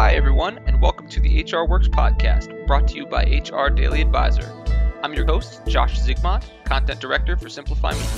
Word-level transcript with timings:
Hi, 0.00 0.14
everyone, 0.14 0.56
and 0.66 0.80
welcome 0.80 1.10
to 1.10 1.20
the 1.20 1.44
HR 1.44 1.68
Works 1.68 1.86
podcast, 1.86 2.66
brought 2.66 2.88
to 2.88 2.96
you 2.96 3.04
by 3.04 3.24
HR 3.24 3.68
Daily 3.68 4.00
Advisor. 4.00 4.50
I'm 5.02 5.12
your 5.12 5.26
host, 5.26 5.60
Josh 5.66 6.00
Zigmont, 6.00 6.42
Content 6.64 6.98
Director 7.00 7.36
for 7.36 7.50
Simplify 7.50 7.92
Media. 7.92 8.08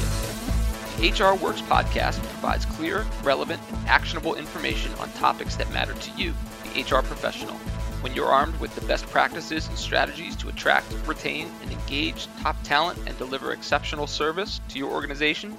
The 0.97 1.25
HR 1.25 1.35
Works 1.35 1.61
podcast 1.63 2.23
provides 2.23 2.67
clear, 2.67 3.05
relevant, 3.25 3.61
and 3.69 3.89
actionable 3.89 4.37
information 4.37 4.95
on 5.01 5.11
topics 5.15 5.57
that 5.57 5.73
matter 5.73 5.93
to 5.93 6.11
you, 6.13 6.33
the 6.63 6.83
HR 6.83 7.03
professional. 7.03 7.57
When 8.01 8.15
you're 8.15 8.27
armed 8.27 8.61
with 8.61 8.73
the 8.77 8.87
best 8.87 9.05
practices 9.09 9.67
and 9.67 9.77
strategies 9.77 10.37
to 10.37 10.51
attract, 10.51 10.87
retain, 11.05 11.51
and 11.63 11.73
engage 11.73 12.29
top 12.43 12.63
talent 12.63 13.01
and 13.09 13.19
deliver 13.19 13.51
exceptional 13.51 14.07
service 14.07 14.61
to 14.69 14.79
your 14.79 14.93
organization, 14.93 15.59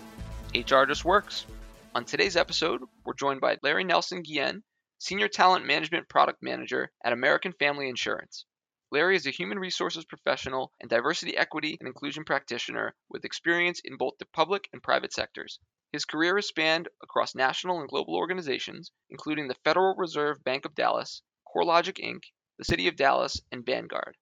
HR 0.55 0.85
just 0.85 1.03
works. 1.03 1.45
On 1.93 2.05
today's 2.05 2.37
episode, 2.37 2.81
we're 3.03 3.13
joined 3.13 3.41
by 3.41 3.57
Larry 3.61 3.83
Nelson 3.83 4.23
Guillen, 4.23 4.63
Senior 5.05 5.27
Talent 5.27 5.65
Management 5.65 6.07
Product 6.07 6.41
Manager 6.41 6.89
at 7.03 7.11
American 7.11 7.51
Family 7.51 7.89
Insurance. 7.89 8.45
Larry 8.89 9.17
is 9.17 9.27
a 9.27 9.31
human 9.31 9.59
resources 9.59 10.05
professional 10.05 10.71
and 10.79 10.89
diversity, 10.89 11.35
equity, 11.35 11.75
and 11.77 11.89
inclusion 11.89 12.23
practitioner 12.23 12.95
with 13.09 13.25
experience 13.25 13.81
in 13.83 13.97
both 13.97 14.13
the 14.17 14.25
public 14.27 14.69
and 14.71 14.81
private 14.81 15.11
sectors. 15.11 15.59
His 15.91 16.05
career 16.05 16.37
has 16.37 16.47
spanned 16.47 16.87
across 17.01 17.35
national 17.35 17.81
and 17.81 17.89
global 17.89 18.15
organizations, 18.15 18.93
including 19.09 19.49
the 19.49 19.57
Federal 19.65 19.93
Reserve 19.97 20.41
Bank 20.41 20.63
of 20.63 20.73
Dallas, 20.73 21.21
CoreLogic 21.53 22.01
Inc., 22.01 22.21
the 22.57 22.63
City 22.63 22.87
of 22.87 22.95
Dallas, 22.95 23.41
and 23.51 23.65
Vanguard. 23.65 24.15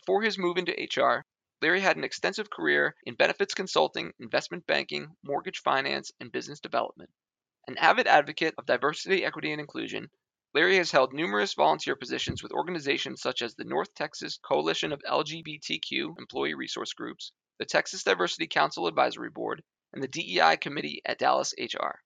Before 0.00 0.22
his 0.22 0.36
move 0.36 0.58
into 0.58 0.72
HR, 0.72 1.24
Larry 1.62 1.80
had 1.80 1.96
an 1.96 2.02
extensive 2.02 2.50
career 2.50 2.96
in 3.04 3.14
benefits 3.14 3.54
consulting, 3.54 4.12
investment 4.18 4.66
banking, 4.66 5.16
mortgage 5.22 5.60
finance, 5.60 6.10
and 6.18 6.32
business 6.32 6.58
development. 6.58 7.10
An 7.68 7.76
avid 7.76 8.06
advocate 8.06 8.54
of 8.56 8.64
diversity, 8.64 9.26
equity, 9.26 9.52
and 9.52 9.60
inclusion, 9.60 10.08
Larry 10.54 10.78
has 10.78 10.90
held 10.90 11.12
numerous 11.12 11.52
volunteer 11.52 11.96
positions 11.96 12.42
with 12.42 12.50
organizations 12.50 13.20
such 13.20 13.42
as 13.42 13.54
the 13.54 13.64
North 13.64 13.92
Texas 13.92 14.38
Coalition 14.38 14.90
of 14.90 15.02
LGBTQ 15.02 16.18
Employee 16.18 16.54
Resource 16.54 16.94
Groups, 16.94 17.30
the 17.58 17.66
Texas 17.66 18.04
Diversity 18.04 18.46
Council 18.46 18.86
Advisory 18.86 19.28
Board, 19.28 19.62
and 19.92 20.02
the 20.02 20.08
DEI 20.08 20.56
Committee 20.56 21.02
at 21.04 21.18
Dallas 21.18 21.52
HR. 21.58 22.00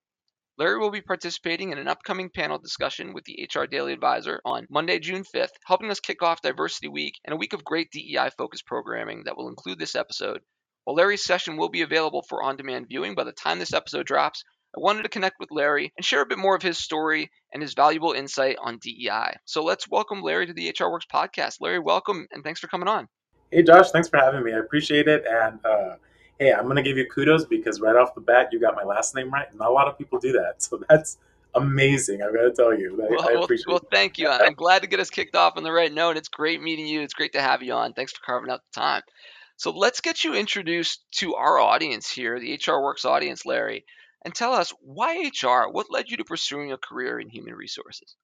Larry 0.59 0.81
will 0.81 0.91
be 0.91 1.01
participating 1.01 1.71
in 1.71 1.79
an 1.79 1.87
upcoming 1.87 2.29
panel 2.29 2.59
discussion 2.59 3.13
with 3.13 3.23
the 3.23 3.49
HR 3.55 3.67
Daily 3.67 3.93
Advisor 3.93 4.41
on 4.45 4.67
Monday, 4.69 4.99
June 4.99 5.23
5th, 5.23 5.55
helping 5.65 5.93
us 5.93 6.01
kick 6.01 6.25
off 6.25 6.43
Diversity 6.43 6.89
Week 6.89 7.21
and 7.25 7.33
a 7.33 7.39
week 7.39 7.53
of 7.53 7.63
great 7.63 7.93
DEI 7.93 8.31
focused 8.37 8.67
programming 8.67 9.23
that 9.27 9.37
will 9.37 9.49
include 9.49 9.79
this 9.79 9.95
episode. 9.95 10.43
While 10.83 10.97
Larry's 10.97 11.25
session 11.25 11.57
will 11.57 11.69
be 11.69 11.83
available 11.83 12.23
for 12.29 12.43
on 12.43 12.57
demand 12.57 12.89
viewing 12.89 13.15
by 13.15 13.23
the 13.23 13.31
time 13.31 13.61
this 13.61 13.73
episode 13.73 14.07
drops, 14.07 14.43
I 14.75 14.81
wanted 14.81 15.03
to 15.03 15.11
connect 15.11 15.39
with 15.39 15.51
Larry 15.51 15.93
and 15.97 16.05
share 16.05 16.23
a 16.23 16.27
bit 16.27 16.39
more 16.39 16.57
of 16.57 16.63
his 16.63 16.79
story 16.79 17.31
and 17.53 17.63
his 17.63 17.75
valuable 17.75 18.13
insight 18.13 18.57
on 18.59 18.79
DEI. 18.79 19.37
So 19.45 19.63
let's 19.63 19.87
welcome 19.87 20.23
Larry 20.23 20.47
to 20.47 20.55
the 20.55 20.71
HR 20.71 20.91
Works 20.91 21.07
podcast. 21.13 21.57
Larry, 21.61 21.79
welcome 21.79 22.27
and 22.33 22.43
thanks 22.43 22.59
for 22.59 22.69
coming 22.69 22.89
on. 22.89 23.07
Hey, 23.51 23.63
Josh, 23.63 23.91
thanks 23.91 24.09
for 24.09 24.17
having 24.17 24.43
me. 24.43 24.55
I 24.55 24.59
appreciate 24.59 25.09
it. 25.09 25.25
And 25.29 25.59
uh, 25.67 25.97
hey, 26.39 26.55
I'm 26.55 26.65
going 26.65 26.77
to 26.77 26.83
give 26.83 26.97
you 26.97 27.07
kudos 27.07 27.45
because 27.45 27.83
right 27.83 27.97
off 27.97 28.15
the 28.15 28.23
bat, 28.23 28.49
you 28.51 28.61
got 28.61 28.75
my 28.75 28.83
last 28.83 29.15
name 29.15 29.31
right. 29.31 29.47
Not 29.55 29.69
a 29.69 29.73
lot 29.73 29.89
of 29.89 29.99
people 29.99 30.19
do 30.19 30.33
that. 30.33 30.63
So 30.63 30.83
that's 30.89 31.19
amazing. 31.55 32.23
I've 32.23 32.35
got 32.35 32.43
to 32.45 32.53
tell 32.53 32.73
you. 32.73 32.99
I, 33.03 33.15
well, 33.15 33.29
I 33.29 33.43
appreciate 33.43 33.67
well, 33.67 33.81
well, 33.83 33.89
thank 33.93 34.17
you. 34.17 34.29
I'm 34.29 34.55
glad 34.55 34.81
to 34.81 34.89
get 34.89 35.01
us 35.01 35.11
kicked 35.11 35.37
off 35.37 35.59
on 35.59 35.65
the 35.65 35.73
right 35.73 35.93
note. 35.93 36.17
It's 36.17 36.29
great 36.29 36.63
meeting 36.63 36.87
you. 36.87 37.03
It's 37.03 37.13
great 37.13 37.35
to 37.35 37.43
have 37.43 37.63
you 37.63 37.75
on. 37.75 37.93
Thanks 37.93 38.13
for 38.13 38.25
carving 38.25 38.51
out 38.51 38.63
the 38.73 38.81
time. 38.81 39.03
So 39.57 39.71
let's 39.71 40.01
get 40.01 40.25
you 40.25 40.35
introduced 40.35 41.05
to 41.17 41.35
our 41.35 41.59
audience 41.59 42.11
here, 42.11 42.41
the 42.41 42.55
HR 42.55 42.83
Works 42.83 43.05
audience, 43.05 43.45
Larry, 43.45 43.85
and 44.25 44.35
tell 44.35 44.53
us 44.53 44.73
why 44.81 45.31
HR? 45.43 45.71
What 45.71 45.91
led 45.91 46.11
you 46.11 46.17
to 46.17 46.25
pursuing 46.25 46.73
a 46.73 46.79
career 46.79 47.21
in 47.21 47.29
human 47.29 47.55
resources? 47.55 48.17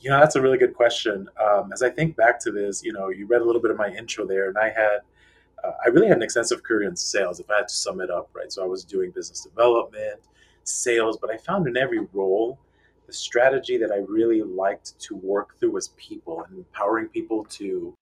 You 0.00 0.10
know, 0.10 0.18
that's 0.18 0.34
a 0.34 0.42
really 0.42 0.58
good 0.58 0.74
question. 0.74 1.28
Um, 1.40 1.70
as 1.72 1.82
I 1.82 1.90
think 1.90 2.16
back 2.16 2.40
to 2.40 2.50
this, 2.50 2.82
you 2.82 2.92
know, 2.92 3.10
you 3.10 3.26
read 3.26 3.40
a 3.40 3.44
little 3.44 3.62
bit 3.62 3.70
of 3.70 3.76
my 3.76 3.88
intro 3.88 4.26
there, 4.26 4.48
and 4.48 4.58
I 4.58 4.70
had 4.70 5.00
uh, 5.64 5.72
I 5.84 5.88
really 5.88 6.08
had 6.08 6.16
an 6.16 6.22
extensive 6.22 6.62
career 6.62 6.88
in 6.88 6.96
sales, 6.96 7.40
if 7.40 7.50
I 7.50 7.58
had 7.58 7.68
to 7.68 7.74
sum 7.74 8.00
it 8.00 8.10
up, 8.10 8.30
right? 8.34 8.52
So 8.52 8.62
I 8.62 8.66
was 8.66 8.84
doing 8.84 9.10
business 9.12 9.42
development, 9.42 10.20
sales, 10.64 11.18
but 11.20 11.30
I 11.30 11.36
found 11.36 11.66
in 11.66 11.76
every 11.76 12.00
role 12.12 12.58
the 13.06 13.12
strategy 13.12 13.76
that 13.78 13.90
I 13.92 13.98
really 14.08 14.42
liked 14.42 14.98
to 15.00 15.16
work 15.16 15.58
through 15.58 15.72
was 15.72 15.88
people 15.96 16.42
and 16.44 16.58
empowering 16.58 17.08
people 17.08 17.44
to 17.50 17.94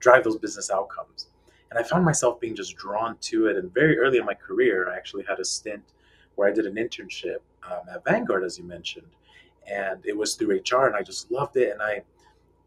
drive 0.00 0.24
those 0.24 0.38
business 0.38 0.70
outcomes. 0.70 1.28
And 1.70 1.78
I 1.78 1.82
found 1.82 2.04
myself 2.04 2.40
being 2.40 2.54
just 2.54 2.76
drawn 2.76 3.16
to 3.22 3.46
it. 3.46 3.56
And 3.56 3.72
very 3.74 3.98
early 3.98 4.18
in 4.18 4.24
my 4.24 4.34
career, 4.34 4.88
I 4.88 4.96
actually 4.96 5.24
had 5.24 5.40
a 5.40 5.44
stint 5.44 5.82
where 6.36 6.48
I 6.48 6.52
did 6.52 6.66
an 6.66 6.74
internship 6.74 7.38
um, 7.70 7.80
at 7.92 8.04
Vanguard, 8.04 8.44
as 8.44 8.58
you 8.58 8.64
mentioned, 8.64 9.06
and 9.70 10.00
it 10.04 10.16
was 10.16 10.34
through 10.34 10.60
HR, 10.60 10.86
and 10.86 10.96
I 10.96 11.02
just 11.02 11.30
loved 11.30 11.56
it. 11.56 11.72
And 11.72 11.82
I, 11.82 12.02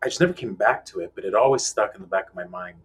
I 0.03 0.07
just 0.07 0.19
never 0.19 0.33
came 0.33 0.53
back 0.53 0.85
to 0.87 0.99
it, 0.99 1.11
but 1.15 1.25
it 1.25 1.33
always 1.33 1.63
stuck 1.63 1.95
in 1.95 2.01
the 2.01 2.07
back 2.07 2.29
of 2.29 2.35
my 2.35 2.45
mind. 2.45 2.77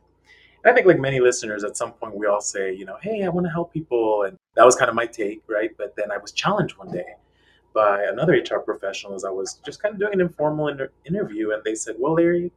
And 0.64 0.72
I 0.72 0.74
think, 0.74 0.86
like 0.86 0.98
many 0.98 1.20
listeners, 1.20 1.64
at 1.64 1.76
some 1.76 1.92
point 1.92 2.16
we 2.16 2.26
all 2.26 2.40
say, 2.40 2.72
you 2.72 2.84
know, 2.84 2.96
hey, 3.02 3.24
I 3.24 3.28
want 3.28 3.46
to 3.46 3.50
help 3.50 3.72
people. 3.72 4.24
And 4.24 4.36
that 4.54 4.64
was 4.64 4.76
kind 4.76 4.88
of 4.88 4.94
my 4.94 5.06
take, 5.06 5.42
right? 5.48 5.70
But 5.76 5.94
then 5.96 6.10
I 6.10 6.18
was 6.18 6.32
challenged 6.32 6.76
one 6.76 6.90
day 6.90 7.14
by 7.74 8.04
another 8.04 8.34
HR 8.34 8.58
professional 8.58 9.14
as 9.14 9.24
I 9.24 9.30
was 9.30 9.60
just 9.64 9.82
kind 9.82 9.94
of 9.94 10.00
doing 10.00 10.12
an 10.12 10.20
informal 10.20 10.68
inter- 10.68 10.92
interview. 11.04 11.52
And 11.52 11.64
they 11.64 11.74
said, 11.74 11.96
well, 11.98 12.14
Larry, 12.14 12.52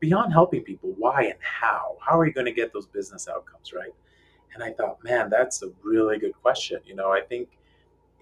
beyond 0.00 0.32
helping 0.32 0.62
people, 0.62 0.94
why 0.98 1.24
and 1.24 1.38
how? 1.40 1.96
How 2.00 2.18
are 2.18 2.26
you 2.26 2.32
going 2.32 2.46
to 2.46 2.52
get 2.52 2.72
those 2.72 2.86
business 2.86 3.28
outcomes, 3.28 3.72
right? 3.72 3.94
And 4.54 4.62
I 4.62 4.72
thought, 4.72 5.02
man, 5.04 5.30
that's 5.30 5.62
a 5.62 5.70
really 5.82 6.18
good 6.18 6.34
question. 6.42 6.80
You 6.84 6.94
know, 6.94 7.12
I 7.12 7.20
think 7.20 7.48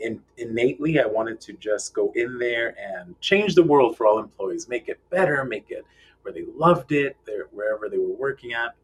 in, 0.00 0.21
innately 0.37 1.00
I 1.00 1.06
wanted 1.06 1.41
to 1.43 1.55
just 1.55 1.94
go 1.94 2.12
in 2.15 2.39
there 2.39 2.77
and 2.78 3.19
change 3.21 3.55
the 3.55 3.62
world 3.62 3.97
for 3.97 4.06
all 4.06 4.19
employees, 4.19 4.69
make 4.69 4.88
it 4.88 5.00
better, 5.11 5.44
make 5.44 5.71
it 5.71 5.84
where 6.22 6.33
they 6.33 6.44
loved 6.56 6.93
it, 6.93 7.17
wherever 7.53 7.88
they 7.88 7.99
were 7.99 8.15
working 8.15 8.53
at. 8.53 8.75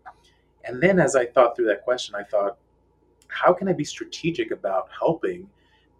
And 0.64 0.82
then 0.82 0.98
as 0.98 1.14
I 1.14 1.26
thought 1.26 1.54
through 1.54 1.66
that 1.66 1.84
question, 1.84 2.14
I 2.14 2.22
thought, 2.22 2.56
how 3.28 3.52
can 3.52 3.68
I 3.68 3.72
be 3.72 3.84
strategic 3.84 4.50
about 4.50 4.88
helping 4.96 5.48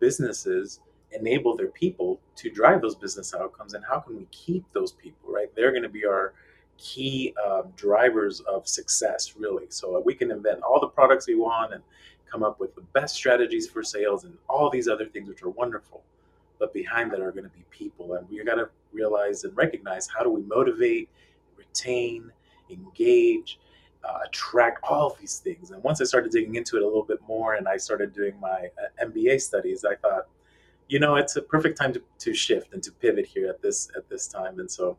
businesses 0.00 0.80
enable 1.12 1.56
their 1.56 1.68
people 1.68 2.20
to 2.36 2.50
drive 2.50 2.80
those 2.80 2.94
business 2.94 3.34
outcomes? 3.34 3.74
And 3.74 3.84
how 3.84 4.00
can 4.00 4.16
we 4.16 4.26
keep 4.30 4.64
those 4.72 4.92
people, 4.92 5.32
right? 5.32 5.54
They're 5.54 5.72
going 5.72 5.82
to 5.82 5.88
be 5.88 6.06
our 6.06 6.32
key 6.78 7.34
um, 7.44 7.72
drivers 7.76 8.40
of 8.40 8.66
success, 8.68 9.34
really. 9.36 9.66
So 9.68 10.00
we 10.04 10.14
can 10.14 10.30
invent 10.30 10.62
all 10.62 10.80
the 10.80 10.88
products 10.88 11.26
we 11.26 11.34
want 11.36 11.74
and 11.74 11.82
come 12.30 12.42
up 12.42 12.58
with 12.60 12.74
the 12.74 12.80
best 12.92 13.14
strategies 13.14 13.68
for 13.68 13.82
sales 13.82 14.24
and 14.24 14.36
all 14.48 14.70
these 14.70 14.88
other 14.88 15.06
things, 15.06 15.28
which 15.28 15.42
are 15.42 15.50
wonderful. 15.50 16.02
But 16.58 16.72
behind 16.72 17.10
that 17.12 17.20
are 17.20 17.32
going 17.32 17.44
to 17.44 17.50
be 17.50 17.64
people. 17.70 18.14
And 18.14 18.28
we 18.28 18.42
got 18.44 18.56
to 18.56 18.68
realize 18.92 19.44
and 19.44 19.56
recognize 19.56 20.08
how 20.08 20.22
do 20.22 20.30
we 20.30 20.42
motivate, 20.42 21.08
retain, 21.56 22.30
engage, 22.70 23.58
uh, 24.04 24.18
attract 24.26 24.80
all 24.84 25.16
these 25.20 25.38
things. 25.38 25.70
And 25.70 25.82
once 25.82 26.00
I 26.00 26.04
started 26.04 26.30
digging 26.32 26.56
into 26.56 26.76
it 26.76 26.82
a 26.82 26.86
little 26.86 27.04
bit 27.04 27.20
more 27.26 27.54
and 27.54 27.66
I 27.66 27.76
started 27.76 28.12
doing 28.12 28.38
my 28.40 28.68
uh, 28.78 29.06
MBA 29.06 29.40
studies, 29.40 29.84
I 29.84 29.94
thought, 29.96 30.26
you 30.88 30.98
know, 30.98 31.16
it's 31.16 31.36
a 31.36 31.42
perfect 31.42 31.78
time 31.78 31.92
to, 31.94 32.02
to 32.18 32.34
shift 32.34 32.74
and 32.74 32.82
to 32.82 32.92
pivot 32.92 33.26
here 33.26 33.48
at 33.48 33.62
this 33.62 33.88
at 33.96 34.08
this 34.08 34.26
time. 34.26 34.60
And 34.60 34.70
so 34.70 34.98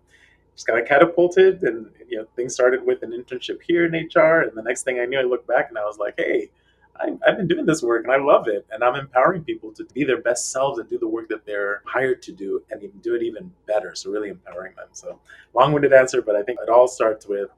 just 0.55 0.67
kind 0.67 0.79
of 0.79 0.87
catapulted 0.87 1.61
and 1.63 1.91
you 2.07 2.17
know 2.17 2.25
things 2.35 2.53
started 2.53 2.85
with 2.85 3.03
an 3.03 3.11
internship 3.11 3.61
here 3.61 3.85
in 3.85 3.91
hr 3.91 4.41
and 4.41 4.55
the 4.55 4.63
next 4.63 4.83
thing 4.83 4.99
i 4.99 5.05
knew 5.05 5.19
i 5.19 5.23
looked 5.23 5.47
back 5.47 5.69
and 5.69 5.77
i 5.77 5.83
was 5.83 5.97
like 5.97 6.13
hey 6.17 6.49
I, 6.97 7.07
have 7.25 7.37
been 7.37 7.47
doing 7.47 7.65
this 7.65 7.83
work 7.83 8.05
and 8.05 8.13
I 8.13 8.17
love 8.17 8.47
it. 8.47 8.65
And 8.71 8.81
I'm 8.81 8.95
empowering 8.95 9.43
people 9.43 9.73
to 9.73 9.83
be 9.93 10.05
their 10.05 10.21
best 10.21 10.51
selves 10.51 10.79
and 10.79 10.89
do 10.89 10.97
the 10.97 11.07
work 11.07 11.27
that 11.27 11.45
they're 11.45 11.81
hired 11.85 12.21
to 12.21 12.31
do 12.31 12.63
and 12.71 12.81
even 12.81 12.99
do 12.99 13.15
it 13.15 13.21
even 13.21 13.51
better. 13.67 13.95
So, 13.95 14.09
really 14.11 14.29
empowering 14.29 14.73
them. 14.77 14.87
So, 14.93 15.19
long 15.53 15.73
winded 15.73 15.91
answer, 15.91 16.21
but 16.21 16.37
I 16.37 16.43
think 16.43 16.59
it 16.61 16.69
all 16.69 16.87
starts 16.87 17.27
with 17.27 17.49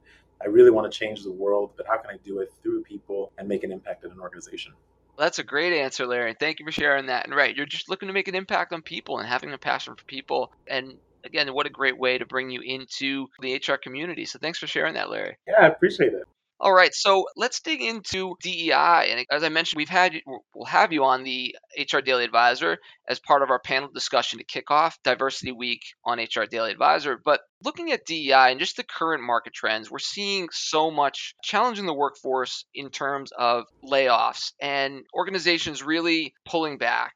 I 0.42 0.48
really 0.48 0.70
want 0.70 0.92
to 0.92 0.98
change 0.98 1.24
the 1.24 1.32
world, 1.32 1.72
but 1.78 1.88
how 1.88 1.98
can 1.98 2.12
I 2.12 2.18
do 2.24 2.40
it 2.40 2.52
through 2.62 2.84
people 2.84 3.32
and 3.38 3.48
make 3.48 3.64
an 3.64 3.72
impact 3.72 4.04
in 4.06 4.12
an 4.12 4.20
organization? 4.20 4.74
Well, 5.18 5.26
that's 5.26 5.40
a 5.40 5.44
great 5.44 5.74
answer, 5.74 6.06
Larry. 6.06 6.36
Thank 6.40 6.60
you 6.60 6.66
for 6.66 6.72
sharing 6.72 7.08
that. 7.08 7.26
And 7.26 7.36
right, 7.36 7.56
you're 7.56 7.66
just 7.66 7.90
looking 7.90 8.08
to 8.08 8.14
make 8.14 8.28
an 8.28 8.36
impact 8.36 8.72
on 8.72 8.84
people 8.84 9.18
and 9.18 9.28
having 9.28 9.52
a 9.52 9.58
passion 9.58 9.96
for 9.96 10.04
people. 10.06 10.52
And 10.68 10.98
again, 11.28 11.54
what 11.54 11.68
a 11.68 11.70
great 11.70 11.98
way 11.98 12.18
to 12.18 12.26
bring 12.26 12.50
you 12.50 12.62
into 12.62 13.28
the 13.40 13.56
HR 13.56 13.76
community. 13.76 14.26
So 14.26 14.40
thanks 14.40 14.60
for 14.60 14.68
sharing 14.68 14.96
that, 14.96 15.10
Larry. 15.10 15.38
Yeah, 15.48 15.62
I 15.62 15.68
appreciate 15.68 16.14
it. 16.14 16.24
All 16.60 16.74
right, 16.74 16.92
so 16.92 17.28
let's 17.36 17.60
dig 17.60 17.84
into 17.84 18.36
DEI. 18.42 19.12
And 19.12 19.26
as 19.30 19.44
I 19.44 19.50
mentioned, 19.50 19.78
we've 19.78 19.88
had 19.88 20.14
we'll 20.26 20.66
have 20.66 20.92
you 20.92 21.04
on 21.04 21.24
the 21.24 21.56
HR 21.78 22.00
Daily 22.00 22.24
Advisor 22.24 22.80
as 23.08 23.20
part 23.20 23.44
of 23.44 23.52
our 23.52 23.60
panel 23.60 23.90
discussion 23.94 24.40
to 24.40 24.46
kick 24.46 24.72
off 24.72 24.98
Diversity 25.04 25.52
Week 25.52 25.82
on 26.04 26.18
HR 26.18 26.46
Daily 26.50 26.72
Advisor. 26.72 27.22
But 27.24 27.42
looking 27.64 27.92
at 27.92 28.08
DEI 28.08 28.50
and 28.50 28.60
just 28.60 28.76
the 28.76 28.84
current 28.84 29.22
market 29.22 29.54
trends, 29.54 29.92
we're 29.92 30.00
seeing 30.00 30.48
so 30.52 30.90
much 30.90 31.36
challenge 31.44 31.78
in 31.78 31.86
the 31.86 31.94
workforce 31.94 32.66
in 32.74 32.90
terms 32.90 33.32
of 33.38 33.66
layoffs 33.84 34.54
and 34.60 35.04
organizations 35.14 35.84
really 35.84 36.34
pulling 36.44 36.80
back. 36.80 37.14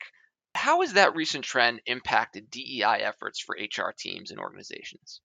How 0.55 0.81
has 0.81 0.93
that 0.93 1.15
recent 1.15 1.43
trend 1.43 1.81
impacted 1.85 2.49
DEI 2.51 3.01
efforts 3.01 3.39
for 3.39 3.57
HR 3.59 3.91
teams 3.97 4.31
and 4.31 4.39
organizations? 4.39 5.21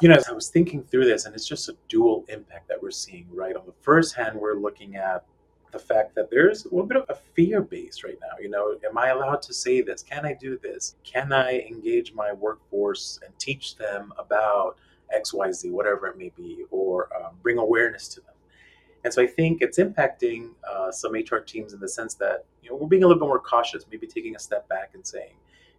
You 0.00 0.08
know, 0.08 0.14
as 0.14 0.28
I 0.28 0.32
was 0.32 0.48
thinking 0.48 0.82
through 0.82 1.04
this, 1.04 1.26
and 1.26 1.34
it's 1.34 1.46
just 1.46 1.68
a 1.68 1.76
dual 1.88 2.24
impact 2.28 2.68
that 2.68 2.82
we're 2.82 2.90
seeing, 2.90 3.26
right? 3.32 3.54
On 3.54 3.66
the 3.66 3.74
first 3.82 4.14
hand, 4.14 4.38
we're 4.38 4.58
looking 4.58 4.96
at 4.96 5.24
the 5.72 5.78
fact 5.78 6.14
that 6.14 6.30
there's 6.30 6.64
a 6.64 6.68
little 6.68 6.86
bit 6.86 6.96
of 6.96 7.04
a 7.08 7.14
fear 7.14 7.60
base 7.60 8.02
right 8.02 8.18
now. 8.20 8.38
You 8.40 8.48
know, 8.48 8.76
am 8.88 8.96
I 8.96 9.08
allowed 9.08 9.42
to 9.42 9.54
say 9.54 9.82
this? 9.82 10.02
Can 10.02 10.24
I 10.24 10.34
do 10.34 10.58
this? 10.58 10.96
Can 11.04 11.32
I 11.32 11.60
engage 11.60 12.12
my 12.12 12.32
workforce 12.32 13.20
and 13.24 13.38
teach 13.38 13.76
them 13.76 14.12
about 14.18 14.78
XYZ, 15.16 15.70
whatever 15.70 16.06
it 16.06 16.18
may 16.18 16.32
be, 16.36 16.64
or 16.70 17.08
um, 17.16 17.36
bring 17.42 17.58
awareness 17.58 18.08
to 18.08 18.20
them? 18.20 18.34
And 19.04 19.12
so 19.12 19.22
I 19.22 19.26
think 19.26 19.62
it's 19.62 19.78
impacting 19.78 20.50
uh, 20.70 20.92
some 20.92 21.12
HR 21.12 21.38
teams 21.38 21.72
in 21.72 21.80
the 21.80 21.88
sense 21.88 22.14
that 22.14 22.44
you 22.62 22.70
know 22.70 22.76
we're 22.76 22.88
being 22.88 23.02
a 23.02 23.06
little 23.06 23.20
bit 23.20 23.26
more 23.26 23.40
cautious, 23.40 23.84
maybe 23.90 24.06
taking 24.06 24.36
a 24.36 24.38
step 24.38 24.68
back 24.68 24.90
and 24.94 25.06
saying 25.06 25.32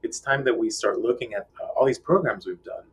it's 0.04 0.20
time 0.20 0.44
that 0.44 0.58
we 0.58 0.70
start 0.70 1.00
looking 1.00 1.34
at 1.34 1.48
uh, 1.62 1.68
all 1.68 1.86
these 1.86 2.00
programs 2.00 2.48
we've 2.48 2.64
done. 2.64 2.84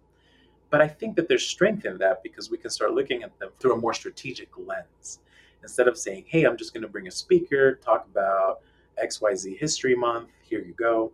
But 0.71 0.83
I 0.83 0.89
think 0.89 1.17
that 1.17 1.29
there's 1.29 1.47
strength 1.47 1.87
in 1.87 1.97
that 1.99 2.23
because 2.23 2.51
we 2.51 2.59
can 2.59 2.71
start 2.71 2.93
looking 2.93 3.23
at 3.23 3.39
them 3.39 3.49
through 3.59 3.73
a 3.73 3.79
more 3.79 3.95
strategic 3.95 4.51
lens 4.59 5.21
instead 5.63 5.89
of 5.89 5.97
saying, 5.97 6.25
"Hey, 6.29 6.45
I'm 6.45 6.59
just 6.59 6.75
going 6.75 6.83
to 6.83 6.89
bring 6.89 7.09
a 7.09 7.11
speaker, 7.11 7.77
talk 7.77 8.07
about 8.11 8.61
XYZ 9.03 9.59
History 9.59 9.95
Month. 9.95 10.29
Here 10.43 10.61
you 10.61 10.75
go." 10.75 11.13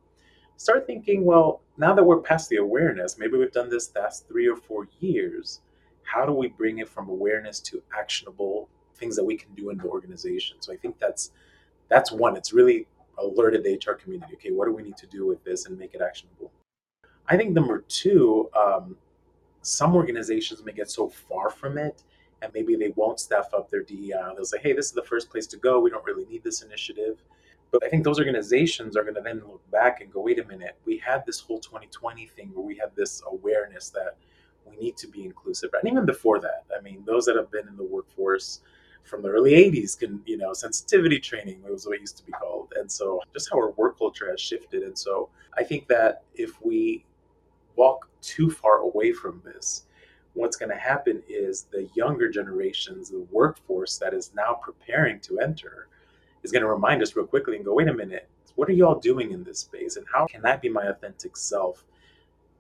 Start 0.57 0.87
thinking, 0.87 1.25
well, 1.25 1.63
now 1.77 1.95
that 1.95 2.05
we're 2.05 2.21
past 2.21 2.49
the 2.49 2.57
awareness, 2.57 3.19
maybe 3.19 3.37
we've 3.37 3.51
done 3.51 3.69
this 3.69 3.93
last 3.97 4.29
three 4.29 4.49
or 4.49 4.57
four 4.57 4.89
years. 5.01 5.61
How 6.05 6.25
do 6.25 6.33
we 6.33 6.49
bring 6.49 6.79
it 6.79 6.89
from 6.89 7.09
awareness 7.09 7.59
to 7.61 7.83
actionable 7.97 8.69
things 9.05 9.17
that 9.17 9.25
we 9.25 9.37
can 9.37 9.55
do 9.55 9.69
in 9.69 9.77
the 9.77 9.85
organization. 9.85 10.57
So 10.61 10.73
I 10.73 10.77
think 10.77 10.99
that's 10.99 11.31
that's 11.91 12.11
one. 12.11 12.37
It's 12.37 12.53
really 12.55 12.87
alerted 13.19 13.63
the 13.63 13.73
HR 13.75 13.93
community. 13.93 14.33
Okay, 14.35 14.51
what 14.51 14.65
do 14.65 14.73
we 14.73 14.83
need 14.83 14.97
to 14.97 15.07
do 15.07 15.27
with 15.27 15.45
this 15.45 15.67
and 15.67 15.79
make 15.79 15.93
it 15.95 16.01
actionable? 16.01 16.51
I 17.29 17.37
think 17.37 17.53
number 17.53 17.85
two, 17.87 18.49
um, 18.59 18.97
some 19.61 19.95
organizations 19.95 20.65
may 20.65 20.73
get 20.73 20.91
so 20.91 21.09
far 21.09 21.51
from 21.51 21.77
it, 21.77 22.03
and 22.41 22.51
maybe 22.55 22.77
they 22.77 22.93
won't 22.97 23.21
staff 23.21 23.49
up 23.53 23.71
their 23.71 23.83
DEI. 23.83 24.33
They'll 24.35 24.47
say, 24.47 24.59
"Hey, 24.59 24.73
this 24.73 24.87
is 24.87 24.93
the 24.93 25.09
first 25.13 25.29
place 25.31 25.47
to 25.49 25.59
go. 25.59 25.81
We 25.81 25.91
don't 25.91 26.05
really 26.07 26.25
need 26.25 26.43
this 26.43 26.63
initiative." 26.63 27.23
But 27.71 27.85
I 27.85 27.89
think 27.91 28.05
those 28.05 28.19
organizations 28.19 28.97
are 28.97 29.03
going 29.03 29.17
to 29.17 29.21
then 29.29 29.41
look 29.53 29.69
back 29.71 30.01
and 30.01 30.11
go, 30.11 30.21
"Wait 30.23 30.39
a 30.39 30.45
minute. 30.45 30.77
We 30.87 30.97
had 30.97 31.27
this 31.27 31.41
whole 31.41 31.61
2020 31.61 32.27
thing 32.29 32.49
where 32.55 32.65
we 32.65 32.77
had 32.77 32.97
this 32.97 33.23
awareness 33.27 33.91
that." 33.91 34.17
We 34.67 34.77
need 34.77 34.97
to 34.97 35.07
be 35.07 35.27
inclusive, 35.27 35.71
and 35.75 35.87
even 35.93 36.07
before 36.07 36.41
that, 36.41 36.65
I 36.75 36.81
mean, 36.81 37.05
those 37.05 37.27
that 37.27 37.37
have 37.37 37.51
been 37.51 37.69
in 37.69 37.77
the 37.77 37.85
workforce 37.85 38.63
from 39.05 39.23
the 39.23 39.29
early 39.29 39.53
80s 39.53 39.99
can 39.99 40.23
you 40.27 40.37
know 40.37 40.53
sensitivity 40.53 41.21
training 41.21 41.63
was 41.63 41.87
what 41.87 41.97
it 41.97 42.01
used 42.01 42.17
to 42.19 42.25
be 42.25 42.33
called. 42.33 42.73
And 42.77 42.91
so 42.91 43.21
just 43.33 43.51
how 43.51 43.59
our 43.59 43.71
work 43.73 43.99
culture 43.99 44.31
has 44.31 44.41
shifted. 44.41 44.83
And 44.83 44.99
so 44.99 45.29
i 45.57 45.63
think 45.63 45.87
that 45.89 46.23
if 46.35 46.61
we 46.65 47.05
walk 47.77 48.09
too 48.23 48.51
far 48.51 48.79
away 48.79 49.13
from 49.13 49.41
this 49.45 49.85
what's 50.33 50.57
going 50.57 50.71
to 50.71 50.77
happen 50.77 51.23
is 51.29 51.67
the 51.71 51.89
younger 51.95 52.29
generations 52.29 53.11
the 53.11 53.27
workforce 53.31 53.99
that 53.99 54.13
is 54.13 54.33
now 54.35 54.55
preparing 54.55 55.21
to 55.21 55.39
enter 55.39 55.87
is 56.43 56.51
going 56.51 56.63
to 56.63 56.69
remind 56.69 57.03
us 57.03 57.15
real 57.15 57.27
quickly 57.27 57.57
and 57.57 57.65
go 57.65 57.75
wait 57.75 57.89
a 57.89 57.93
minute 57.93 58.29
what 58.55 58.69
are 58.69 58.73
y'all 58.73 58.99
doing 58.99 59.33
in 59.33 59.43
this 59.45 59.61
space? 59.61 59.97
And 59.97 60.07
how 60.13 60.27
can 60.27 60.45
i 60.47 60.57
be 60.57 60.69
my 60.69 60.87
authentic 60.87 61.37
self? 61.37 61.85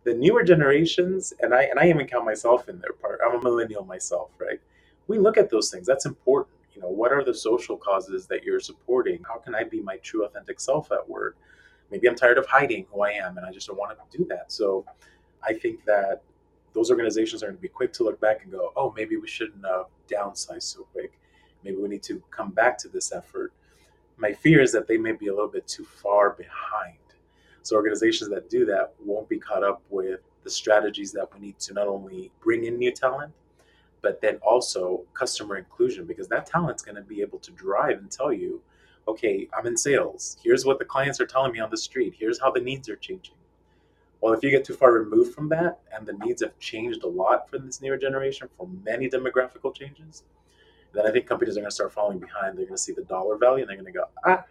The 0.04 0.14
newer 0.14 0.42
generations 0.42 1.32
and 1.40 1.54
i 1.54 1.62
and 1.62 1.78
i 1.78 1.88
even 1.88 2.06
count 2.06 2.26
myself 2.26 2.68
in 2.68 2.78
their 2.78 2.92
part 2.92 3.20
i'm 3.24 3.40
a 3.40 3.42
millennial 3.42 3.86
myself 3.86 4.30
right 4.38 4.60
we 5.06 5.18
look 5.18 5.36
at 5.36 5.50
those 5.50 5.70
things. 5.70 5.86
That's 5.86 6.06
important. 6.06 6.56
You 6.74 6.82
know, 6.82 6.88
what 6.88 7.12
are 7.12 7.24
the 7.24 7.34
social 7.34 7.76
causes 7.76 8.26
that 8.26 8.42
you're 8.42 8.60
supporting? 8.60 9.22
How 9.22 9.38
can 9.38 9.54
I 9.54 9.64
be 9.64 9.80
my 9.80 9.96
true 9.98 10.24
authentic 10.24 10.60
self 10.60 10.90
at 10.90 11.08
work? 11.08 11.36
Maybe 11.90 12.08
I'm 12.08 12.16
tired 12.16 12.38
of 12.38 12.46
hiding 12.46 12.86
who 12.92 13.02
I 13.02 13.10
am 13.10 13.36
and 13.36 13.46
I 13.46 13.52
just 13.52 13.68
don't 13.68 13.78
want 13.78 13.96
to 13.96 14.18
do 14.18 14.24
that. 14.26 14.50
So 14.50 14.84
I 15.42 15.52
think 15.52 15.84
that 15.84 16.22
those 16.72 16.90
organizations 16.90 17.42
are 17.42 17.46
going 17.46 17.56
to 17.56 17.62
be 17.62 17.68
quick 17.68 17.92
to 17.94 18.04
look 18.04 18.20
back 18.20 18.42
and 18.42 18.50
go, 18.50 18.72
oh, 18.76 18.92
maybe 18.96 19.16
we 19.16 19.28
shouldn't 19.28 19.64
have 19.64 19.86
downsized 20.08 20.64
so 20.64 20.86
quick. 20.92 21.12
Maybe 21.62 21.76
we 21.76 21.88
need 21.88 22.02
to 22.04 22.20
come 22.30 22.50
back 22.50 22.76
to 22.78 22.88
this 22.88 23.12
effort. 23.12 23.52
My 24.16 24.32
fear 24.32 24.60
is 24.60 24.72
that 24.72 24.88
they 24.88 24.96
may 24.96 25.12
be 25.12 25.28
a 25.28 25.34
little 25.34 25.48
bit 25.48 25.66
too 25.68 25.84
far 25.84 26.30
behind. 26.30 26.98
So 27.62 27.76
organizations 27.76 28.28
that 28.30 28.50
do 28.50 28.66
that 28.66 28.92
won't 29.04 29.28
be 29.28 29.38
caught 29.38 29.62
up 29.62 29.82
with 29.88 30.20
the 30.42 30.50
strategies 30.50 31.12
that 31.12 31.32
we 31.32 31.40
need 31.40 31.58
to 31.60 31.72
not 31.72 31.86
only 31.86 32.30
bring 32.42 32.64
in 32.64 32.76
new 32.76 32.92
talent, 32.92 33.32
but 34.04 34.20
then 34.20 34.36
also 34.42 35.02
customer 35.14 35.56
inclusion 35.56 36.04
because 36.04 36.28
that 36.28 36.46
talent's 36.46 36.82
going 36.82 36.94
to 36.94 37.02
be 37.02 37.22
able 37.22 37.38
to 37.40 37.50
drive 37.52 37.98
and 37.98 38.10
tell 38.10 38.32
you 38.32 38.60
okay 39.08 39.48
i'm 39.56 39.66
in 39.66 39.76
sales. 39.76 40.36
Here's 40.44 40.64
what 40.64 40.78
the 40.78 40.84
clients 40.84 41.20
are 41.20 41.26
telling 41.26 41.52
me 41.52 41.58
on 41.58 41.70
the 41.70 41.76
street. 41.88 42.14
Here's 42.16 42.38
how 42.38 42.50
the 42.52 42.60
needs 42.60 42.88
are 42.88 42.96
changing. 42.96 43.34
Well 44.20 44.34
if 44.34 44.44
you 44.44 44.50
get 44.50 44.64
too 44.64 44.74
far 44.74 44.92
removed 44.92 45.34
from 45.34 45.48
that 45.48 45.80
and 45.92 46.06
the 46.06 46.18
needs 46.24 46.42
have 46.42 46.56
changed 46.58 47.02
a 47.02 47.08
lot 47.22 47.50
for 47.50 47.58
this 47.58 47.80
newer 47.82 47.96
generation 47.96 48.48
for 48.56 48.68
many 48.84 49.08
demographical 49.08 49.74
changes 49.74 50.22
then 50.92 51.06
i 51.06 51.10
think 51.10 51.26
companies 51.26 51.56
are 51.56 51.60
going 51.60 51.70
to 51.70 51.74
start 51.74 51.92
falling 51.92 52.20
behind. 52.20 52.56
They're 52.56 52.66
going 52.66 52.76
to 52.76 52.86
see 52.88 52.92
the 52.92 53.08
dollar 53.16 53.36
value 53.36 53.62
and 53.62 53.68
they're 53.70 53.82
going 53.82 53.92
to 53.92 53.98
go 53.98 54.04
ah 54.26 54.44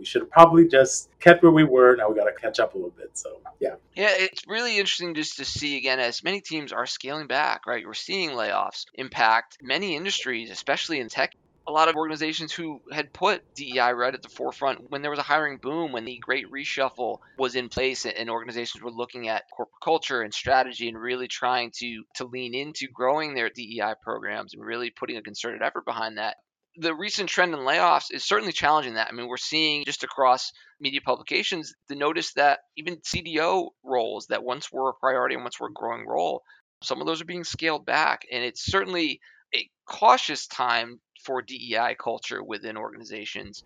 we 0.00 0.06
should 0.06 0.22
have 0.22 0.30
probably 0.30 0.66
just 0.66 1.10
kept 1.20 1.42
where 1.42 1.52
we 1.52 1.62
were. 1.62 1.94
Now 1.94 2.08
we 2.08 2.16
got 2.16 2.24
to 2.24 2.32
catch 2.32 2.58
up 2.58 2.74
a 2.74 2.78
little 2.78 2.94
bit. 2.96 3.10
So, 3.12 3.38
yeah. 3.60 3.74
Yeah, 3.94 4.08
it's 4.10 4.46
really 4.48 4.78
interesting 4.78 5.14
just 5.14 5.36
to 5.36 5.44
see 5.44 5.76
again 5.76 6.00
as 6.00 6.24
many 6.24 6.40
teams 6.40 6.72
are 6.72 6.86
scaling 6.86 7.26
back, 7.26 7.66
right? 7.66 7.86
We're 7.86 7.94
seeing 7.94 8.30
layoffs 8.30 8.86
impact 8.94 9.58
many 9.62 9.94
industries, 9.94 10.50
especially 10.50 10.98
in 10.98 11.08
tech. 11.08 11.34
A 11.66 11.70
lot 11.70 11.88
of 11.88 11.94
organizations 11.94 12.52
who 12.52 12.80
had 12.90 13.12
put 13.12 13.42
DEI 13.54 13.92
right 13.92 14.14
at 14.14 14.22
the 14.22 14.30
forefront 14.30 14.90
when 14.90 15.02
there 15.02 15.10
was 15.10 15.20
a 15.20 15.22
hiring 15.22 15.58
boom, 15.58 15.92
when 15.92 16.06
the 16.06 16.18
great 16.18 16.50
reshuffle 16.50 17.18
was 17.38 17.54
in 17.54 17.68
place, 17.68 18.06
and 18.06 18.30
organizations 18.30 18.82
were 18.82 18.90
looking 18.90 19.28
at 19.28 19.44
corporate 19.54 19.80
culture 19.84 20.22
and 20.22 20.32
strategy 20.32 20.88
and 20.88 20.98
really 20.98 21.28
trying 21.28 21.70
to 21.76 22.02
to 22.16 22.24
lean 22.24 22.54
into 22.54 22.88
growing 22.88 23.34
their 23.34 23.50
DEI 23.50 23.92
programs 24.02 24.54
and 24.54 24.64
really 24.64 24.90
putting 24.90 25.18
a 25.18 25.22
concerted 25.22 25.62
effort 25.62 25.84
behind 25.84 26.16
that 26.16 26.38
the 26.76 26.94
recent 26.94 27.28
trend 27.28 27.54
in 27.54 27.60
layoffs 27.60 28.12
is 28.12 28.24
certainly 28.24 28.52
challenging 28.52 28.94
that. 28.94 29.08
I 29.08 29.12
mean, 29.12 29.28
we're 29.28 29.36
seeing 29.36 29.84
just 29.84 30.04
across 30.04 30.52
media 30.80 31.00
publications 31.00 31.74
the 31.88 31.96
notice 31.96 32.32
that 32.34 32.60
even 32.76 32.96
CDO 32.98 33.68
roles 33.84 34.26
that 34.26 34.44
once 34.44 34.70
were 34.72 34.90
a 34.90 34.94
priority 34.94 35.34
and 35.34 35.44
once 35.44 35.58
were 35.58 35.68
a 35.68 35.72
growing 35.72 36.06
role, 36.06 36.42
some 36.82 37.00
of 37.00 37.06
those 37.06 37.20
are 37.20 37.26
being 37.26 37.44
scaled 37.44 37.84
back. 37.84 38.22
And 38.30 38.44
it's 38.44 38.64
certainly 38.64 39.20
a 39.54 39.68
cautious 39.86 40.46
time 40.46 41.00
for 41.24 41.42
DEI 41.42 41.96
culture 41.98 42.42
within 42.42 42.76
organizations. 42.76 43.62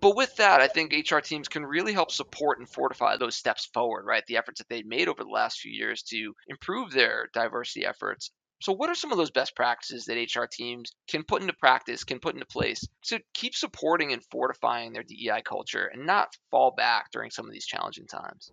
But 0.00 0.16
with 0.16 0.34
that, 0.36 0.60
I 0.60 0.66
think 0.66 0.92
HR 0.92 1.20
teams 1.20 1.46
can 1.46 1.64
really 1.64 1.92
help 1.92 2.10
support 2.10 2.58
and 2.58 2.68
fortify 2.68 3.16
those 3.16 3.36
steps 3.36 3.66
forward, 3.66 4.04
right? 4.04 4.24
The 4.26 4.36
efforts 4.36 4.58
that 4.58 4.68
they've 4.68 4.84
made 4.84 5.08
over 5.08 5.22
the 5.22 5.30
last 5.30 5.60
few 5.60 5.70
years 5.70 6.02
to 6.04 6.34
improve 6.48 6.90
their 6.90 7.28
diversity 7.32 7.86
efforts 7.86 8.32
so, 8.62 8.72
what 8.72 8.88
are 8.88 8.94
some 8.94 9.10
of 9.10 9.18
those 9.18 9.32
best 9.32 9.56
practices 9.56 10.04
that 10.04 10.14
HR 10.14 10.44
teams 10.44 10.92
can 11.08 11.24
put 11.24 11.42
into 11.42 11.52
practice, 11.54 12.04
can 12.04 12.20
put 12.20 12.34
into 12.34 12.46
place 12.46 12.86
to 13.06 13.18
keep 13.34 13.56
supporting 13.56 14.12
and 14.12 14.22
fortifying 14.30 14.92
their 14.92 15.02
DEI 15.02 15.42
culture 15.44 15.90
and 15.92 16.06
not 16.06 16.36
fall 16.48 16.70
back 16.70 17.10
during 17.10 17.32
some 17.32 17.44
of 17.44 17.52
these 17.52 17.66
challenging 17.66 18.06
times? 18.06 18.52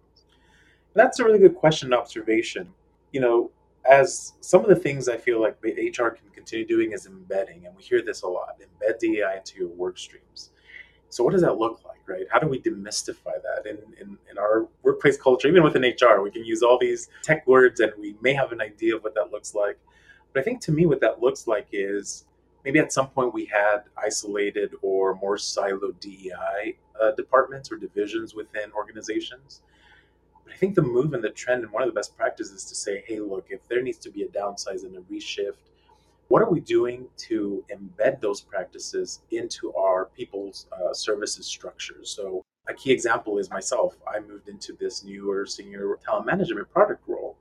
That's 0.95 1.19
a 1.19 1.23
really 1.23 1.37
good 1.37 1.55
question 1.55 1.93
and 1.93 1.93
observation. 1.93 2.73
You 3.11 3.21
know, 3.21 3.51
as 3.87 4.33
some 4.41 4.63
of 4.63 4.69
the 4.69 4.75
things 4.75 5.07
I 5.07 5.17
feel 5.17 5.39
like 5.39 5.57
HR 5.63 6.09
can 6.09 6.29
continue 6.33 6.65
doing 6.65 6.93
is 6.93 7.05
embedding, 7.05 7.67
and 7.67 7.75
we 7.75 7.83
hear 7.83 8.01
this 8.01 8.23
a 8.23 8.27
lot 8.27 8.59
embed 8.59 8.97
DEI 8.97 9.37
into 9.37 9.59
your 9.59 9.69
work 9.69 9.99
streams. 9.99 10.49
So, 11.09 11.23
what 11.23 11.33
does 11.33 11.41
that 11.41 11.57
look 11.57 11.81
like, 11.85 11.99
right? 12.07 12.25
How 12.31 12.39
do 12.39 12.47
we 12.47 12.59
demystify 12.59 13.41
that 13.43 13.65
in, 13.65 13.77
in, 13.99 14.17
in, 14.29 14.37
our 14.37 14.67
workplace 14.83 15.17
culture? 15.17 15.47
Even 15.47 15.63
within 15.63 15.81
HR, 15.81 16.21
we 16.21 16.31
can 16.31 16.45
use 16.45 16.61
all 16.61 16.77
these 16.77 17.09
tech 17.23 17.45
words 17.47 17.79
and 17.79 17.91
we 17.99 18.15
may 18.21 18.33
have 18.33 18.51
an 18.51 18.61
idea 18.61 18.95
of 18.95 19.03
what 19.03 19.15
that 19.15 19.31
looks 19.31 19.55
like. 19.55 19.79
But 20.33 20.41
I 20.41 20.43
think 20.43 20.61
to 20.61 20.71
me, 20.71 20.85
what 20.85 21.01
that 21.01 21.21
looks 21.21 21.47
like 21.47 21.67
is 21.71 22.25
maybe 22.63 22.79
at 22.79 22.93
some 22.93 23.07
point 23.07 23.33
we 23.33 23.45
had 23.45 23.83
isolated 23.97 24.75
or 24.81 25.15
more 25.15 25.37
siloed 25.37 25.99
DEI 25.99 26.75
uh, 27.01 27.11
departments 27.11 27.71
or 27.71 27.77
divisions 27.77 28.35
within 28.35 28.71
organizations. 28.73 29.61
But 30.43 30.53
I 30.53 30.57
think 30.57 30.75
the 30.75 30.81
move 30.81 31.13
and 31.13 31.23
the 31.23 31.29
trend 31.29 31.63
and 31.63 31.71
one 31.71 31.81
of 31.81 31.89
the 31.89 31.93
best 31.93 32.15
practices 32.15 32.63
is 32.63 32.65
to 32.65 32.75
say, 32.75 33.03
hey, 33.07 33.19
look, 33.19 33.47
if 33.49 33.67
there 33.67 33.81
needs 33.81 33.97
to 33.99 34.11
be 34.11 34.23
a 34.23 34.27
downsize 34.27 34.83
and 34.83 34.95
a 34.95 35.01
reshift, 35.01 35.68
what 36.29 36.43
are 36.43 36.49
we 36.49 36.59
doing 36.59 37.07
to 37.17 37.65
embed 37.73 38.21
those 38.21 38.39
practices 38.39 39.21
into 39.31 39.73
our 39.73 40.05
people's 40.05 40.67
uh, 40.71 40.93
services 40.93 41.45
structures? 41.47 42.11
So, 42.15 42.45
a 42.67 42.73
key 42.73 42.91
example 42.91 43.39
is 43.39 43.49
myself. 43.49 43.97
I 44.07 44.19
moved 44.19 44.47
into 44.47 44.73
this 44.79 45.03
newer 45.03 45.47
senior 45.47 45.97
talent 46.05 46.27
management 46.27 46.71
product 46.71 47.03
role. 47.07 47.35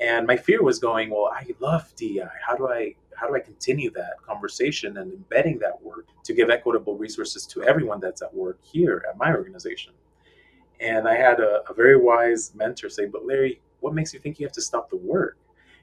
And 0.00 0.26
my 0.26 0.38
fear 0.38 0.62
was 0.62 0.78
going, 0.78 1.10
well, 1.10 1.30
I 1.32 1.46
love 1.60 1.94
DI. 1.96 2.26
How 2.44 2.56
do 2.56 2.68
I 2.68 2.94
how 3.14 3.28
do 3.28 3.36
I 3.36 3.40
continue 3.40 3.90
that 3.92 4.14
conversation 4.26 4.96
and 4.96 5.12
embedding 5.12 5.58
that 5.60 5.80
work 5.82 6.06
to 6.24 6.32
give 6.32 6.50
equitable 6.50 6.96
resources 6.96 7.46
to 7.48 7.62
everyone 7.62 8.00
that's 8.00 8.22
at 8.22 8.34
work 8.34 8.58
here 8.62 9.04
at 9.08 9.18
my 9.18 9.34
organization? 9.34 9.92
And 10.80 11.06
I 11.06 11.14
had 11.14 11.40
a, 11.40 11.62
a 11.68 11.74
very 11.74 11.96
wise 11.96 12.52
mentor 12.54 12.88
say, 12.88 13.04
but 13.04 13.26
Larry, 13.26 13.60
what 13.80 13.94
makes 13.94 14.14
you 14.14 14.18
think 14.18 14.40
you 14.40 14.46
have 14.46 14.52
to 14.54 14.62
stop 14.62 14.88
the 14.88 14.96
work? 14.96 15.36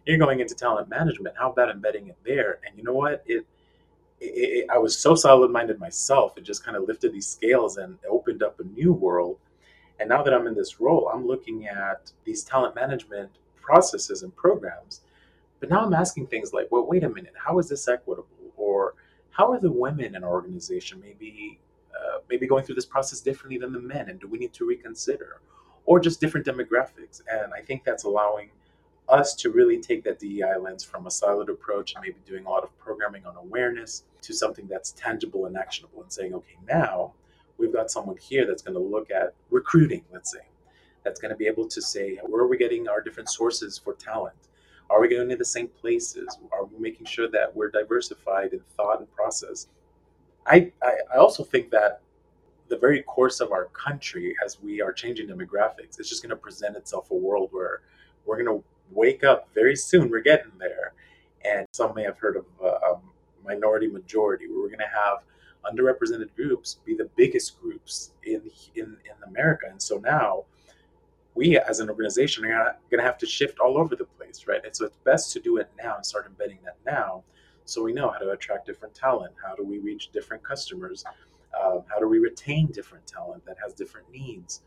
You're 0.06 0.18
going 0.18 0.40
into 0.40 0.56
talent 0.56 0.90
management. 0.90 1.36
How 1.38 1.52
about 1.52 1.70
embedding 1.70 2.08
it 2.08 2.18
there? 2.26 2.60
And 2.66 2.78
you 2.78 2.84
know 2.84 2.94
what? 2.94 3.24
It, 3.26 3.46
it, 4.20 4.26
it 4.26 4.70
I 4.70 4.78
was 4.78 4.98
so 4.98 5.16
solid 5.16 5.52
minded 5.52 5.80
myself. 5.80 6.38
It 6.38 6.44
just 6.44 6.64
kind 6.64 6.76
of 6.76 6.84
lifted 6.88 7.14
these 7.14 7.28
scales 7.28 7.78
and 7.78 7.98
opened 8.10 8.44
up 8.44 8.60
a 8.60 8.64
new 8.64 8.94
world. 8.94 9.38
And 10.00 10.10
now 10.10 10.24
that 10.24 10.34
I'm 10.34 10.48
in 10.48 10.56
this 10.56 10.80
role, 10.80 11.12
I'm 11.14 11.28
looking 11.28 11.68
at 11.68 12.12
these 12.26 12.44
talent 12.44 12.74
management 12.76 13.30
processes 13.62 14.24
and 14.24 14.36
programs. 14.36 15.02
But 15.60 15.70
now 15.70 15.86
I'm 15.86 15.94
asking 15.94 16.28
things 16.28 16.54
like, 16.54 16.68
well, 16.72 16.88
wait 16.88 17.04
a 17.04 17.10
minute, 17.10 17.34
how 17.38 17.60
is 17.60 17.70
this 17.70 17.88
equitable? 17.88 18.28
Or 18.58 18.96
how 19.30 19.52
are 19.52 19.60
the 19.60 19.72
women 19.72 20.16
in 20.16 20.24
our 20.24 20.32
organization 20.32 21.00
maybe 21.00 21.60
uh, 21.96 22.20
maybe 22.30 22.48
going 22.48 22.64
through 22.64 22.76
this 22.76 22.86
process 22.86 23.22
differently 23.22 23.60
than 23.60 23.74
the 23.74 23.80
men, 23.80 24.10
and 24.10 24.20
do 24.20 24.28
we 24.28 24.40
need 24.40 24.54
to 24.54 24.66
reconsider, 24.66 25.42
or 25.86 26.00
just 26.00 26.20
different 26.20 26.46
demographics? 26.46 27.22
And 27.32 27.54
I 27.54 27.62
think 27.62 27.84
that's 27.84 28.06
allowing 28.06 28.50
us 29.12 29.36
to 29.36 29.50
really 29.50 29.80
take 29.80 30.04
that 30.04 30.20
DEI 30.20 30.58
lens 30.60 30.84
from 30.84 31.06
a 31.06 31.10
siloed 31.10 31.50
approach 31.50 31.94
and 31.94 32.04
maybe 32.04 32.18
doing 32.26 32.46
a 32.46 32.50
lot 32.50 32.64
of 32.64 32.78
programming 32.80 33.26
on 33.26 33.36
awareness 33.36 34.04
to 34.22 34.34
something 34.34 34.68
that's 34.68 34.92
tangible 34.94 35.46
and 35.46 35.58
actionable 35.58 36.02
and 36.02 36.12
saying, 36.12 36.34
okay, 36.34 36.58
now 36.68 37.14
we've 37.58 37.74
got 37.74 37.92
someone 37.92 38.18
here 38.18 38.46
that's 38.48 38.62
going 38.62 38.74
to 38.74 38.80
look 38.80 39.12
at 39.12 39.34
recruiting, 39.50 40.04
let's 40.12 40.32
say, 40.32 40.40
that's 41.04 41.20
going 41.20 41.32
to 41.32 41.36
be 41.36 41.48
able 41.48 41.68
to 41.68 41.82
say, 41.82 42.18
where 42.26 42.44
are 42.44 42.48
we 42.48 42.58
getting 42.58 42.88
our 42.88 43.02
different 43.02 43.30
sources 43.30 43.78
for 43.78 43.94
talent? 43.94 44.36
Are 44.90 45.02
we 45.02 45.08
going 45.08 45.30
to 45.30 45.36
the 45.36 45.46
same 45.46 45.68
places? 45.68 46.38
Are 46.52 46.66
we 46.66 46.80
making 46.80 47.06
sure 47.06 47.30
that 47.30 47.56
we're 47.56 47.70
diversified 47.70 48.54
in 48.54 48.62
thought 48.76 49.00
and 49.00 49.12
process? 49.16 49.68
I, 50.46 50.72
I, 50.82 50.94
I 51.14 51.18
also 51.18 51.44
think 51.44 51.72
that 51.72 52.02
the 52.68 52.78
very 52.78 53.02
course 53.04 53.42
of 53.42 53.52
our 53.52 53.66
country, 53.66 54.36
as 54.44 54.62
we 54.62 54.82
are 54.82 54.94
changing 54.94 55.28
demographics, 55.28 56.00
it's 56.00 56.10
just 56.10 56.24
going 56.24 56.32
to 56.32 56.36
present 56.36 56.76
itself 56.76 57.12
a 57.12 57.16
world 57.16 57.50
where 57.52 57.82
we're 58.26 58.42
going 58.42 58.60
to 58.60 58.64
wake 58.94 59.24
up 59.24 59.50
very 59.54 59.76
soon. 59.76 60.10
We're 60.10 60.22
getting 60.22 60.52
there. 60.60 60.94
And 61.44 61.66
some 61.74 61.96
may 61.96 62.04
have 62.04 62.20
heard 62.20 62.38
of 62.38 62.46
a, 62.62 62.68
a 62.68 63.00
minority 63.44 63.88
majority, 63.88 64.48
where 64.48 64.60
we're 64.60 64.68
going 64.68 64.80
to 64.80 64.86
have 64.86 65.24
underrepresented 65.66 66.36
groups 66.36 66.78
be 66.86 66.96
the 66.96 67.10
biggest 67.16 67.60
groups 67.62 68.12
in, 68.24 68.42
in, 68.76 68.98
in 69.06 69.30
America. 69.30 69.68
And 69.70 69.82
so 69.82 69.98
now 69.98 70.46
we 71.36 71.58
as 71.58 71.80
an 71.80 71.90
organization 71.90 72.46
are 72.46 72.78
going 72.90 73.00
to 73.00 73.06
have 73.06 73.18
to 73.20 73.26
shift 73.26 73.60
all 73.60 73.78
over 73.78 73.96
the 73.96 74.06
place, 74.06 74.46
right? 74.48 74.64
And 74.66 74.76
so 74.76 74.86
it's 74.86 74.98
best 75.04 75.32
to 75.34 75.40
do 75.40 75.58
it 75.58 75.70
now 75.82 75.96
and 75.96 76.06
start 76.06 76.26
embedding 76.28 76.60
that 76.66 76.78
now 76.86 77.24
so 77.66 77.84
we 77.84 77.94
know 77.94 78.10
how 78.10 78.18
to 78.18 78.32
attract 78.32 78.66
different 78.66 78.94
talent. 78.94 79.34
How 79.46 79.56
do 79.56 79.64
we 79.64 79.80
reach 79.80 80.12
different 80.12 80.44
customers? 80.44 81.06
Um, 81.60 81.84
how 81.88 82.00
do 82.00 82.08
we 82.08 82.20
retain 82.20 82.68
different 82.68 83.08
talent 83.08 83.46
that 83.46 83.58
has 83.64 83.74
different 83.74 84.12
needs? 84.12 84.62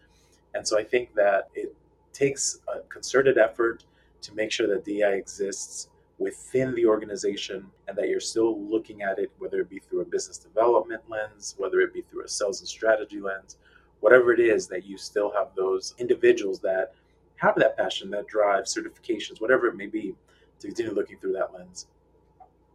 And 0.55 0.67
so 0.67 0.79
I 0.79 0.85
think 0.85 1.15
that 1.15 1.49
it 1.55 1.75
takes 2.13 2.61
a 2.69 2.81
concerted 2.89 3.37
effort 3.37 3.85
to 4.25 4.35
make 4.35 4.51
sure 4.51 4.67
that 4.69 4.85
DI 4.85 5.15
exists 5.15 5.89
within 6.19 6.75
the 6.75 6.87
organization 6.87 7.67
and 7.89 7.97
that 7.97 8.09
you're 8.09 8.21
still 8.21 8.61
looking 8.61 9.03
at 9.03 9.19
it, 9.19 9.31
whether 9.39 9.61
it 9.61 9.69
be 9.69 9.79
through 9.79 10.01
a 10.01 10.05
business 10.05 10.39
development 10.39 11.03
lens, 11.09 11.55
whether 11.59 11.81
it 11.81 11.93
be 11.93 12.03
through 12.03 12.25
a 12.25 12.29
sales 12.29 12.61
and 12.61 12.69
strategy 12.69 13.21
lens, 13.21 13.57
whatever 14.01 14.33
it 14.33 14.41
is, 14.41 14.69
that 14.69 14.87
you 14.87 14.97
still 14.97 15.33
have 15.33 15.49
those 15.57 15.95
individuals 15.99 16.61
that 16.61 16.95
have 17.37 17.55
that 17.57 17.77
passion, 17.77 18.11
that 18.11 18.27
drive, 18.27 18.65
certifications, 18.65 19.41
whatever 19.41 19.67
it 19.67 19.77
may 19.77 19.87
be, 19.87 20.15
to 20.61 20.69
continue 20.69 20.95
looking 20.95 21.19
through 21.19 21.33
that 21.33 21.53
lens. 21.53 21.87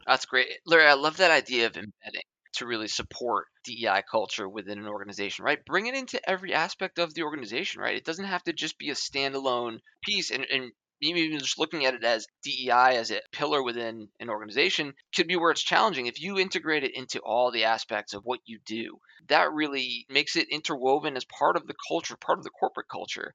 That's 0.05 0.25
great. 0.25 0.47
Larry, 0.65 0.85
I 0.85 0.93
love 0.93 1.17
that 1.17 1.31
idea 1.31 1.67
of 1.67 1.77
embedding 1.77 2.23
to 2.53 2.65
really 2.65 2.87
support 2.87 3.45
DEI 3.63 4.03
culture 4.09 4.49
within 4.49 4.79
an 4.79 4.87
organization, 4.87 5.45
right? 5.45 5.63
Bring 5.65 5.87
it 5.87 5.95
into 5.95 6.19
every 6.29 6.53
aspect 6.53 6.99
of 6.99 7.13
the 7.13 7.23
organization, 7.23 7.81
right? 7.81 7.95
It 7.95 8.05
doesn't 8.05 8.25
have 8.25 8.43
to 8.43 8.53
just 8.53 8.77
be 8.77 8.89
a 8.89 8.95
standalone 8.95 9.79
piece. 10.03 10.31
And, 10.31 10.45
and 10.51 10.71
even 11.01 11.39
just 11.39 11.59
looking 11.59 11.85
at 11.85 11.93
it 11.93 12.03
as 12.03 12.27
DEI 12.43 12.97
as 12.97 13.11
a 13.11 13.21
pillar 13.31 13.63
within 13.63 14.09
an 14.19 14.29
organization 14.29 14.93
could 15.15 15.27
be 15.27 15.35
where 15.35 15.51
it's 15.51 15.63
challenging. 15.63 16.07
If 16.07 16.21
you 16.21 16.37
integrate 16.37 16.83
it 16.83 16.95
into 16.95 17.19
all 17.19 17.51
the 17.51 17.65
aspects 17.65 18.13
of 18.13 18.25
what 18.25 18.41
you 18.45 18.59
do, 18.65 18.99
that 19.27 19.51
really 19.51 20.05
makes 20.09 20.35
it 20.35 20.49
interwoven 20.49 21.15
as 21.15 21.25
part 21.25 21.55
of 21.55 21.67
the 21.67 21.75
culture, 21.87 22.17
part 22.17 22.39
of 22.39 22.43
the 22.43 22.49
corporate 22.49 22.87
culture. 22.89 23.33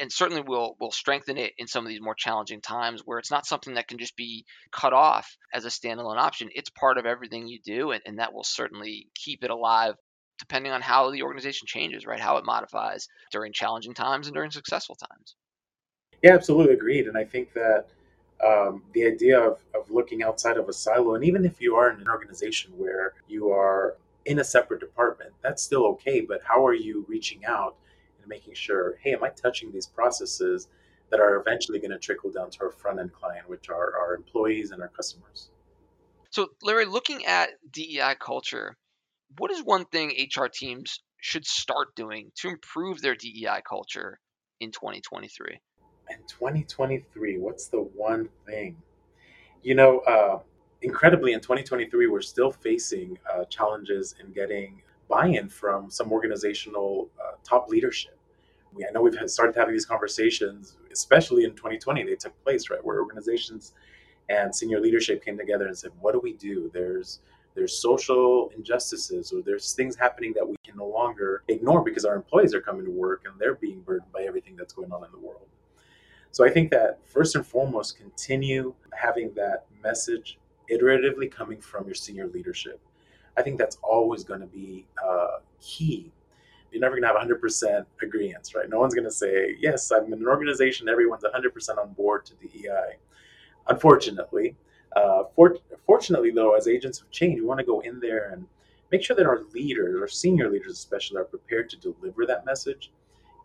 And 0.00 0.10
certainly 0.12 0.42
will 0.42 0.76
will 0.80 0.90
strengthen 0.90 1.38
it 1.38 1.52
in 1.58 1.68
some 1.68 1.84
of 1.86 1.88
these 1.88 2.00
more 2.00 2.16
challenging 2.16 2.60
times 2.60 3.02
where 3.04 3.18
it's 3.18 3.30
not 3.30 3.46
something 3.46 3.74
that 3.74 3.86
can 3.86 3.98
just 3.98 4.16
be 4.16 4.44
cut 4.72 4.92
off 4.92 5.36
as 5.52 5.64
a 5.64 5.68
standalone 5.68 6.18
option. 6.18 6.50
It's 6.52 6.70
part 6.70 6.98
of 6.98 7.06
everything 7.06 7.46
you 7.46 7.60
do, 7.64 7.92
and, 7.92 8.02
and 8.04 8.18
that 8.18 8.32
will 8.32 8.42
certainly 8.42 9.08
keep 9.14 9.44
it 9.44 9.50
alive 9.50 9.94
depending 10.38 10.72
on 10.72 10.82
how 10.82 11.10
the 11.10 11.22
organization 11.22 11.66
changes, 11.66 12.04
right? 12.04 12.20
How 12.20 12.36
it 12.36 12.44
modifies 12.44 13.08
during 13.30 13.52
challenging 13.52 13.94
times 13.94 14.26
and 14.26 14.34
during 14.34 14.50
successful 14.50 14.96
times. 14.96 15.36
Yeah, 16.22 16.34
absolutely 16.34 16.74
agreed. 16.74 17.06
And 17.06 17.16
I 17.16 17.24
think 17.24 17.52
that 17.54 17.86
um, 18.44 18.82
the 18.92 19.06
idea 19.06 19.38
of, 19.38 19.58
of 19.74 19.90
looking 19.90 20.22
outside 20.22 20.56
of 20.56 20.68
a 20.68 20.72
silo, 20.72 21.14
and 21.14 21.24
even 21.24 21.44
if 21.44 21.60
you 21.60 21.76
are 21.76 21.90
in 21.90 22.00
an 22.00 22.08
organization 22.08 22.72
where 22.76 23.14
you 23.28 23.50
are 23.50 23.96
in 24.24 24.40
a 24.40 24.44
separate 24.44 24.80
department, 24.80 25.32
that's 25.42 25.62
still 25.62 25.86
okay. 25.86 26.20
But 26.20 26.40
how 26.44 26.66
are 26.66 26.74
you 26.74 27.04
reaching 27.08 27.44
out 27.46 27.76
and 28.18 28.28
making 28.28 28.54
sure, 28.54 28.98
hey, 29.02 29.14
am 29.14 29.24
I 29.24 29.30
touching 29.30 29.72
these 29.72 29.86
processes 29.86 30.68
that 31.10 31.20
are 31.20 31.36
eventually 31.36 31.78
going 31.78 31.92
to 31.92 31.98
trickle 31.98 32.30
down 32.30 32.50
to 32.50 32.64
our 32.64 32.70
front 32.70 32.98
end 32.98 33.12
client, 33.12 33.48
which 33.48 33.68
are 33.68 33.96
our 33.98 34.14
employees 34.14 34.72
and 34.72 34.82
our 34.82 34.88
customers? 34.88 35.50
So, 36.30 36.48
Larry, 36.62 36.86
looking 36.86 37.24
at 37.24 37.50
DEI 37.70 38.16
culture, 38.20 38.76
what 39.38 39.50
is 39.50 39.62
one 39.62 39.84
thing 39.86 40.12
HR 40.36 40.46
teams 40.46 41.00
should 41.18 41.46
start 41.46 41.94
doing 41.94 42.30
to 42.36 42.48
improve 42.48 43.00
their 43.00 43.14
DEI 43.14 43.62
culture 43.66 44.18
in 44.60 44.72
2023? 44.72 45.58
In 46.10 46.18
2023, 46.26 47.38
what's 47.38 47.68
the 47.68 47.80
one 47.80 48.28
thing? 48.46 48.76
You 49.62 49.74
know, 49.74 50.00
uh, 50.00 50.40
incredibly, 50.82 51.32
in 51.32 51.40
2023, 51.40 52.06
we're 52.06 52.20
still 52.20 52.50
facing 52.52 53.18
uh, 53.32 53.44
challenges 53.46 54.14
in 54.20 54.32
getting 54.32 54.82
buy 55.08 55.26
in 55.26 55.48
from 55.48 55.90
some 55.90 56.12
organizational 56.12 57.08
uh, 57.20 57.36
top 57.44 57.68
leadership. 57.68 58.18
We, 58.72 58.84
I 58.84 58.90
know 58.92 59.02
we've 59.02 59.16
started 59.26 59.56
having 59.56 59.72
these 59.72 59.86
conversations, 59.86 60.76
especially 60.92 61.44
in 61.44 61.52
2020, 61.52 62.04
they 62.04 62.16
took 62.16 62.38
place, 62.42 62.70
right, 62.70 62.84
where 62.84 63.00
organizations 63.00 63.72
and 64.28 64.54
senior 64.54 64.80
leadership 64.80 65.24
came 65.24 65.38
together 65.38 65.66
and 65.66 65.76
said, 65.76 65.92
What 66.00 66.12
do 66.12 66.20
we 66.20 66.32
do? 66.34 66.70
There's 66.72 67.20
there's 67.54 67.80
social 67.80 68.50
injustices 68.54 69.32
or 69.32 69.40
there's 69.42 69.72
things 69.72 69.96
happening 69.96 70.34
that 70.36 70.46
we 70.46 70.56
can 70.62 70.76
no 70.76 70.86
longer 70.86 71.42
ignore 71.48 71.82
because 71.82 72.04
our 72.04 72.14
employees 72.14 72.54
are 72.54 72.60
coming 72.60 72.84
to 72.84 72.90
work 72.90 73.22
and 73.24 73.34
they're 73.40 73.54
being 73.54 73.80
burdened 73.80 74.12
by 74.12 74.24
everything 74.24 74.56
that's 74.56 74.74
going 74.74 74.92
on 74.92 75.02
in 75.04 75.10
the 75.10 75.18
world. 75.18 75.46
So 76.36 76.44
I 76.44 76.50
think 76.50 76.70
that 76.72 76.98
first 77.06 77.34
and 77.34 77.46
foremost, 77.46 77.96
continue 77.96 78.74
having 78.92 79.32
that 79.36 79.64
message 79.82 80.38
iteratively 80.70 81.30
coming 81.30 81.62
from 81.62 81.86
your 81.86 81.94
senior 81.94 82.26
leadership. 82.26 82.78
I 83.38 83.42
think 83.42 83.56
that's 83.56 83.78
always 83.82 84.22
going 84.22 84.40
to 84.40 84.46
be 84.46 84.86
uh, 85.02 85.38
key. 85.62 86.12
You're 86.70 86.82
never 86.82 87.00
going 87.00 87.10
to 87.10 87.18
have 87.18 87.40
100% 87.40 87.86
agreement, 88.02 88.50
right? 88.54 88.68
No 88.68 88.80
one's 88.80 88.92
going 88.92 89.06
to 89.06 89.10
say, 89.10 89.56
yes, 89.58 89.90
I'm 89.90 90.12
in 90.12 90.20
an 90.20 90.26
organization, 90.26 90.90
everyone's 90.90 91.24
100% 91.24 91.78
on 91.78 91.94
board 91.94 92.26
to 92.26 92.34
DEI. 92.34 92.98
Unfortunately, 93.68 94.54
uh, 94.94 95.22
for, 95.34 95.56
fortunately, 95.86 96.32
though, 96.32 96.54
as 96.54 96.68
agents 96.68 97.00
of 97.00 97.10
change, 97.10 97.40
we 97.40 97.46
want 97.46 97.60
to 97.60 97.64
go 97.64 97.80
in 97.80 97.98
there 97.98 98.28
and 98.32 98.46
make 98.92 99.02
sure 99.02 99.16
that 99.16 99.24
our 99.24 99.40
leaders, 99.54 99.98
our 99.98 100.06
senior 100.06 100.50
leaders 100.50 100.72
especially, 100.72 101.16
are 101.16 101.24
prepared 101.24 101.70
to 101.70 101.78
deliver 101.78 102.26
that 102.26 102.44
message, 102.44 102.92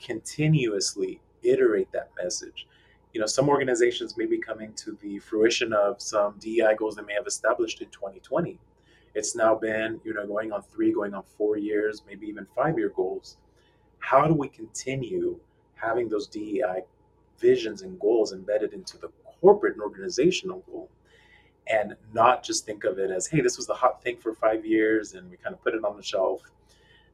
continuously 0.01 1.21
iterate 1.41 1.89
that 1.93 2.09
message 2.21 2.67
you 3.13 3.19
know, 3.19 3.25
some 3.25 3.49
organizations 3.49 4.17
may 4.17 4.25
be 4.25 4.37
coming 4.37 4.73
to 4.73 4.97
the 5.01 5.19
fruition 5.19 5.73
of 5.73 6.01
some 6.01 6.35
DEI 6.39 6.75
goals 6.77 6.95
they 6.95 7.03
may 7.03 7.13
have 7.13 7.27
established 7.27 7.81
in 7.81 7.89
2020. 7.89 8.57
It's 9.13 9.35
now 9.35 9.55
been, 9.55 9.99
you 10.03 10.13
know, 10.13 10.25
going 10.25 10.51
on 10.51 10.61
three, 10.61 10.93
going 10.93 11.13
on 11.13 11.23
four 11.37 11.57
years, 11.57 12.03
maybe 12.07 12.27
even 12.27 12.47
five 12.55 12.77
year 12.77 12.89
goals. 12.95 13.37
How 13.99 14.25
do 14.25 14.33
we 14.33 14.47
continue 14.47 15.37
having 15.75 16.07
those 16.07 16.27
DEI 16.27 16.83
visions 17.39 17.81
and 17.81 17.99
goals 17.99 18.31
embedded 18.31 18.73
into 18.73 18.97
the 18.97 19.09
corporate 19.41 19.73
and 19.73 19.81
organizational 19.81 20.59
goal? 20.71 20.89
And 21.67 21.95
not 22.13 22.43
just 22.43 22.65
think 22.65 22.85
of 22.85 22.97
it 22.97 23.11
as, 23.11 23.27
hey, 23.27 23.41
this 23.41 23.57
was 23.57 23.67
the 23.67 23.73
hot 23.73 24.01
thing 24.01 24.17
for 24.17 24.33
five 24.33 24.65
years 24.65 25.13
and 25.13 25.29
we 25.29 25.37
kind 25.37 25.53
of 25.53 25.61
put 25.61 25.75
it 25.75 25.83
on 25.83 25.97
the 25.97 26.03
shelf 26.03 26.41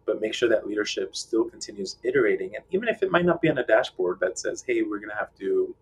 but 0.08 0.22
make 0.22 0.34
sure 0.34 0.50
that 0.50 0.66
leadership 0.66 1.16
still 1.16 1.44
continues 1.44 1.98
iterating. 2.02 2.56
And 2.56 2.64
even 2.72 2.88
if 2.88 3.04
it 3.04 3.12
might 3.12 3.26
not 3.26 3.42
be 3.42 3.50
on 3.50 3.58
a 3.60 3.66
dashboard 3.66 4.20
that 4.22 4.40
says, 4.40 4.64
hey, 4.66 4.82
we're 4.82 5.00
going 5.00 5.10
to 5.10 5.16
have 5.16 5.36
to 5.36 5.76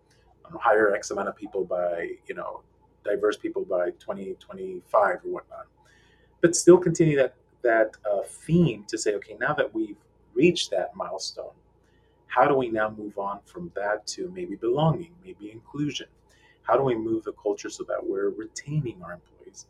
hire 0.54 0.94
X 0.94 1.10
amount 1.10 1.28
of 1.28 1.36
people 1.36 1.64
by, 1.64 2.10
you 2.26 2.34
know, 2.34 2.60
diverse 3.04 3.36
people 3.36 3.64
by 3.64 3.90
2025 3.92 5.24
or 5.24 5.28
whatnot. 5.30 5.66
But 6.40 6.54
still 6.56 6.78
continue 6.78 7.16
that 7.16 7.34
that 7.62 7.96
uh, 8.10 8.22
theme 8.22 8.84
to 8.88 8.96
say, 8.96 9.14
okay, 9.14 9.36
now 9.40 9.52
that 9.54 9.74
we've 9.74 9.96
reached 10.34 10.70
that 10.70 10.94
milestone, 10.94 11.56
how 12.26 12.46
do 12.46 12.54
we 12.54 12.68
now 12.68 12.90
move 12.90 13.18
on 13.18 13.40
from 13.44 13.72
that 13.74 14.06
to 14.08 14.30
maybe 14.34 14.56
belonging, 14.56 15.12
maybe 15.24 15.50
inclusion? 15.50 16.06
How 16.62 16.76
do 16.76 16.82
we 16.82 16.94
move 16.94 17.24
the 17.24 17.32
culture 17.32 17.70
so 17.70 17.84
that 17.84 18.04
we're 18.04 18.30
retaining 18.30 19.02
our 19.02 19.14
employees? 19.14 19.66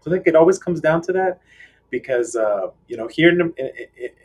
So 0.00 0.10
I 0.10 0.14
think 0.14 0.26
it 0.26 0.34
always 0.34 0.58
comes 0.58 0.80
down 0.80 1.00
to 1.02 1.12
that 1.12 1.40
because, 1.90 2.34
uh, 2.36 2.68
you 2.88 2.96
know, 2.96 3.06
here 3.06 3.28
in, 3.28 3.52
in, 3.56 3.70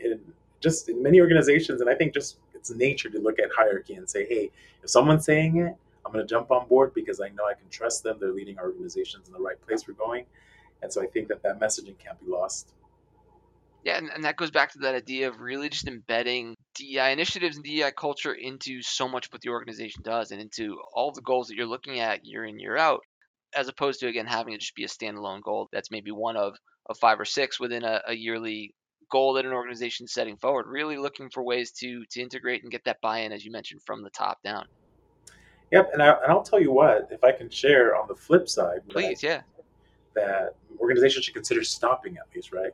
in, 0.00 0.20
just 0.60 0.88
in 0.88 1.02
many 1.02 1.20
organizations, 1.20 1.80
and 1.80 1.88
I 1.88 1.94
think 1.94 2.12
just 2.12 2.38
it's 2.58 2.70
nature 2.70 3.08
to 3.10 3.18
look 3.18 3.38
at 3.38 3.50
hierarchy 3.56 3.94
and 3.94 4.08
say, 4.08 4.26
hey, 4.26 4.50
if 4.82 4.90
someone's 4.90 5.24
saying 5.24 5.56
it, 5.56 5.76
I'm 6.04 6.12
going 6.12 6.26
to 6.26 6.28
jump 6.28 6.50
on 6.50 6.66
board 6.68 6.94
because 6.94 7.20
I 7.20 7.28
know 7.28 7.44
I 7.44 7.54
can 7.54 7.68
trust 7.70 8.02
them. 8.02 8.16
They're 8.20 8.32
leading 8.32 8.58
our 8.58 8.66
organizations 8.66 9.26
in 9.26 9.32
the 9.32 9.40
right 9.40 9.60
place 9.66 9.86
we're 9.86 9.94
going. 9.94 10.24
And 10.82 10.92
so 10.92 11.02
I 11.02 11.06
think 11.06 11.28
that 11.28 11.42
that 11.42 11.60
messaging 11.60 11.98
can't 11.98 12.18
be 12.24 12.30
lost. 12.30 12.72
Yeah, 13.84 13.98
and, 13.98 14.10
and 14.14 14.24
that 14.24 14.36
goes 14.36 14.50
back 14.50 14.72
to 14.72 14.78
that 14.80 14.94
idea 14.94 15.28
of 15.28 15.40
really 15.40 15.68
just 15.68 15.86
embedding 15.86 16.54
DEI 16.74 17.12
initiatives 17.12 17.56
and 17.56 17.64
DEI 17.64 17.92
culture 17.96 18.32
into 18.32 18.82
so 18.82 19.08
much 19.08 19.28
what 19.30 19.40
the 19.40 19.50
organization 19.50 20.02
does 20.02 20.30
and 20.30 20.40
into 20.40 20.78
all 20.92 21.12
the 21.12 21.22
goals 21.22 21.48
that 21.48 21.56
you're 21.56 21.66
looking 21.66 22.00
at 22.00 22.24
year 22.24 22.44
in, 22.44 22.58
year 22.58 22.76
out, 22.76 23.00
as 23.54 23.68
opposed 23.68 24.00
to, 24.00 24.08
again, 24.08 24.26
having 24.26 24.54
it 24.54 24.60
just 24.60 24.74
be 24.74 24.84
a 24.84 24.88
standalone 24.88 25.42
goal 25.42 25.68
that's 25.72 25.90
maybe 25.90 26.10
one 26.10 26.36
of 26.36 26.56
of 26.88 26.98
five 26.98 27.20
or 27.20 27.24
six 27.24 27.60
within 27.60 27.84
a, 27.84 28.00
a 28.06 28.14
yearly 28.14 28.74
goal 29.10 29.34
that 29.34 29.44
an 29.44 29.52
organization 29.52 30.04
is 30.04 30.12
setting 30.12 30.36
forward. 30.36 30.66
Really 30.66 30.96
looking 30.96 31.30
for 31.30 31.42
ways 31.42 31.70
to 31.72 32.04
to 32.06 32.20
integrate 32.20 32.62
and 32.62 32.72
get 32.72 32.84
that 32.84 33.00
buy-in, 33.00 33.32
as 33.32 33.44
you 33.44 33.50
mentioned, 33.50 33.82
from 33.82 34.02
the 34.02 34.10
top 34.10 34.42
down. 34.42 34.66
Yep, 35.70 35.90
and, 35.92 36.02
I, 36.02 36.12
and 36.22 36.32
I'll 36.32 36.42
tell 36.42 36.60
you 36.60 36.72
what, 36.72 37.08
if 37.10 37.22
I 37.22 37.30
can 37.30 37.50
share 37.50 37.94
on 37.94 38.08
the 38.08 38.14
flip 38.14 38.48
side, 38.48 38.80
please, 38.88 39.22
yeah, 39.22 39.42
that 40.14 40.54
organizations 40.80 41.26
should 41.26 41.34
consider 41.34 41.62
stopping 41.62 42.16
at 42.16 42.24
least, 42.34 42.52
right? 42.52 42.72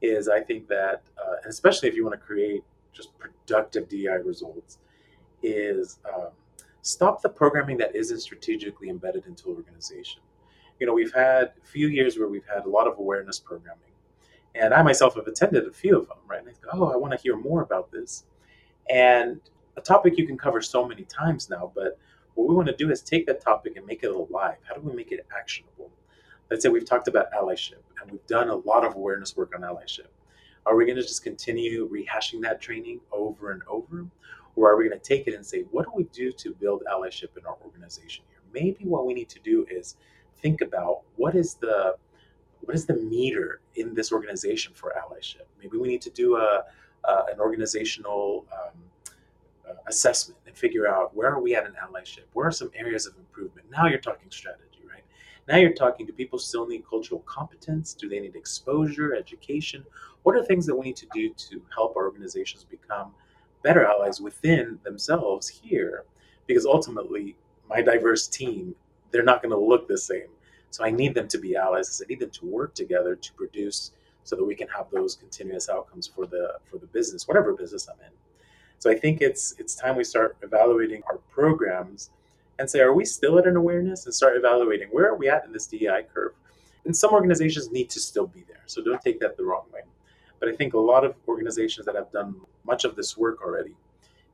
Is 0.00 0.28
I 0.28 0.40
think 0.40 0.66
that, 0.68 1.02
uh, 1.18 1.36
especially 1.46 1.88
if 1.88 1.94
you 1.94 2.04
want 2.04 2.18
to 2.18 2.26
create 2.26 2.64
just 2.92 3.10
productive 3.18 3.88
DI 3.88 4.14
results, 4.24 4.78
is 5.42 5.98
um, 6.12 6.28
stop 6.82 7.22
the 7.22 7.28
programming 7.28 7.76
that 7.78 7.94
isn't 7.94 8.20
strategically 8.20 8.88
embedded 8.88 9.26
into 9.26 9.50
an 9.50 9.56
organization. 9.56 10.22
You 10.80 10.86
know, 10.86 10.94
we've 10.94 11.12
had 11.12 11.52
a 11.62 11.66
few 11.66 11.88
years 11.88 12.18
where 12.18 12.28
we've 12.28 12.46
had 12.52 12.64
a 12.64 12.68
lot 12.68 12.86
of 12.86 12.98
awareness 12.98 13.38
programming, 13.38 13.91
and 14.54 14.74
I 14.74 14.82
myself 14.82 15.14
have 15.16 15.26
attended 15.26 15.66
a 15.66 15.72
few 15.72 15.98
of 15.98 16.08
them, 16.08 16.18
right? 16.26 16.40
And 16.40 16.48
I 16.48 16.52
go, 16.52 16.84
oh, 16.84 16.92
I 16.92 16.96
want 16.96 17.12
to 17.12 17.18
hear 17.18 17.36
more 17.36 17.62
about 17.62 17.90
this. 17.90 18.24
And 18.90 19.40
a 19.76 19.80
topic 19.80 20.18
you 20.18 20.26
can 20.26 20.36
cover 20.36 20.60
so 20.60 20.86
many 20.86 21.04
times 21.04 21.48
now, 21.48 21.72
but 21.74 21.98
what 22.34 22.48
we 22.48 22.54
want 22.54 22.68
to 22.68 22.76
do 22.76 22.90
is 22.90 23.00
take 23.00 23.26
that 23.26 23.40
topic 23.42 23.76
and 23.76 23.86
make 23.86 24.02
it 24.02 24.10
alive. 24.10 24.56
How 24.64 24.74
do 24.74 24.80
we 24.80 24.94
make 24.94 25.12
it 25.12 25.26
actionable? 25.36 25.90
Let's 26.50 26.62
say 26.62 26.68
we've 26.68 26.84
talked 26.84 27.08
about 27.08 27.32
allyship 27.32 27.82
and 28.00 28.10
we've 28.10 28.26
done 28.26 28.48
a 28.48 28.56
lot 28.56 28.84
of 28.84 28.94
awareness 28.94 29.36
work 29.36 29.52
on 29.54 29.62
allyship. 29.62 30.08
Are 30.66 30.76
we 30.76 30.84
going 30.84 30.96
to 30.96 31.02
just 31.02 31.24
continue 31.24 31.88
rehashing 31.88 32.42
that 32.42 32.60
training 32.60 33.00
over 33.10 33.52
and 33.52 33.62
over? 33.68 34.06
Or 34.54 34.70
are 34.70 34.76
we 34.76 34.88
going 34.88 34.98
to 34.98 35.04
take 35.04 35.26
it 35.26 35.34
and 35.34 35.44
say, 35.44 35.62
what 35.70 35.86
do 35.86 35.92
we 35.94 36.04
do 36.04 36.30
to 36.32 36.54
build 36.54 36.82
allyship 36.90 37.36
in 37.38 37.46
our 37.46 37.56
organization 37.64 38.24
here? 38.28 38.40
Maybe 38.52 38.84
what 38.84 39.06
we 39.06 39.14
need 39.14 39.30
to 39.30 39.40
do 39.40 39.66
is 39.70 39.96
think 40.40 40.60
about 40.60 41.00
what 41.16 41.34
is 41.34 41.54
the 41.54 41.96
what 42.62 42.76
is 42.76 42.86
the 42.86 42.94
meter 42.94 43.60
in 43.74 43.94
this 43.94 44.12
organization 44.12 44.72
for 44.74 44.94
allyship? 44.96 45.46
Maybe 45.60 45.76
we 45.76 45.88
need 45.88 46.02
to 46.02 46.10
do 46.10 46.36
a, 46.36 46.62
uh, 47.04 47.22
an 47.32 47.40
organizational 47.40 48.46
um, 48.52 48.78
uh, 49.68 49.74
assessment 49.88 50.38
and 50.46 50.56
figure 50.56 50.86
out 50.86 51.14
where 51.14 51.28
are 51.28 51.40
we 51.40 51.54
at 51.54 51.66
in 51.66 51.72
allyship? 51.72 52.24
Where 52.32 52.46
are 52.46 52.52
some 52.52 52.70
areas 52.74 53.06
of 53.06 53.16
improvement? 53.16 53.66
Now 53.70 53.86
you're 53.86 53.98
talking 53.98 54.30
strategy, 54.30 54.80
right? 54.88 55.02
Now 55.48 55.56
you're 55.56 55.72
talking, 55.72 56.06
do 56.06 56.12
people 56.12 56.38
still 56.38 56.66
need 56.66 56.84
cultural 56.88 57.20
competence? 57.26 57.94
Do 57.94 58.08
they 58.08 58.20
need 58.20 58.36
exposure, 58.36 59.14
education? 59.14 59.84
What 60.22 60.36
are 60.36 60.44
things 60.44 60.66
that 60.66 60.76
we 60.76 60.86
need 60.86 60.96
to 60.96 61.06
do 61.12 61.34
to 61.34 61.62
help 61.74 61.96
our 61.96 62.04
organizations 62.04 62.64
become 62.64 63.12
better 63.62 63.84
allies 63.84 64.20
within 64.20 64.78
themselves 64.84 65.48
here? 65.48 66.04
Because 66.46 66.64
ultimately, 66.64 67.36
my 67.68 67.82
diverse 67.82 68.28
team, 68.28 68.74
they're 69.10 69.24
not 69.24 69.42
going 69.42 69.50
to 69.50 69.58
look 69.58 69.88
the 69.88 69.98
same. 69.98 70.28
So 70.72 70.84
I 70.84 70.90
need 70.90 71.14
them 71.14 71.28
to 71.28 71.38
be 71.38 71.54
allies. 71.54 72.02
I 72.02 72.08
need 72.08 72.20
them 72.20 72.30
to 72.30 72.46
work 72.46 72.74
together 72.74 73.14
to 73.14 73.32
produce 73.34 73.92
so 74.24 74.36
that 74.36 74.44
we 74.44 74.54
can 74.54 74.68
have 74.68 74.86
those 74.90 75.14
continuous 75.14 75.68
outcomes 75.68 76.06
for 76.06 76.26
the 76.26 76.54
for 76.64 76.78
the 76.78 76.86
business, 76.86 77.28
whatever 77.28 77.52
business 77.52 77.88
I'm 77.88 78.00
in. 78.00 78.12
So 78.78 78.90
I 78.90 78.96
think 78.96 79.20
it's 79.20 79.54
it's 79.58 79.74
time 79.74 79.96
we 79.96 80.04
start 80.04 80.38
evaluating 80.42 81.02
our 81.10 81.18
programs 81.30 82.10
and 82.58 82.70
say, 82.70 82.80
are 82.80 82.94
we 82.94 83.04
still 83.04 83.38
at 83.38 83.46
an 83.46 83.56
awareness? 83.56 84.06
And 84.06 84.14
start 84.14 84.36
evaluating 84.36 84.88
where 84.88 85.08
are 85.08 85.16
we 85.16 85.28
at 85.28 85.44
in 85.44 85.52
this 85.52 85.66
DEI 85.66 86.06
curve. 86.12 86.32
And 86.84 86.96
some 86.96 87.12
organizations 87.12 87.70
need 87.70 87.90
to 87.90 88.00
still 88.00 88.26
be 88.26 88.44
there. 88.48 88.62
So 88.66 88.82
don't 88.82 89.00
take 89.00 89.20
that 89.20 89.36
the 89.36 89.44
wrong 89.44 89.64
way. 89.72 89.82
But 90.40 90.48
I 90.48 90.56
think 90.56 90.74
a 90.74 90.78
lot 90.78 91.04
of 91.04 91.14
organizations 91.28 91.86
that 91.86 91.94
have 91.94 92.10
done 92.12 92.40
much 92.64 92.84
of 92.84 92.96
this 92.96 93.16
work 93.16 93.42
already 93.42 93.74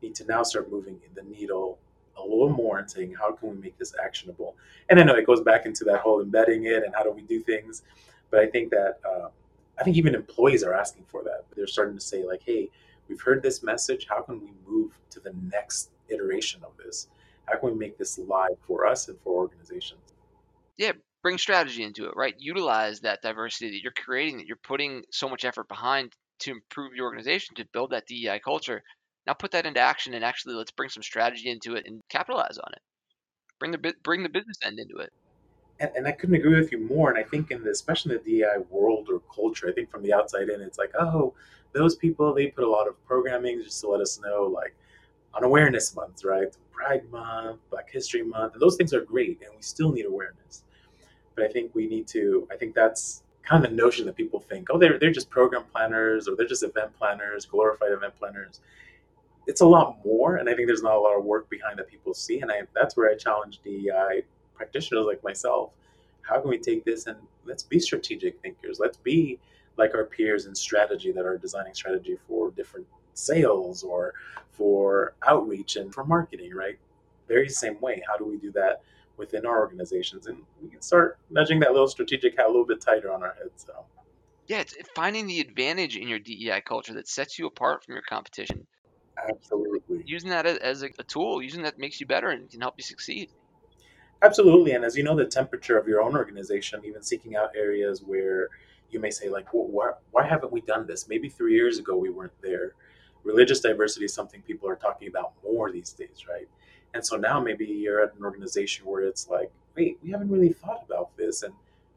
need 0.02 0.14
to 0.14 0.24
now 0.24 0.42
start 0.44 0.70
moving 0.70 1.00
in 1.06 1.14
the 1.14 1.28
needle 1.28 1.78
a 2.18 2.22
little 2.22 2.50
more 2.50 2.78
and 2.78 2.90
saying, 2.90 3.14
how 3.18 3.32
can 3.32 3.50
we 3.50 3.56
make 3.56 3.78
this 3.78 3.94
actionable? 4.02 4.56
And 4.88 4.98
I 4.98 5.04
know 5.04 5.14
it 5.14 5.26
goes 5.26 5.40
back 5.40 5.66
into 5.66 5.84
that 5.84 6.00
whole 6.00 6.20
embedding 6.20 6.64
it 6.64 6.84
and 6.84 6.94
how 6.94 7.02
do 7.02 7.10
we 7.10 7.22
do 7.22 7.40
things. 7.40 7.82
But 8.30 8.40
I 8.40 8.46
think 8.46 8.70
that 8.70 8.98
uh, 9.04 9.28
I 9.78 9.84
think 9.84 9.96
even 9.96 10.14
employees 10.14 10.62
are 10.64 10.74
asking 10.74 11.04
for 11.08 11.22
that. 11.24 11.44
They're 11.54 11.66
starting 11.66 11.94
to 11.94 12.00
say 12.00 12.24
like, 12.24 12.42
hey, 12.44 12.68
we've 13.08 13.20
heard 13.20 13.42
this 13.42 13.62
message. 13.62 14.06
How 14.08 14.22
can 14.22 14.40
we 14.40 14.52
move 14.66 14.98
to 15.10 15.20
the 15.20 15.32
next 15.50 15.90
iteration 16.08 16.62
of 16.64 16.72
this? 16.76 17.08
How 17.46 17.58
can 17.58 17.70
we 17.70 17.74
make 17.76 17.96
this 17.96 18.18
live 18.18 18.58
for 18.66 18.86
us 18.86 19.08
and 19.08 19.18
for 19.20 19.34
organizations? 19.34 20.00
Yeah, 20.76 20.92
bring 21.22 21.38
strategy 21.38 21.82
into 21.82 22.06
it, 22.06 22.12
right? 22.16 22.34
Utilize 22.38 23.00
that 23.00 23.22
diversity 23.22 23.70
that 23.70 23.82
you're 23.82 23.92
creating, 23.92 24.38
that 24.38 24.46
you're 24.46 24.56
putting 24.62 25.02
so 25.10 25.28
much 25.28 25.44
effort 25.44 25.68
behind 25.68 26.12
to 26.40 26.52
improve 26.52 26.94
your 26.94 27.06
organization, 27.06 27.56
to 27.56 27.66
build 27.72 27.90
that 27.90 28.06
DEI 28.06 28.40
culture. 28.44 28.82
Now 29.28 29.34
put 29.34 29.52
that 29.52 29.66
into 29.66 29.78
action 29.78 30.14
and 30.14 30.24
actually 30.24 30.54
let's 30.54 30.72
bring 30.72 30.88
some 30.88 31.02
strategy 31.02 31.50
into 31.50 31.76
it 31.76 31.86
and 31.86 32.02
capitalize 32.08 32.58
on 32.58 32.72
it. 32.72 32.80
Bring 33.60 33.70
the 33.72 33.94
bring 34.02 34.22
the 34.22 34.28
business 34.28 34.56
end 34.64 34.80
into 34.80 34.96
it. 34.96 35.12
And, 35.78 35.90
and 35.94 36.08
I 36.08 36.12
couldn't 36.12 36.34
agree 36.34 36.58
with 36.58 36.72
you 36.72 36.80
more. 36.80 37.10
And 37.10 37.18
I 37.18 37.22
think 37.22 37.50
in 37.50 37.62
the, 37.62 37.70
especially 37.70 38.16
in 38.16 38.22
the 38.24 38.40
DEI 38.40 38.64
world 38.70 39.08
or 39.12 39.20
culture, 39.32 39.68
I 39.68 39.72
think 39.72 39.90
from 39.90 40.02
the 40.02 40.12
outside 40.12 40.48
in, 40.48 40.60
it's 40.60 40.78
like, 40.78 40.92
oh, 40.98 41.34
those 41.72 41.96
people 41.96 42.32
they 42.32 42.46
put 42.46 42.64
a 42.64 42.70
lot 42.70 42.88
of 42.88 42.94
programming 43.06 43.62
just 43.62 43.80
to 43.82 43.88
let 43.88 44.00
us 44.00 44.20
know 44.20 44.44
like 44.44 44.74
on 45.34 45.44
awareness 45.44 45.94
month 45.94 46.24
right 46.24 46.56
pride 46.72 47.02
month 47.10 47.58
black 47.70 47.90
history 47.90 48.22
month 48.22 48.54
and 48.54 48.62
those 48.62 48.76
things 48.76 48.94
are 48.94 49.02
great 49.02 49.40
and 49.42 49.50
we 49.54 49.62
still 49.62 49.92
need 49.92 50.06
awareness 50.06 50.62
but 51.34 51.44
i 51.44 51.48
think 51.48 51.74
we 51.74 51.86
need 51.86 52.06
to 52.06 52.48
i 52.50 52.56
think 52.56 52.74
that's 52.74 53.22
kind 53.42 53.64
of 53.64 53.70
the 53.70 53.76
notion 53.76 54.06
that 54.06 54.16
people 54.16 54.40
think 54.40 54.68
oh 54.70 54.78
they're, 54.78 54.98
they're 54.98 55.12
just 55.12 55.30
program 55.30 55.64
planners 55.72 56.28
or 56.28 56.36
they're 56.36 56.46
just 56.46 56.62
event 56.62 56.90
planners 56.98 57.44
glorified 57.44 57.92
event 57.92 58.14
planners 58.18 58.60
it's 59.48 59.60
a 59.62 59.66
lot 59.66 59.98
more 60.04 60.36
and 60.36 60.48
i 60.48 60.54
think 60.54 60.68
there's 60.68 60.82
not 60.82 60.94
a 60.94 61.00
lot 61.00 61.18
of 61.18 61.24
work 61.24 61.50
behind 61.50 61.78
that 61.78 61.88
people 61.88 62.14
see 62.14 62.40
and 62.40 62.50
I, 62.52 62.62
that's 62.74 62.96
where 62.96 63.10
i 63.10 63.16
challenge 63.16 63.60
dei 63.64 63.90
uh, 63.90 64.20
practitioners 64.54 65.06
like 65.06 65.22
myself 65.24 65.70
how 66.22 66.40
can 66.40 66.50
we 66.50 66.58
take 66.58 66.84
this 66.84 67.06
and 67.06 67.16
let's 67.44 67.64
be 67.64 67.80
strategic 67.80 68.40
thinkers 68.40 68.78
let's 68.78 68.98
be 68.98 69.40
like 69.78 69.94
our 69.94 70.04
peers 70.04 70.46
in 70.46 70.54
strategy 70.54 71.12
that 71.12 71.24
are 71.24 71.38
designing 71.38 71.72
strategy 71.72 72.18
for 72.26 72.50
different 72.50 72.86
sales 73.14 73.82
or 73.82 74.12
for 74.50 75.14
outreach 75.26 75.76
and 75.76 75.94
for 75.94 76.04
marketing, 76.04 76.52
right? 76.54 76.78
Very 77.28 77.48
same 77.48 77.80
way. 77.80 78.02
How 78.06 78.16
do 78.16 78.24
we 78.24 78.36
do 78.36 78.50
that 78.52 78.82
within 79.16 79.46
our 79.46 79.58
organizations? 79.60 80.26
And 80.26 80.38
we 80.62 80.68
can 80.68 80.82
start 80.82 81.18
nudging 81.30 81.60
that 81.60 81.72
little 81.72 81.88
strategic 81.88 82.36
hat 82.36 82.46
a 82.46 82.48
little 82.48 82.66
bit 82.66 82.80
tighter 82.80 83.12
on 83.12 83.22
our 83.22 83.34
heads. 83.34 83.64
So. 83.66 83.84
Yeah, 84.48 84.60
it's 84.60 84.74
finding 84.94 85.26
the 85.26 85.40
advantage 85.40 85.96
in 85.96 86.08
your 86.08 86.18
DEI 86.18 86.62
culture 86.62 86.94
that 86.94 87.08
sets 87.08 87.38
you 87.38 87.46
apart 87.46 87.84
from 87.84 87.94
your 87.94 88.02
competition. 88.02 88.66
Absolutely. 89.28 90.02
Using 90.06 90.30
that 90.30 90.46
as 90.46 90.82
a, 90.82 90.90
tool, 91.04 91.42
using 91.42 91.62
that 91.62 91.78
makes 91.78 92.00
you 92.00 92.06
better 92.06 92.30
and 92.30 92.50
can 92.50 92.60
help 92.60 92.74
you 92.76 92.84
succeed. 92.84 93.30
Absolutely. 94.22 94.72
And 94.72 94.84
as 94.84 94.96
you 94.96 95.04
know, 95.04 95.16
the 95.16 95.24
temperature 95.24 95.78
of 95.78 95.86
your 95.86 96.02
own 96.02 96.16
organization, 96.16 96.82
even 96.84 97.02
seeking 97.02 97.36
out 97.36 97.50
areas 97.56 98.02
where 98.02 98.48
you 98.90 99.00
may 99.00 99.10
say 99.10 99.28
like, 99.28 99.52
well, 99.52 99.66
why, 99.66 99.92
why 100.10 100.26
haven't 100.26 100.52
we 100.52 100.60
done 100.62 100.86
this? 100.86 101.08
Maybe 101.08 101.28
three 101.28 101.54
years 101.54 101.78
ago 101.78 101.96
we 101.96 102.10
weren't 102.10 102.32
there. 102.42 102.72
Religious 103.24 103.60
diversity 103.60 104.06
is 104.06 104.14
something 104.14 104.42
people 104.42 104.68
are 104.68 104.76
talking 104.76 105.08
about 105.08 105.32
more 105.44 105.70
these 105.70 105.92
days, 105.92 106.24
right? 106.28 106.48
And 106.94 107.04
so 107.04 107.16
now 107.16 107.40
maybe 107.40 107.66
you're 107.66 108.02
at 108.02 108.14
an 108.16 108.24
organization 108.24 108.86
where 108.86 109.02
it's 109.02 109.28
like, 109.28 109.50
wait, 109.76 109.98
we 110.02 110.10
haven't 110.10 110.30
really 110.30 110.52
thought 110.52 110.82
about 110.84 111.16
this, 111.16 111.42
and 111.42 111.52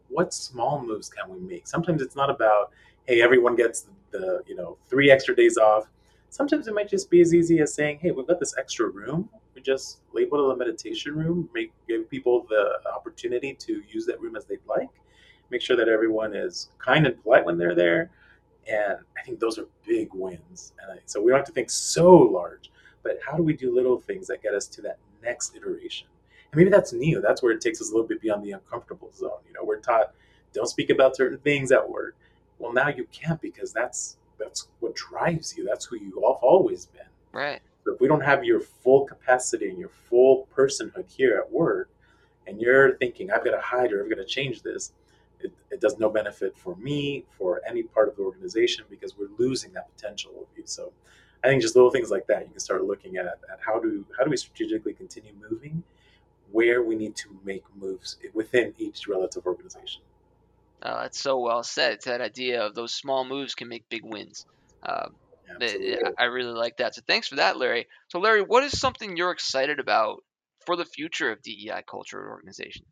what 0.09 0.33
small 0.33 0.83
moves 0.83 1.09
can 1.09 1.29
we 1.29 1.39
make? 1.39 1.67
Sometimes 1.67 2.01
it's 2.01 2.15
not 2.15 2.29
about, 2.29 2.71
hey, 3.05 3.21
everyone 3.21 3.55
gets 3.55 3.81
the, 3.81 3.91
the 4.11 4.43
you 4.47 4.55
know 4.55 4.77
three 4.89 5.09
extra 5.09 5.35
days 5.35 5.57
off. 5.57 5.87
Sometimes 6.31 6.67
it 6.67 6.73
might 6.73 6.89
just 6.89 7.11
be 7.11 7.21
as 7.21 7.35
easy 7.35 7.59
as 7.59 7.73
saying, 7.73 7.99
hey, 8.01 8.09
we've 8.09 8.25
got 8.25 8.39
this 8.39 8.55
extra 8.57 8.89
room. 8.89 9.29
We 9.53 9.61
just 9.61 9.99
label 10.13 10.49
it 10.49 10.53
a 10.53 10.57
meditation 10.57 11.15
room, 11.15 11.47
make 11.53 11.71
give 11.87 12.09
people 12.09 12.47
the 12.49 12.79
opportunity 12.91 13.53
to 13.53 13.83
use 13.87 14.07
that 14.07 14.19
room 14.19 14.35
as 14.35 14.45
they'd 14.45 14.65
like 14.67 14.89
make 15.51 15.61
sure 15.61 15.75
that 15.75 15.89
everyone 15.89 16.33
is 16.33 16.69
kind 16.79 17.05
and 17.05 17.21
polite 17.21 17.45
when 17.45 17.57
they're 17.57 17.75
there. 17.75 18.09
And 18.67 18.97
I 19.17 19.21
think 19.23 19.39
those 19.39 19.59
are 19.59 19.65
big 19.85 20.09
wins. 20.13 20.73
And 20.81 20.93
I, 20.93 21.01
so 21.05 21.21
we 21.21 21.29
don't 21.29 21.39
have 21.39 21.47
to 21.47 21.51
think 21.51 21.69
so 21.69 22.15
large, 22.15 22.71
but 23.03 23.19
how 23.25 23.35
do 23.35 23.43
we 23.43 23.53
do 23.53 23.75
little 23.75 23.99
things 23.99 24.27
that 24.27 24.41
get 24.41 24.53
us 24.53 24.65
to 24.67 24.81
that 24.83 24.97
next 25.21 25.55
iteration? 25.55 26.07
And 26.51 26.57
maybe 26.57 26.69
that's 26.69 26.93
new. 26.93 27.21
That's 27.21 27.43
where 27.43 27.51
it 27.51 27.61
takes 27.61 27.81
us 27.81 27.89
a 27.89 27.91
little 27.91 28.07
bit 28.07 28.21
beyond 28.21 28.43
the 28.43 28.51
uncomfortable 28.51 29.11
zone. 29.13 29.41
You 29.47 29.53
know, 29.53 29.63
we're 29.63 29.79
taught 29.79 30.13
don't 30.53 30.67
speak 30.67 30.89
about 30.89 31.15
certain 31.15 31.37
things 31.39 31.71
at 31.71 31.87
work. 31.87 32.15
Well, 32.59 32.73
now 32.73 32.89
you 32.89 33.07
can't 33.11 33.41
because 33.41 33.71
that's 33.73 34.17
that's 34.43 34.67
what 34.79 34.95
drives 34.95 35.55
you. 35.57 35.65
That's 35.65 35.85
who 35.85 35.97
you 35.97 36.13
have 36.25 36.41
always 36.41 36.87
been. 36.87 37.01
Right. 37.31 37.61
So 37.83 37.93
if 37.93 38.01
we 38.01 38.07
don't 38.07 38.23
have 38.23 38.43
your 38.43 38.59
full 38.59 39.05
capacity 39.05 39.69
and 39.69 39.77
your 39.77 39.89
full 39.89 40.47
personhood 40.55 41.09
here 41.09 41.37
at 41.37 41.51
work, 41.51 41.89
and 42.47 42.59
you're 42.59 42.97
thinking, 42.97 43.31
I've 43.31 43.45
got 43.45 43.51
to 43.51 43.61
hide 43.61 43.91
or 43.91 44.03
I've 44.03 44.09
got 44.09 44.17
to 44.17 44.25
change 44.25 44.61
this, 44.61 44.91
it, 45.39 45.51
it 45.71 45.81
does 45.81 45.97
no 45.97 46.09
benefit 46.09 46.57
for 46.57 46.75
me, 46.75 47.25
for 47.37 47.61
any 47.67 47.83
part 47.83 48.09
of 48.09 48.15
the 48.15 48.23
organization, 48.23 48.85
because 48.89 49.17
we're 49.17 49.29
losing 49.37 49.73
that 49.73 49.95
potential 49.95 50.31
of 50.39 50.47
you. 50.55 50.63
So 50.65 50.91
I 51.43 51.47
think 51.47 51.61
just 51.61 51.75
little 51.75 51.91
things 51.91 52.11
like 52.11 52.27
that, 52.27 52.43
you 52.43 52.49
can 52.49 52.59
start 52.59 52.83
looking 52.83 53.17
at, 53.17 53.25
at 53.25 53.59
how 53.59 53.79
do 53.79 54.05
how 54.17 54.23
do 54.23 54.29
we 54.29 54.37
strategically 54.37 54.93
continue 54.93 55.33
moving, 55.49 55.83
where 56.51 56.83
we 56.83 56.95
need 56.95 57.15
to 57.15 57.29
make 57.43 57.63
moves 57.75 58.17
within 58.33 58.73
each 58.77 59.07
relative 59.07 59.45
organization. 59.47 60.01
Uh, 60.81 61.03
that's 61.03 61.19
so 61.19 61.39
well 61.39 61.63
said. 61.63 61.93
It's 61.93 62.05
that 62.05 62.21
idea 62.21 62.65
of 62.65 62.73
those 62.73 62.93
small 62.93 63.23
moves 63.23 63.55
can 63.55 63.67
make 63.67 63.87
big 63.89 64.03
wins. 64.03 64.45
Uh, 64.81 65.07
I 66.17 66.23
really 66.25 66.53
like 66.53 66.77
that. 66.77 66.95
So 66.95 67.01
thanks 67.07 67.27
for 67.27 67.35
that, 67.35 67.57
Larry. 67.57 67.87
So 68.07 68.19
Larry, 68.19 68.41
what 68.41 68.63
is 68.63 68.79
something 68.79 69.17
you're 69.17 69.31
excited 69.31 69.79
about 69.79 70.23
for 70.65 70.75
the 70.75 70.85
future 70.85 71.31
of 71.31 71.41
DEI 71.41 71.83
culture 71.87 72.21
at 72.21 72.29
organization? 72.29 72.85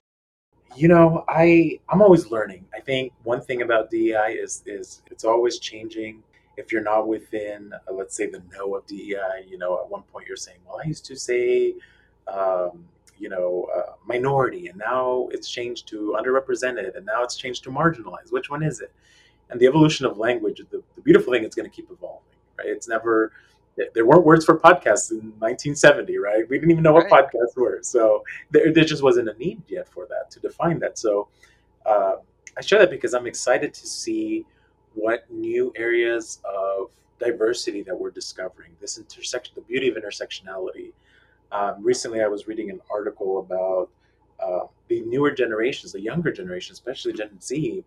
You 0.76 0.88
know, 0.88 1.24
I 1.28 1.80
I'm 1.90 2.02
always 2.02 2.30
learning. 2.30 2.66
I 2.76 2.80
think 2.80 3.14
one 3.24 3.42
thing 3.42 3.62
about 3.62 3.90
DEI 3.90 4.38
is 4.40 4.62
is 4.66 5.02
it's 5.10 5.24
always 5.24 5.58
changing. 5.58 6.24
If 6.58 6.72
you're 6.72 6.84
not 6.84 7.08
within, 7.08 7.72
uh, 7.74 7.94
let's 7.94 8.16
say, 8.16 8.28
the 8.28 8.44
know 8.54 8.76
of 8.76 8.86
DEI, 8.86 9.46
you 9.48 9.58
know, 9.58 9.80
at 9.80 9.90
one 9.90 10.04
point 10.04 10.28
you're 10.28 10.38
saying, 10.38 10.60
"Well, 10.68 10.80
I 10.84 10.88
used 10.88 11.06
to 11.06 11.16
say, 11.16 11.74
um, 12.28 12.86
you 13.20 13.30
know, 13.30 13.68
uh, 13.76 13.94
minority, 14.06 14.68
and 14.68 14.78
now 14.78 15.28
it's 15.32 15.50
changed 15.50 15.88
to 15.90 16.16
underrepresented, 16.18 16.96
and 16.96 17.06
now 17.06 17.24
it's 17.24 17.36
changed 17.36 17.64
to 17.66 17.70
marginalized. 17.70 18.32
Which 18.32 18.50
one 18.50 18.64
is 18.64 18.80
it?" 18.80 18.92
And 19.50 19.60
the 19.60 19.68
evolution 19.68 20.06
of 20.06 20.18
language, 20.18 20.62
the, 20.72 20.84
the 20.96 21.02
beautiful 21.02 21.34
thing, 21.34 21.44
it's 21.44 21.56
going 21.56 21.70
to 21.70 21.76
keep 21.76 21.90
evolving, 21.92 22.38
right? 22.58 22.68
It's 22.68 22.88
never 22.88 23.32
there 23.94 24.06
weren't 24.06 24.26
words 24.26 24.46
for 24.46 24.58
podcasts 24.58 25.12
in 25.12 25.18
1970, 25.40 26.18
right? 26.18 26.50
We 26.50 26.58
didn't 26.58 26.72
even 26.72 26.84
know 26.84 26.94
what 26.94 27.08
podcasts 27.08 27.56
were. 27.56 27.80
So 27.82 28.24
there, 28.52 28.74
there, 28.74 28.84
just 28.84 29.04
wasn't 29.04 29.30
a 29.30 29.34
need 29.38 29.62
yet 29.68 29.88
for 29.88 30.06
that 30.08 30.30
to 30.32 30.40
define 30.40 30.80
that. 30.80 30.98
So 30.98 31.30
uh, 31.86 32.16
I 32.58 32.62
share 32.62 32.80
that 32.80 32.90
because 32.90 33.14
I'm 33.14 33.28
excited 33.28 33.74
to 33.74 33.88
see 33.88 34.46
what 34.96 35.30
new 35.32 35.72
areas 35.76 36.40
of 36.44 36.90
diversity 37.20 37.84
that 37.84 37.98
we're 37.98 38.12
discovering. 38.12 38.72
This 38.82 38.98
intersection, 38.98 39.54
the 39.56 39.62
beauty 39.62 39.90
of 39.90 39.96
intersectionality. 39.96 40.92
Um, 41.52 41.84
recently, 41.84 42.22
I 42.22 42.28
was 42.28 42.48
reading 42.48 42.70
an 42.70 42.80
article 42.92 43.40
about 43.40 43.90
uh, 44.40 44.68
the 44.88 45.02
newer 45.02 45.32
generations, 45.32 45.92
the 45.92 46.02
younger 46.02 46.32
generation, 46.32 46.74
especially 46.74 47.14
Gen 47.14 47.40
Z, 47.42 47.84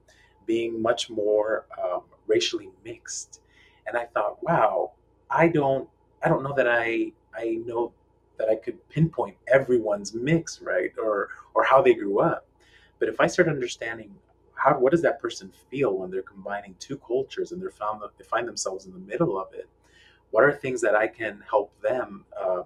being 0.46 0.80
much 0.80 1.08
more 1.10 1.66
um, 1.82 2.02
racially 2.26 2.70
mixed. 2.84 3.40
And 3.86 3.96
I 3.96 4.06
thought, 4.06 4.42
wow, 4.42 4.92
I 5.30 5.48
don't 5.48 5.88
I 6.22 6.28
don't 6.28 6.42
know 6.42 6.54
that 6.54 6.68
I 6.68 7.12
I 7.34 7.60
know 7.66 7.92
that 8.38 8.48
I 8.48 8.56
could 8.56 8.88
pinpoint 8.88 9.36
everyone's 9.48 10.14
mix, 10.14 10.60
right? 10.60 10.92
Or 11.02 11.28
or 11.54 11.64
how 11.64 11.82
they 11.82 11.94
grew 11.94 12.20
up. 12.20 12.46
But 12.98 13.08
if 13.08 13.20
I 13.20 13.26
start 13.26 13.48
understanding 13.48 14.14
how 14.54 14.78
what 14.78 14.92
does 14.92 15.02
that 15.02 15.20
person 15.20 15.52
feel 15.70 15.96
when 15.98 16.10
they're 16.10 16.22
combining 16.22 16.74
two 16.78 16.96
cultures 16.98 17.52
and 17.52 17.60
they're 17.60 17.70
found 17.70 18.02
they 18.18 18.24
find 18.24 18.46
themselves 18.46 18.86
in 18.86 18.92
the 18.92 18.98
middle 18.98 19.38
of 19.38 19.52
it, 19.54 19.68
what 20.30 20.44
are 20.44 20.52
things 20.52 20.80
that 20.82 20.94
I 20.94 21.08
can 21.08 21.42
help 21.48 21.72
them 21.80 22.24
uh, 22.40 22.62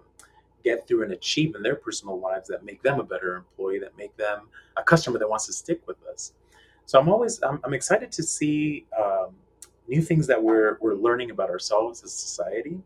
get 0.68 0.78
through 0.86 1.02
and 1.06 1.12
achieve 1.20 1.50
in 1.56 1.62
their 1.66 1.78
personal 1.86 2.16
lives 2.28 2.46
that 2.48 2.60
make 2.70 2.80
them 2.86 2.96
a 3.04 3.06
better 3.12 3.30
employee, 3.42 3.80
that 3.84 3.94
make 4.02 4.14
them 4.16 4.38
a 4.76 4.82
customer 4.92 5.18
that 5.20 5.28
wants 5.32 5.46
to 5.46 5.54
stick 5.62 5.80
with 5.88 6.00
us. 6.12 6.32
So 6.88 6.94
I'm 7.00 7.08
always 7.14 7.34
I'm, 7.48 7.58
I'm 7.64 7.74
excited 7.80 8.10
to 8.18 8.22
see 8.22 8.86
um, 9.04 9.30
new 9.88 10.02
things 10.10 10.26
that 10.30 10.40
we're 10.48 10.72
we're 10.82 10.98
learning 11.06 11.30
about 11.30 11.50
ourselves 11.50 12.02
as 12.04 12.12
society, 12.28 12.76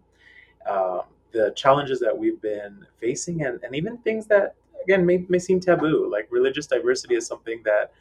um, 0.74 1.02
the 1.32 1.52
challenges 1.62 1.98
that 2.00 2.14
we've 2.20 2.40
been 2.54 2.74
facing, 3.04 3.36
and, 3.46 3.54
and 3.64 3.74
even 3.80 3.92
things 4.08 4.26
that 4.32 4.54
again 4.84 5.02
may, 5.06 5.18
may 5.28 5.38
seem 5.38 5.58
taboo, 5.60 5.98
like 6.16 6.26
religious 6.30 6.66
diversity 6.66 7.14
is 7.20 7.26
something 7.32 7.60
that 7.64 7.92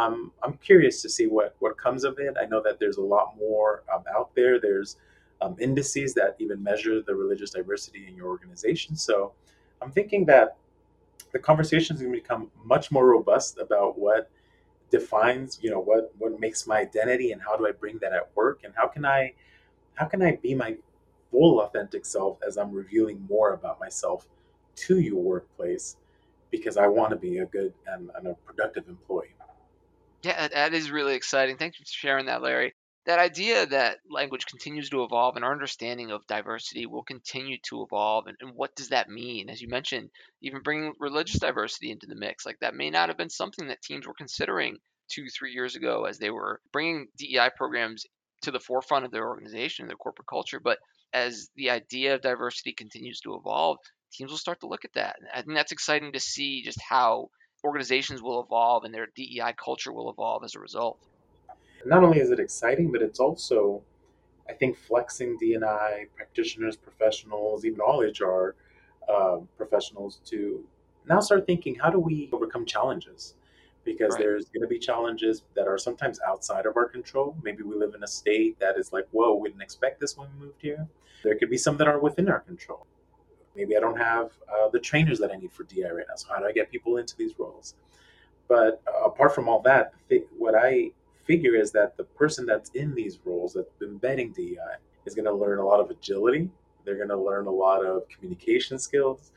um, 0.00 0.32
I'm 0.42 0.54
curious 0.68 1.02
to 1.02 1.08
see 1.16 1.26
what 1.36 1.54
what 1.62 1.72
comes 1.86 2.02
of 2.04 2.18
it. 2.18 2.34
I 2.42 2.46
know 2.50 2.62
that 2.66 2.76
there's 2.80 2.98
a 3.04 3.08
lot 3.16 3.26
more 3.38 3.82
um, 3.92 4.04
out 4.16 4.28
there. 4.34 4.54
There's 4.66 4.96
um, 5.42 5.56
indices 5.58 6.14
that 6.14 6.36
even 6.38 6.62
measure 6.62 7.02
the 7.02 7.14
religious 7.14 7.50
diversity 7.50 8.06
in 8.06 8.14
your 8.14 8.28
organization. 8.28 8.96
So 8.96 9.32
I'm 9.80 9.90
thinking 9.90 10.24
that 10.26 10.56
the 11.32 11.38
conversation 11.38 11.96
is 11.96 12.02
going 12.02 12.14
to 12.14 12.20
become 12.20 12.50
much 12.64 12.92
more 12.92 13.06
robust 13.06 13.58
about 13.58 13.98
what 13.98 14.30
defines 14.90 15.58
you 15.62 15.70
know 15.70 15.80
what 15.80 16.12
what 16.18 16.38
makes 16.38 16.66
my 16.66 16.78
identity 16.80 17.32
and 17.32 17.40
how 17.40 17.56
do 17.56 17.66
i 17.66 17.72
bring 17.72 17.98
that 17.98 18.12
at 18.12 18.30
work? 18.34 18.60
And 18.62 18.74
how 18.76 18.86
can 18.86 19.04
i 19.04 19.32
how 19.94 20.06
can 20.06 20.22
i 20.22 20.36
be 20.36 20.54
my 20.54 20.76
full 21.30 21.62
authentic 21.62 22.04
self 22.04 22.38
as 22.46 22.58
i'm 22.58 22.70
revealing 22.70 23.26
more 23.28 23.54
about 23.54 23.80
myself 23.80 24.28
to 24.76 25.00
your 25.00 25.20
workplace? 25.20 25.96
Because 26.50 26.76
i 26.76 26.86
want 26.86 27.10
to 27.10 27.16
be 27.16 27.38
a 27.38 27.46
good 27.46 27.72
and, 27.86 28.10
and 28.16 28.28
a 28.28 28.34
productive 28.46 28.86
employee. 28.88 29.34
Yeah 30.22 30.48
that 30.48 30.74
is 30.74 30.90
really 30.90 31.14
exciting. 31.14 31.56
Thanks 31.56 31.78
for 31.78 31.84
sharing 31.86 32.26
that 32.26 32.42
larry 32.42 32.74
that 33.04 33.18
idea 33.18 33.66
that 33.66 33.98
language 34.08 34.46
continues 34.46 34.88
to 34.90 35.02
evolve 35.02 35.36
and 35.36 35.44
our 35.44 35.52
understanding 35.52 36.10
of 36.10 36.26
diversity 36.26 36.86
will 36.86 37.02
continue 37.02 37.58
to 37.68 37.82
evolve 37.82 38.26
and, 38.26 38.36
and, 38.40 38.52
what 38.54 38.74
does 38.76 38.88
that 38.88 39.08
mean? 39.08 39.50
As 39.50 39.60
you 39.60 39.68
mentioned 39.68 40.10
even 40.40 40.62
bringing 40.62 40.92
religious 40.98 41.40
diversity 41.40 41.90
into 41.90 42.06
the 42.06 42.14
mix 42.14 42.46
like 42.46 42.58
that 42.60 42.74
may 42.74 42.90
not 42.90 43.08
have 43.08 43.18
been 43.18 43.30
something 43.30 43.68
that 43.68 43.82
teams 43.82 44.06
were 44.06 44.14
considering 44.14 44.76
two 45.08 45.26
three 45.28 45.52
years 45.52 45.76
ago 45.76 46.04
as 46.04 46.18
they 46.18 46.30
were 46.30 46.60
bringing 46.72 47.08
dei 47.18 47.50
programs 47.56 48.06
to 48.42 48.50
the 48.50 48.60
forefront 48.60 49.04
of 49.04 49.10
their 49.10 49.28
organization 49.28 49.86
their 49.86 49.96
corporate 49.96 50.28
culture 50.28 50.60
but 50.60 50.78
as 51.12 51.48
the 51.56 51.70
idea 51.70 52.14
of 52.14 52.22
diversity 52.22 52.72
continues 52.72 53.20
to 53.20 53.34
evolve 53.34 53.78
teams 54.12 54.30
will 54.30 54.38
start 54.38 54.60
to 54.60 54.68
look 54.68 54.84
at 54.84 54.92
that. 54.94 55.16
And 55.18 55.28
i 55.34 55.42
think 55.42 55.54
that's 55.54 55.72
exciting 55.72 56.12
to 56.12 56.20
see 56.20 56.62
just 56.62 56.80
how 56.80 57.28
organizations 57.64 58.22
will 58.22 58.42
evolve 58.42 58.84
and 58.84 58.94
their 58.94 59.08
dei 59.14 59.54
culture 59.56 59.92
will 59.92 60.10
evolve 60.10 60.44
as 60.44 60.54
a 60.54 60.60
result 60.60 60.98
not 61.86 62.02
only 62.02 62.20
is 62.20 62.30
it 62.30 62.40
exciting, 62.40 62.90
but 62.92 63.02
it's 63.02 63.20
also, 63.20 63.82
I 64.48 64.52
think, 64.52 64.76
flexing 64.76 65.38
DNI 65.42 66.06
practitioners, 66.14 66.76
professionals, 66.76 67.64
even 67.64 67.80
all 67.80 68.02
HR 68.02 68.54
uh, 69.08 69.34
um, 69.34 69.48
professionals 69.56 70.20
to 70.26 70.64
now 71.08 71.20
start 71.20 71.46
thinking, 71.46 71.74
how 71.74 71.90
do 71.90 71.98
we 71.98 72.28
overcome 72.32 72.64
challenges? 72.64 73.34
Because 73.84 74.12
right. 74.12 74.20
there's 74.20 74.44
going 74.46 74.62
to 74.62 74.68
be 74.68 74.78
challenges 74.78 75.42
that 75.56 75.66
are 75.66 75.76
sometimes 75.76 76.20
outside 76.26 76.66
of 76.66 76.76
our 76.76 76.88
control. 76.88 77.36
Maybe 77.42 77.64
we 77.64 77.74
live 77.74 77.94
in 77.94 78.02
a 78.04 78.06
state 78.06 78.58
that 78.60 78.78
is 78.78 78.92
like, 78.92 79.08
whoa, 79.10 79.34
we 79.34 79.48
didn't 79.48 79.62
expect 79.62 80.00
this 80.00 80.16
when 80.16 80.28
we 80.34 80.46
moved 80.46 80.62
here. 80.62 80.86
There 81.24 81.36
could 81.36 81.50
be 81.50 81.58
some 81.58 81.76
that 81.78 81.88
are 81.88 81.98
within 81.98 82.28
our 82.28 82.40
control. 82.40 82.86
Maybe 83.56 83.76
I 83.76 83.80
don't 83.80 83.98
have 83.98 84.30
uh, 84.48 84.68
the 84.68 84.78
trainers 84.78 85.18
that 85.18 85.32
I 85.32 85.36
need 85.36 85.52
for 85.52 85.64
DI 85.64 85.82
right 85.82 86.06
now. 86.08 86.14
So 86.14 86.28
how 86.32 86.38
do 86.38 86.46
I 86.46 86.52
get 86.52 86.70
people 86.70 86.96
into 86.96 87.16
these 87.16 87.32
roles? 87.38 87.74
But 88.48 88.82
uh, 88.86 89.04
apart 89.04 89.34
from 89.34 89.48
all 89.48 89.60
that, 89.62 89.94
what 90.38 90.54
I 90.54 90.92
figure 91.24 91.54
is 91.54 91.72
that 91.72 91.96
the 91.96 92.04
person 92.04 92.46
that's 92.46 92.70
in 92.70 92.94
these 92.94 93.18
roles 93.24 93.54
that's 93.54 93.70
embedding 93.82 94.32
DEI 94.32 94.76
is 95.06 95.14
going 95.14 95.24
to 95.24 95.32
learn 95.32 95.58
a 95.58 95.64
lot 95.64 95.80
of 95.80 95.90
agility. 95.90 96.50
They're 96.84 96.96
going 96.96 97.08
to 97.08 97.16
learn 97.16 97.46
a 97.46 97.50
lot 97.50 97.84
of 97.84 98.08
communication 98.08 98.78
skills. 98.78 99.32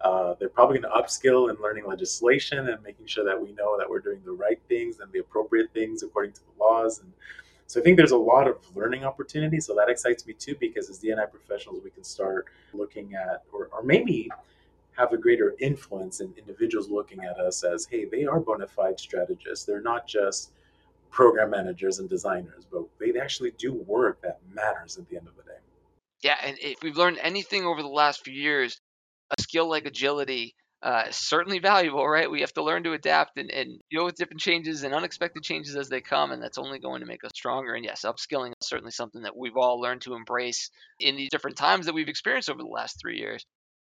Uh, 0.00 0.34
they're 0.38 0.48
probably 0.48 0.78
going 0.78 0.92
to 0.92 1.00
upskill 1.00 1.50
in 1.50 1.60
learning 1.60 1.84
legislation 1.86 2.68
and 2.68 2.82
making 2.82 3.06
sure 3.06 3.24
that 3.24 3.40
we 3.40 3.52
know 3.52 3.76
that 3.76 3.88
we're 3.88 3.98
doing 3.98 4.20
the 4.24 4.32
right 4.32 4.60
things 4.68 5.00
and 5.00 5.10
the 5.12 5.18
appropriate 5.18 5.72
things 5.74 6.02
according 6.02 6.32
to 6.32 6.40
the 6.40 6.64
laws. 6.64 7.00
And 7.00 7.12
so 7.66 7.80
I 7.80 7.82
think 7.82 7.96
there's 7.96 8.12
a 8.12 8.16
lot 8.16 8.46
of 8.46 8.56
learning 8.76 9.04
opportunities. 9.04 9.66
So 9.66 9.74
that 9.74 9.88
excites 9.88 10.26
me 10.26 10.34
too, 10.34 10.56
because 10.60 10.88
as 10.88 11.00
DNI 11.00 11.30
professionals, 11.30 11.80
we 11.82 11.90
can 11.90 12.04
start 12.04 12.46
looking 12.72 13.14
at, 13.14 13.42
or, 13.52 13.68
or 13.72 13.82
maybe 13.82 14.30
have 14.96 15.12
a 15.12 15.16
greater 15.16 15.54
influence 15.60 16.20
in 16.20 16.32
individuals 16.36 16.88
looking 16.88 17.20
at 17.20 17.38
us 17.38 17.64
as, 17.64 17.86
hey, 17.86 18.04
they 18.04 18.24
are 18.24 18.40
bona 18.40 18.66
fide 18.66 18.98
strategists. 18.98 19.64
They're 19.64 19.80
not 19.80 20.06
just 20.06 20.52
program 21.10 21.50
managers 21.50 21.98
and 21.98 22.08
designers, 22.08 22.66
but 22.70 22.84
they 23.00 23.18
actually 23.18 23.52
do 23.52 23.72
work 23.72 24.20
that 24.22 24.40
matters 24.52 24.98
at 24.98 25.08
the 25.08 25.16
end 25.16 25.26
of 25.28 25.36
the 25.36 25.42
day. 25.42 25.58
Yeah, 26.22 26.36
and 26.42 26.56
if 26.60 26.82
we've 26.82 26.96
learned 26.96 27.18
anything 27.22 27.64
over 27.64 27.82
the 27.82 27.88
last 27.88 28.24
few 28.24 28.34
years, 28.34 28.80
a 29.30 29.40
skill 29.40 29.68
like 29.68 29.86
agility 29.86 30.54
uh, 30.82 31.04
is 31.08 31.16
certainly 31.16 31.58
valuable, 31.58 32.06
right? 32.06 32.30
We 32.30 32.40
have 32.40 32.52
to 32.54 32.62
learn 32.62 32.84
to 32.84 32.92
adapt 32.92 33.36
and, 33.36 33.50
and 33.50 33.80
deal 33.90 34.04
with 34.04 34.16
different 34.16 34.40
changes 34.40 34.84
and 34.84 34.94
unexpected 34.94 35.42
changes 35.42 35.76
as 35.76 35.88
they 35.88 36.00
come, 36.00 36.30
and 36.30 36.42
that's 36.42 36.58
only 36.58 36.78
going 36.78 37.00
to 37.00 37.06
make 37.06 37.24
us 37.24 37.32
stronger. 37.34 37.74
And 37.74 37.84
yes, 37.84 38.04
upskilling 38.04 38.50
is 38.50 38.68
certainly 38.68 38.92
something 38.92 39.22
that 39.22 39.36
we've 39.36 39.56
all 39.56 39.80
learned 39.80 40.02
to 40.02 40.14
embrace 40.14 40.70
in 41.00 41.16
these 41.16 41.30
different 41.30 41.56
times 41.56 41.86
that 41.86 41.94
we've 41.94 42.08
experienced 42.08 42.50
over 42.50 42.62
the 42.62 42.68
last 42.68 43.00
three 43.00 43.18
years. 43.18 43.44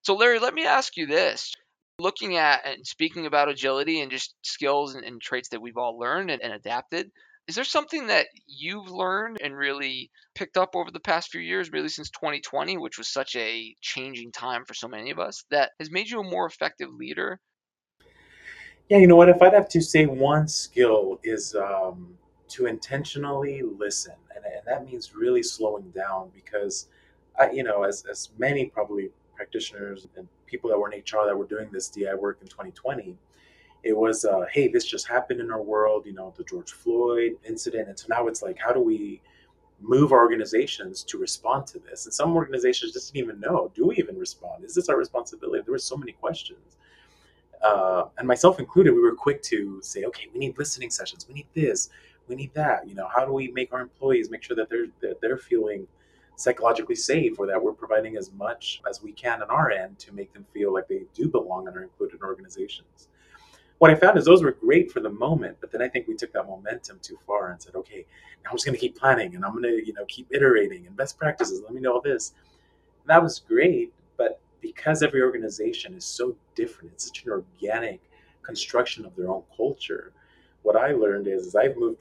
So, 0.03 0.15
Larry, 0.15 0.39
let 0.39 0.55
me 0.55 0.65
ask 0.65 0.97
you 0.97 1.07
this 1.07 1.53
looking 1.99 2.37
at 2.37 2.67
and 2.67 2.87
speaking 2.87 3.27
about 3.27 3.49
agility 3.49 4.01
and 4.01 4.11
just 4.11 4.35
skills 4.43 4.95
and, 4.95 5.05
and 5.05 5.21
traits 5.21 5.49
that 5.49 5.61
we've 5.61 5.77
all 5.77 5.99
learned 5.99 6.31
and, 6.31 6.43
and, 6.43 6.53
adapted 6.53 7.11
is 7.49 7.55
there 7.55 7.65
something 7.65 8.09
that 8.09 8.27
you've 8.47 8.91
learned 8.91 9.39
and 9.43 9.57
really 9.57 10.11
picked 10.35 10.59
up 10.59 10.77
over 10.77 10.91
the 10.91 11.01
past 11.01 11.31
few 11.31 11.41
years 11.41 11.73
really 11.73 11.89
since 11.89 12.11
2020 12.11 12.77
which 12.77 12.99
was 12.99 13.09
such 13.09 13.35
a 13.37 13.75
changing 13.81 14.31
time 14.31 14.65
for 14.65 14.75
so 14.75 14.87
many 14.87 15.11
of 15.11 15.19
us 15.19 15.45
that 15.51 15.71
has 15.79 15.91
made 15.91 16.09
you 16.09 16.21
a 16.21 16.31
more 16.31 16.47
effective 16.47 16.91
leader? 16.93 17.41
Yeah 18.89 18.99
you 18.99 19.07
know 19.07 19.17
what? 19.17 19.29
If 19.29 19.43
i'd 19.43 19.55
have 19.55 19.69
to 19.71 19.81
say 19.81 20.07
one 20.07 20.47
skill 20.47 21.19
is 21.25 21.55
um, 21.55 22.17
to 22.49 22.67
intentionally 22.67 23.63
listen 23.63 24.15
and, 24.37 24.45
and 24.45 24.63
that 24.67 24.85
means 24.85 25.15
really 25.15 25.43
slowing 25.43 25.91
down 25.91 26.31
because 26.35 26.89
I, 27.39 27.51
you 27.51 27.65
know 27.65 27.83
as, 27.83 28.05
as 28.09 28.31
many 28.39 28.67
probably 28.67 29.11
practitioners 29.39 30.09
and 30.17 30.27
people 30.47 30.69
that 30.69 30.79
were 30.79 30.91
in 30.91 30.99
HR 30.99 31.25
that 31.27 31.39
were 31.39 31.47
doing 31.47 31.69
this 31.73 31.89
DI 31.89 32.13
work 32.15 32.39
in 32.43 32.49
2020, 32.49 33.17
it 33.85 33.97
was, 33.97 34.25
uh, 34.25 34.45
hey, 34.53 34.67
this 34.67 34.85
just 34.85 35.07
happened 35.07 35.41
in 35.41 35.53
our 35.53 35.63
world, 35.63 36.05
you 36.05 36.13
know, 36.13 36.35
the 36.37 36.43
George 36.43 36.73
Floyd 36.73 37.37
incident. 37.47 37.89
And 37.89 37.97
so 37.97 38.07
now 38.11 38.27
it's 38.27 38.43
like, 38.43 38.59
how 38.59 38.73
do 38.73 38.81
we 38.81 39.23
move 39.81 40.11
our 40.11 40.19
organizations 40.19 41.05
to 41.05 41.19
respond 41.19 41.69
to 41.69 41.79
this? 41.79 42.05
And 42.05 42.13
some 42.13 42.35
organizations 42.35 42.93
just 42.93 43.15
didn't 43.15 43.29
even 43.29 43.41
know, 43.41 43.71
do 43.77 43.87
we 43.87 43.97
even 43.97 44.19
respond? 44.19 44.65
Is 44.65 44.75
this 44.75 44.89
our 44.89 44.97
responsibility? 44.97 45.63
There 45.65 45.73
were 45.73 45.79
so 45.79 45.97
many 45.97 46.13
questions. 46.13 46.77
Uh, 47.63 48.07
and 48.19 48.27
myself 48.27 48.59
included, 48.59 48.93
we 48.93 49.01
were 49.01 49.15
quick 49.15 49.41
to 49.45 49.81
say, 49.83 50.05
okay, 50.05 50.27
we 50.33 50.41
need 50.41 50.59
listening 50.59 50.91
sessions. 50.91 51.27
We 51.29 51.35
need 51.35 51.47
this. 51.55 51.91
We 52.27 52.35
need 52.35 52.53
that. 52.55 52.89
You 52.89 52.97
know, 52.97 53.09
how 53.15 53.25
do 53.25 53.33
we 53.33 53.49
make 53.53 53.73
our 53.73 53.81
employees 53.81 54.31
make 54.31 54.43
sure 54.43 54.57
that 54.57 54.69
they're 54.69 54.89
that 55.01 55.21
they're 55.21 55.39
feeling 55.39 55.87
psychologically 56.39 56.95
safe 56.95 57.39
or 57.41 57.47
that 57.49 57.61
we're 57.61 57.73
providing 57.73 58.17
as 58.17 58.33
much 58.33 58.81
as 58.89 59.03
we 59.03 59.11
can 59.11 59.43
on 59.43 59.51
our 59.51 59.73
end 59.73 59.99
to 59.99 60.15
make 60.15 60.33
them 60.33 60.47
feel 60.55 60.73
like 60.73 60.87
they 60.87 61.03
do 61.13 61.29
belong 61.29 61.67
and 61.67 61.77
are 61.77 61.83
included 61.83 62.17
in 62.17 62.23
organizations. 62.23 63.09
what 63.79 63.91
I 63.91 63.97
found 63.97 64.19
is 64.19 64.25
those 64.25 64.43
were 64.43 64.53
great 64.53 64.91
for 64.91 65.01
the 65.01 65.11
moment, 65.11 65.57
but 65.61 65.71
then 65.73 65.83
I 65.83 65.89
think 65.89 66.07
we 66.07 66.15
took 66.15 66.33
that 66.33 66.47
momentum 66.47 66.99
too 67.03 67.19
far 67.27 67.51
and 67.51 67.61
said, 67.61 67.75
okay, 67.75 68.07
now 68.45 68.51
I'm 68.51 68.57
just 68.57 68.67
going 68.67 68.75
to 68.75 68.81
keep 68.81 68.97
planning 68.97 69.35
and 69.35 69.45
I'm 69.45 69.53
going 69.53 69.65
to, 69.65 69.85
you 69.85 69.93
know, 69.93 70.05
keep 70.07 70.29
iterating 70.31 70.87
and 70.87 70.97
best 70.97 71.19
practices. 71.19 71.61
Let 71.63 71.75
me 71.75 71.81
know 71.81 71.95
all 71.95 72.01
this. 72.01 72.35
And 73.03 73.11
that 73.11 73.23
was 73.23 73.41
great, 73.41 73.93
but 74.17 74.41
because 74.61 75.03
every 75.03 75.23
organization 75.23 75.95
is 75.95 76.05
so 76.05 76.37
different, 76.55 76.93
it's 76.93 77.07
such 77.07 77.25
an 77.25 77.31
organic 77.31 78.01
construction 78.43 79.05
of 79.05 79.15
their 79.17 79.29
own 79.29 79.43
culture. 79.57 80.13
What 80.63 80.77
I 80.77 80.93
learned 80.93 81.27
is, 81.27 81.47
is 81.47 81.57
I've 81.57 81.77
moved, 81.77 81.99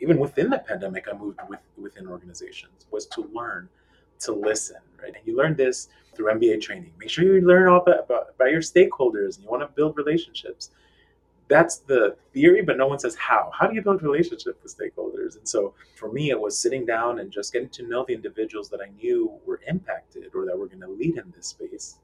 even 0.00 0.18
within 0.18 0.50
the 0.50 0.58
pandemic, 0.58 1.06
I 1.12 1.16
moved 1.16 1.40
with, 1.48 1.60
within 1.76 2.06
organizations 2.06 2.86
was 2.90 3.06
to 3.06 3.22
learn 3.32 3.68
to 4.20 4.32
listen, 4.32 4.76
right? 5.00 5.14
And 5.14 5.26
you 5.26 5.36
learn 5.36 5.54
this 5.56 5.88
through 6.14 6.32
MBA 6.32 6.60
training. 6.60 6.92
Make 6.98 7.10
sure 7.10 7.24
you 7.24 7.40
learn 7.46 7.68
all 7.68 7.80
about, 7.80 8.04
about, 8.04 8.26
about 8.34 8.50
your 8.50 8.60
stakeholders 8.60 9.36
and 9.36 9.44
you 9.44 9.50
want 9.50 9.62
to 9.62 9.68
build 9.68 9.96
relationships 9.96 10.70
that's 11.48 11.78
the 11.78 12.16
theory, 12.32 12.62
but 12.62 12.76
no 12.76 12.86
one 12.86 12.98
says 12.98 13.16
how. 13.16 13.50
How 13.58 13.66
do 13.66 13.74
you 13.74 13.82
build 13.82 14.02
relationship 14.02 14.60
with 14.62 14.76
stakeholders? 14.76 15.36
And 15.36 15.48
so 15.48 15.74
for 15.96 16.12
me, 16.12 16.30
it 16.30 16.38
was 16.38 16.58
sitting 16.58 16.84
down 16.84 17.18
and 17.18 17.32
just 17.32 17.52
getting 17.52 17.70
to 17.70 17.88
know 17.88 18.04
the 18.06 18.14
individuals 18.14 18.68
that 18.68 18.80
I 18.80 18.90
knew 19.02 19.32
were 19.46 19.60
impacted 19.66 20.30
or 20.34 20.44
that 20.44 20.56
were 20.56 20.66
going 20.66 20.82
to 20.82 20.88
lead 20.88 21.16
in 21.16 21.32
this 21.34 21.48
space, 21.48 21.96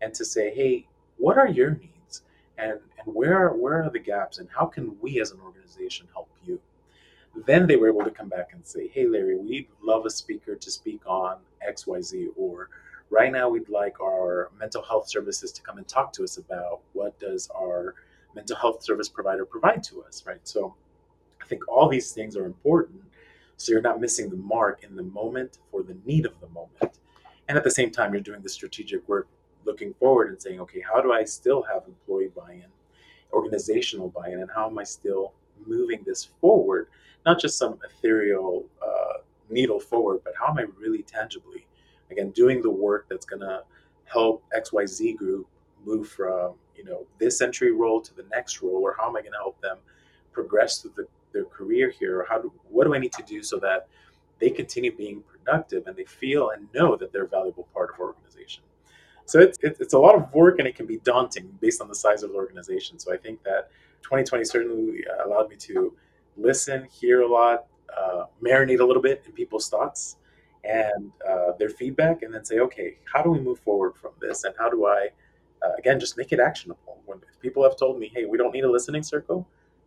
and 0.00 0.14
to 0.14 0.24
say, 0.24 0.52
hey, 0.54 0.86
what 1.18 1.36
are 1.36 1.48
your 1.48 1.70
needs, 1.70 2.22
and 2.56 2.80
and 2.98 3.14
where 3.14 3.36
are 3.36 3.54
where 3.54 3.84
are 3.84 3.90
the 3.90 3.98
gaps, 3.98 4.38
and 4.38 4.48
how 4.48 4.64
can 4.64 4.96
we 5.00 5.20
as 5.20 5.30
an 5.30 5.40
organization 5.44 6.08
help 6.12 6.30
you? 6.44 6.58
Then 7.46 7.66
they 7.66 7.76
were 7.76 7.88
able 7.88 8.04
to 8.04 8.10
come 8.10 8.28
back 8.28 8.50
and 8.52 8.66
say, 8.66 8.88
hey, 8.88 9.06
Larry, 9.06 9.36
we'd 9.36 9.68
love 9.82 10.04
a 10.06 10.10
speaker 10.10 10.56
to 10.56 10.70
speak 10.70 11.00
on 11.06 11.38
X, 11.66 11.86
Y, 11.86 12.00
Z, 12.00 12.28
or 12.36 12.68
right 13.08 13.32
now 13.32 13.48
we'd 13.48 13.68
like 13.68 14.00
our 14.00 14.50
mental 14.58 14.82
health 14.82 15.08
services 15.08 15.52
to 15.52 15.62
come 15.62 15.78
and 15.78 15.86
talk 15.86 16.12
to 16.14 16.24
us 16.24 16.38
about 16.38 16.80
what 16.92 17.18
does 17.20 17.48
our 17.54 17.94
mental 18.34 18.56
health 18.56 18.82
service 18.82 19.08
provider 19.08 19.44
provide 19.44 19.82
to 19.84 20.02
us, 20.02 20.24
right? 20.26 20.40
So 20.44 20.74
I 21.40 21.46
think 21.46 21.68
all 21.68 21.88
these 21.88 22.12
things 22.12 22.36
are 22.36 22.46
important 22.46 23.02
so 23.60 23.72
you're 23.72 23.82
not 23.82 24.00
missing 24.00 24.30
the 24.30 24.36
mark 24.36 24.84
in 24.84 24.96
the 24.96 25.02
moment 25.02 25.58
for 25.70 25.82
the 25.82 25.94
need 26.06 26.24
of 26.24 26.32
the 26.40 26.48
moment. 26.48 26.98
And 27.46 27.58
at 27.58 27.62
the 27.62 27.70
same 27.70 27.90
time, 27.90 28.14
you're 28.14 28.22
doing 28.22 28.40
the 28.40 28.48
strategic 28.48 29.06
work 29.06 29.28
looking 29.66 29.92
forward 30.00 30.30
and 30.30 30.40
saying, 30.40 30.60
okay, 30.60 30.80
how 30.80 31.02
do 31.02 31.12
I 31.12 31.24
still 31.24 31.62
have 31.64 31.82
employee 31.86 32.30
buy 32.34 32.52
in, 32.52 32.64
organizational 33.34 34.08
buy 34.08 34.28
in, 34.28 34.40
and 34.40 34.48
how 34.50 34.66
am 34.70 34.78
I 34.78 34.84
still 34.84 35.34
moving 35.66 36.02
this 36.06 36.30
forward? 36.40 36.88
Not 37.26 37.40
just 37.40 37.58
some 37.58 37.78
ethereal 37.84 38.64
uh, 38.82 39.18
needle 39.48 39.80
forward, 39.80 40.20
but 40.24 40.34
how 40.38 40.48
am 40.48 40.58
I 40.58 40.64
really 40.78 41.02
tangibly, 41.02 41.66
again, 42.10 42.30
doing 42.30 42.62
the 42.62 42.70
work 42.70 43.06
that's 43.08 43.26
going 43.26 43.40
to 43.40 43.62
help 44.04 44.42
XYZ 44.56 45.16
group 45.16 45.46
move 45.84 46.08
from 46.08 46.54
you 46.76 46.84
know 46.84 47.06
this 47.18 47.40
entry 47.40 47.72
role 47.72 48.00
to 48.00 48.14
the 48.14 48.24
next 48.30 48.60
role 48.60 48.82
or 48.82 48.94
how 48.98 49.08
am 49.08 49.16
i 49.16 49.20
going 49.20 49.32
to 49.32 49.38
help 49.38 49.60
them 49.62 49.78
progress 50.32 50.78
through 50.78 50.92
the, 50.96 51.06
their 51.32 51.44
career 51.44 51.90
here 51.98 52.20
or 52.20 52.26
how 52.28 52.38
do 52.38 52.52
what 52.68 52.84
do 52.84 52.94
i 52.94 52.98
need 52.98 53.12
to 53.12 53.22
do 53.22 53.42
so 53.42 53.58
that 53.58 53.88
they 54.40 54.50
continue 54.50 54.94
being 54.94 55.22
productive 55.22 55.86
and 55.86 55.96
they 55.96 56.04
feel 56.04 56.50
and 56.50 56.66
know 56.74 56.96
that 56.96 57.12
they're 57.12 57.24
a 57.24 57.28
valuable 57.28 57.68
part 57.74 57.90
of 57.90 58.00
our 58.00 58.06
organization? 58.06 58.62
So 59.26 59.38
it's, 59.38 59.58
it's 59.62 59.92
a 59.92 59.98
lot 59.98 60.16
of 60.16 60.32
work 60.34 60.58
and 60.58 60.66
it 60.66 60.74
can 60.74 60.86
be 60.86 60.96
daunting 60.98 61.56
based 61.60 61.80
on 61.80 61.88
the 61.88 61.94
size 61.94 62.22
of 62.24 62.30
the 62.30 62.36
organization. 62.36 62.98
So 62.98 63.12
i 63.12 63.16
think 63.16 63.42
that 63.44 63.70
2020 64.02 64.44
certainly 64.44 65.04
allowed 65.24 65.50
me 65.50 65.56
to 65.56 65.94
listen 66.40 66.86
hear 66.90 67.22
a 67.22 67.28
lot 67.28 67.66
uh, 67.96 68.24
marinate 68.42 68.80
a 68.80 68.84
little 68.84 69.02
bit 69.02 69.22
in 69.26 69.32
people's 69.32 69.68
thoughts 69.68 70.16
and 70.64 71.10
uh, 71.28 71.52
their 71.58 71.70
feedback 71.70 72.22
and 72.22 72.32
then 72.34 72.44
say 72.44 72.58
okay 72.58 72.96
how 73.12 73.22
do 73.22 73.30
we 73.30 73.40
move 73.40 73.58
forward 73.60 73.94
from 73.96 74.12
this 74.20 74.44
and 74.44 74.54
how 74.58 74.68
do 74.68 74.86
i 74.86 75.08
uh, 75.62 75.72
again, 75.78 76.00
just 76.00 76.16
make 76.16 76.32
it 76.32 76.40
actionable. 76.40 76.98
When 77.06 77.18
people 77.40 77.62
have 77.62 77.76
told 77.76 77.98
me, 77.98 78.10
hey, 78.14 78.24
we 78.24 78.38
don't 78.38 78.52
need 78.52 78.64
a 78.64 78.70
listening 78.70 79.02
circle, 79.02 79.46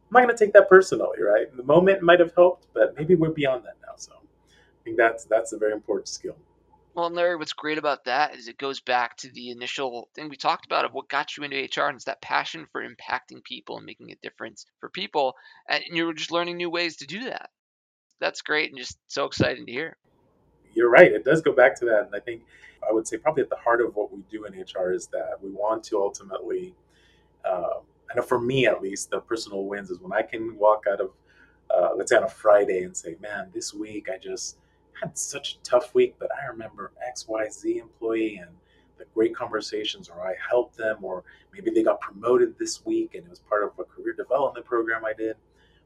I'm 0.10 0.14
not 0.14 0.24
going 0.24 0.36
to 0.36 0.46
take 0.46 0.54
that 0.54 0.70
personally, 0.70 1.22
right? 1.22 1.56
The 1.56 1.64
moment 1.64 2.02
might 2.02 2.20
have 2.20 2.34
helped, 2.36 2.68
but 2.74 2.96
maybe 2.98 3.16
we're 3.16 3.32
beyond 3.32 3.64
that 3.66 3.78
now. 3.82 3.94
So 3.96 4.14
I 4.14 4.84
think 4.84 4.98
that's 4.98 5.26
that's 5.26 5.54
a 5.54 5.58
very 5.58 5.74
important 5.74 6.08
skill. 6.08 6.36
Well, 6.96 7.08
and 7.08 7.16
Larry, 7.16 7.38
what's 7.38 7.54
great 7.54 7.80
about 7.80 8.06
that 8.06 8.36
is 8.36 8.48
it 8.48 8.60
goes 8.60 8.80
back 8.80 9.18
to 9.18 9.32
the 9.32 9.50
initial 9.50 10.10
thing 10.14 10.30
we 10.30 10.36
talked 10.36 10.66
about 10.68 10.86
of 10.86 10.94
what 10.94 11.10
got 11.10 11.36
you 11.36 11.44
into 11.44 11.58
HR, 11.58 11.88
and 11.88 11.96
it's 11.96 12.06
that 12.06 12.22
passion 12.22 12.68
for 12.72 12.84
impacting 12.88 13.44
people 13.44 13.78
and 13.78 13.86
making 13.86 14.12
a 14.12 14.16
difference 14.22 14.68
for 14.80 14.90
people. 14.90 15.34
And 15.68 15.84
you're 15.88 16.14
just 16.14 16.32
learning 16.32 16.58
new 16.58 16.70
ways 16.70 16.98
to 16.98 17.08
do 17.08 17.24
that. 17.26 17.50
That's 18.20 18.44
great 18.44 18.70
and 18.70 18.78
just 18.78 18.98
so 19.08 19.26
exciting 19.26 19.66
to 19.66 19.72
hear. 19.72 19.98
You're 20.76 20.90
right. 20.90 21.12
It 21.12 21.26
does 21.26 21.42
go 21.42 21.52
back 21.52 21.76
to 21.80 21.86
that. 21.86 22.06
And 22.06 22.16
I 22.16 22.20
think 22.20 22.44
I 22.88 22.94
would 22.94 23.08
say 23.08 23.18
probably 23.18 23.42
at 23.42 23.50
the 23.50 23.56
heart 23.56 23.82
of 23.82 23.96
what 23.96 24.14
we 24.14 24.24
do 24.30 24.46
in 24.46 24.54
HR 24.54 24.92
is 24.92 25.08
that 25.08 25.40
we 25.42 25.50
want 25.50 25.84
to 25.86 25.98
ultimately, 26.00 26.76
uh, 27.44 27.80
I 28.12 28.16
know 28.16 28.22
for 28.22 28.40
me 28.40 28.68
at 28.68 28.84
least, 28.84 29.10
the 29.10 29.20
personal 29.20 29.66
wins 29.66 29.90
is 29.90 30.00
when 30.00 30.14
I 30.14 30.22
can 30.22 30.56
walk 30.58 30.84
out 30.92 31.02
of, 31.02 31.10
uh, 31.74 31.90
let's 31.96 32.12
say 32.12 32.18
on 32.18 32.24
a 32.24 32.30
Friday 32.30 32.84
and 32.84 32.96
say, 32.96 33.16
man, 33.20 33.50
this 33.52 33.74
week 33.74 34.10
I 34.14 34.18
just 34.20 34.58
had 35.02 35.18
such 35.18 35.56
a 35.56 35.64
tough 35.64 35.94
week, 35.94 36.16
but 36.20 36.30
I 36.42 36.48
remember 36.48 36.92
XYZ 37.16 37.82
employee 37.82 38.38
and 38.38 38.52
the 38.98 39.06
great 39.14 39.36
conversations, 39.36 40.10
or 40.10 40.22
I 40.22 40.36
helped 40.50 40.78
them, 40.78 40.98
or 41.02 41.24
maybe 41.54 41.72
they 41.72 41.84
got 41.84 42.00
promoted 42.00 42.58
this 42.58 42.86
week 42.86 43.16
and 43.16 43.26
it 43.26 43.30
was 43.30 43.40
part 43.40 43.64
of 43.64 43.72
a 43.80 43.84
career 43.84 44.14
development 44.14 44.66
program 44.66 45.04
I 45.04 45.14
did. 45.14 45.36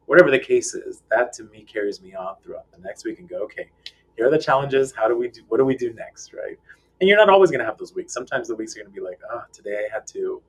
Whatever 0.05 0.31
the 0.31 0.39
case 0.39 0.73
is, 0.73 1.01
that 1.09 1.33
to 1.33 1.43
me 1.45 1.63
carries 1.63 2.01
me 2.01 2.15
on 2.15 2.35
throughout 2.43 2.71
the 2.71 2.79
next 2.79 3.05
week 3.05 3.19
and 3.19 3.27
go, 3.27 3.43
okay, 3.43 3.69
here 4.15 4.27
are 4.27 4.31
the 4.31 4.37
challenges. 4.37 4.93
How 4.93 5.07
do 5.07 5.17
we 5.17 5.27
do? 5.27 5.41
What 5.47 5.57
do 5.57 5.65
we 5.65 5.75
do 5.75 5.93
next? 5.93 6.33
Right 6.33 6.57
and 6.99 7.07
you're 7.07 7.17
not 7.17 7.29
always 7.29 7.51
going 7.51 7.59
to 7.59 7.65
have 7.65 7.77
those 7.77 7.93
weeks. 7.93 8.13
Sometimes 8.13 8.47
the 8.47 8.55
weeks 8.55 8.75
are 8.75 8.79
going 8.79 8.91
to 8.91 8.95
be 8.95 9.05
like, 9.05 9.19
ah, 9.31 9.41
oh, 9.41 9.43
today 9.53 9.85
I 9.87 9.93
had 9.93 10.07
to, 10.07 10.41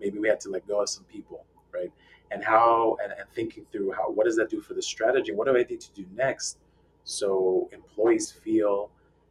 maybe 0.00 0.18
we 0.18 0.28
had 0.28 0.40
to 0.40 0.50
let 0.50 0.66
go 0.66 0.82
of 0.82 0.88
some 0.88 1.04
people, 1.04 1.44
right? 1.72 1.90
And 2.30 2.44
how, 2.44 2.96
and, 3.02 3.12
and 3.12 3.28
thinking 3.34 3.64
through 3.72 3.92
how, 3.92 4.10
what 4.10 4.26
does 4.26 4.36
that 4.36 4.50
do 4.50 4.60
for 4.60 4.74
the 4.74 4.82
strategy? 4.82 5.32
What 5.32 5.46
do 5.46 5.56
I 5.56 5.62
need 5.62 5.80
to 5.80 5.92
do 5.92 6.04
next 6.14 6.58
so 7.04 7.68
employees 7.72 8.30
feel, 8.30 8.90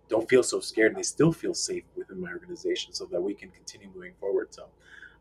don't 0.09 0.29
feel 0.29 0.43
so 0.43 0.59
scared 0.59 0.95
they 0.95 1.03
still 1.03 1.31
feel 1.31 1.53
safe 1.53 1.83
within 1.95 2.21
my 2.21 2.31
organization 2.31 2.93
so 2.93 3.05
that 3.05 3.21
we 3.21 3.33
can 3.33 3.49
continue 3.49 3.89
moving 3.93 4.13
forward. 4.19 4.53
So 4.53 4.67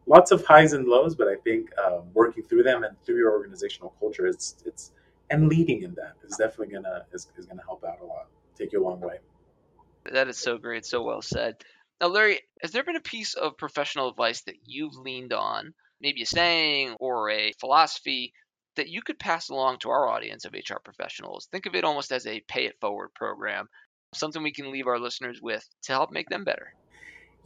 lots 0.06 0.30
of 0.30 0.44
highs 0.44 0.72
and 0.72 0.86
lows, 0.86 1.14
but 1.14 1.28
I 1.28 1.36
think 1.36 1.70
um, 1.78 2.02
working 2.14 2.42
through 2.42 2.62
them 2.62 2.84
and 2.84 2.96
through 3.04 3.16
your 3.16 3.32
organizational 3.32 3.94
culture, 3.98 4.26
it's, 4.26 4.56
it's, 4.64 4.92
and 5.30 5.48
leading 5.48 5.82
in 5.82 5.94
that 5.94 6.14
is 6.24 6.36
definitely 6.36 6.74
gonna 6.74 7.06
is, 7.12 7.28
is 7.38 7.46
gonna 7.46 7.62
help 7.62 7.82
out 7.84 8.00
a 8.02 8.04
lot, 8.04 8.26
take 8.56 8.72
you 8.72 8.82
a 8.82 8.86
long 8.86 9.00
way. 9.00 9.18
That 10.12 10.28
is 10.28 10.36
so 10.36 10.58
great, 10.58 10.84
so 10.84 11.02
well 11.02 11.22
said. 11.22 11.56
Now, 12.00 12.08
Larry, 12.08 12.40
has 12.60 12.72
there 12.72 12.84
been 12.84 12.96
a 12.96 13.00
piece 13.00 13.34
of 13.34 13.56
professional 13.56 14.10
advice 14.10 14.42
that 14.42 14.56
you've 14.64 14.96
leaned 14.96 15.32
on, 15.32 15.72
maybe 16.00 16.22
a 16.22 16.26
saying 16.26 16.96
or 17.00 17.30
a 17.30 17.52
philosophy 17.60 18.34
that 18.76 18.88
you 18.88 19.02
could 19.02 19.18
pass 19.18 19.48
along 19.48 19.78
to 19.78 19.90
our 19.90 20.08
audience 20.08 20.44
of 20.44 20.52
HR 20.54 20.78
professionals? 20.84 21.48
Think 21.50 21.66
of 21.66 21.74
it 21.74 21.84
almost 21.84 22.12
as 22.12 22.26
a 22.26 22.40
pay 22.48 22.66
it 22.66 22.78
forward 22.80 23.10
program, 23.14 23.68
something 24.14 24.42
we 24.42 24.52
can 24.52 24.70
leave 24.70 24.86
our 24.86 24.98
listeners 24.98 25.40
with 25.42 25.66
to 25.82 25.92
help 25.92 26.12
make 26.12 26.28
them 26.28 26.44
better. 26.44 26.74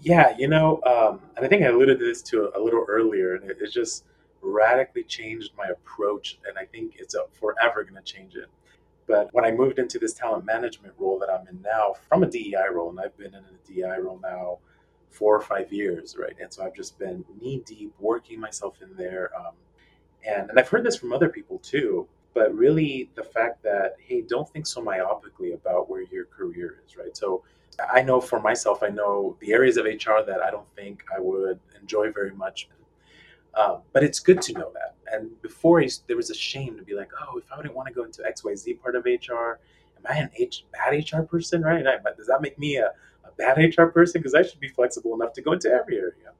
Yeah, 0.00 0.34
you 0.38 0.48
know, 0.48 0.80
um, 0.84 1.20
and 1.36 1.44
I 1.44 1.48
think 1.48 1.62
I 1.62 1.66
alluded 1.66 1.98
to 1.98 2.04
this 2.04 2.22
to 2.22 2.50
a, 2.54 2.60
little 2.60 2.84
earlier, 2.88 3.34
and 3.34 3.50
it, 3.50 3.58
it, 3.60 3.72
just 3.72 4.04
radically 4.42 5.04
changed 5.04 5.52
my 5.56 5.66
approach, 5.68 6.38
and 6.46 6.58
I 6.58 6.66
think 6.66 6.96
it's 6.98 7.16
forever 7.32 7.82
going 7.82 8.02
to 8.02 8.02
change 8.02 8.34
it. 8.34 8.50
But 9.06 9.32
when 9.32 9.44
I 9.44 9.52
moved 9.52 9.78
into 9.78 9.98
this 9.98 10.12
talent 10.12 10.44
management 10.44 10.94
role 10.98 11.18
that 11.20 11.30
I'm 11.30 11.46
in 11.48 11.62
now, 11.62 11.94
from 12.08 12.24
a 12.24 12.26
DEI 12.26 12.68
role, 12.72 12.90
and 12.90 13.00
I've 13.00 13.16
been 13.16 13.34
in 13.34 13.42
a 13.42 13.66
DEI 13.66 14.00
role 14.00 14.20
now 14.22 14.58
four 15.10 15.34
or 15.34 15.40
five 15.40 15.72
years, 15.72 16.16
right? 16.18 16.34
And 16.40 16.52
so 16.52 16.64
I've 16.64 16.74
just 16.74 16.98
been 16.98 17.24
knee 17.40 17.62
deep 17.64 17.94
working 17.98 18.38
myself 18.38 18.82
in 18.82 18.94
there. 18.96 19.30
Um, 19.36 19.54
and, 20.26 20.50
and 20.50 20.58
I've 20.58 20.68
heard 20.68 20.84
this 20.84 20.96
from 20.96 21.12
other 21.12 21.28
people 21.28 21.58
too, 21.58 22.06
but 22.34 22.54
really 22.54 23.10
the 23.14 23.22
fact 23.22 23.62
that, 23.62 23.96
hey, 23.98 24.22
don't 24.22 24.48
think 24.48 24.66
so 24.66 24.82
myopically 24.82 25.54
about 25.54 25.88
where 25.88 26.02
your 26.02 26.26
career 26.26 26.82
is, 26.86 26.96
right? 26.96 27.16
So 27.16 27.44
I 27.92 28.02
know 28.02 28.20
for 28.20 28.40
myself, 28.40 28.82
I 28.82 28.88
know 28.88 29.36
the 29.40 29.52
areas 29.52 29.76
of 29.76 29.86
HR 29.86 30.22
that 30.26 30.40
I 30.42 30.50
don't 30.50 30.68
think 30.74 31.04
I 31.14 31.20
would 31.20 31.60
enjoy 31.80 32.10
very 32.12 32.32
much. 32.32 32.68
Um, 33.54 33.78
but 33.92 34.04
it's 34.04 34.18
good 34.20 34.42
to 34.42 34.52
know 34.52 34.70
that 34.74 34.96
and 35.12 35.40
before 35.42 35.80
he, 35.80 35.90
there 36.06 36.16
was 36.16 36.30
a 36.30 36.34
shame 36.34 36.76
to 36.76 36.82
be 36.82 36.94
like, 36.94 37.10
oh, 37.20 37.38
if 37.38 37.44
I 37.52 37.56
wouldn't 37.56 37.74
want 37.74 37.88
to 37.88 37.94
go 37.94 38.04
into 38.04 38.24
X 38.24 38.44
Y 38.44 38.54
Z 38.54 38.74
part 38.74 38.96
of 38.96 39.04
HR, 39.04 39.58
am 39.96 40.04
I 40.08 40.16
an 40.18 40.30
H 40.36 40.64
bad 40.72 40.94
HR 40.94 41.22
person, 41.22 41.62
right? 41.62 41.84
But 42.02 42.16
does 42.16 42.26
that 42.26 42.42
make 42.42 42.58
me 42.58 42.76
a, 42.76 42.92
a 43.24 43.30
bad 43.36 43.58
HR 43.58 43.86
person? 43.86 44.20
Because 44.20 44.34
I 44.34 44.42
should 44.42 44.60
be 44.60 44.68
flexible 44.68 45.14
enough 45.14 45.32
to 45.34 45.42
go 45.42 45.52
into 45.52 45.70
every 45.70 45.98
area. 45.98 46.32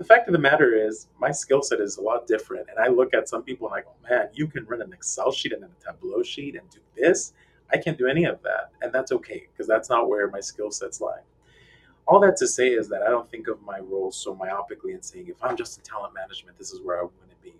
The 0.00 0.06
fact 0.06 0.28
of 0.28 0.32
the 0.32 0.40
matter 0.40 0.74
is, 0.74 1.08
my 1.20 1.30
skill 1.30 1.62
set 1.62 1.80
is 1.80 1.98
a 1.98 2.02
lot 2.02 2.26
different, 2.26 2.68
and 2.70 2.78
I 2.78 2.88
look 2.88 3.14
at 3.14 3.28
some 3.28 3.44
people 3.44 3.68
and 3.68 3.76
I 3.76 3.82
go, 3.82 3.92
man, 4.08 4.30
you 4.32 4.48
can 4.48 4.64
run 4.64 4.82
an 4.82 4.92
Excel 4.92 5.30
sheet 5.30 5.52
and 5.52 5.62
a 5.62 5.68
Tableau 5.84 6.22
sheet 6.24 6.56
and 6.56 6.68
do 6.70 6.80
this. 6.96 7.34
I 7.72 7.76
can't 7.76 7.98
do 7.98 8.08
any 8.08 8.24
of 8.24 8.42
that, 8.42 8.72
and 8.82 8.92
that's 8.92 9.12
okay 9.12 9.46
because 9.52 9.68
that's 9.68 9.90
not 9.90 10.08
where 10.08 10.28
my 10.28 10.40
skill 10.40 10.72
sets 10.72 11.00
lie 11.00 11.20
all 12.06 12.20
that 12.20 12.36
to 12.36 12.46
say 12.46 12.68
is 12.68 12.88
that 12.88 13.02
I 13.02 13.08
don't 13.08 13.30
think 13.30 13.48
of 13.48 13.62
my 13.62 13.78
role 13.78 14.10
so 14.10 14.34
myopically 14.34 14.94
and 14.94 15.04
saying, 15.04 15.28
if 15.28 15.42
I'm 15.42 15.56
just 15.56 15.78
in 15.78 15.84
talent 15.84 16.14
management, 16.14 16.58
this 16.58 16.72
is 16.72 16.80
where 16.82 16.98
I 16.98 17.02
want 17.02 17.30
to 17.30 17.36
be. 17.42 17.54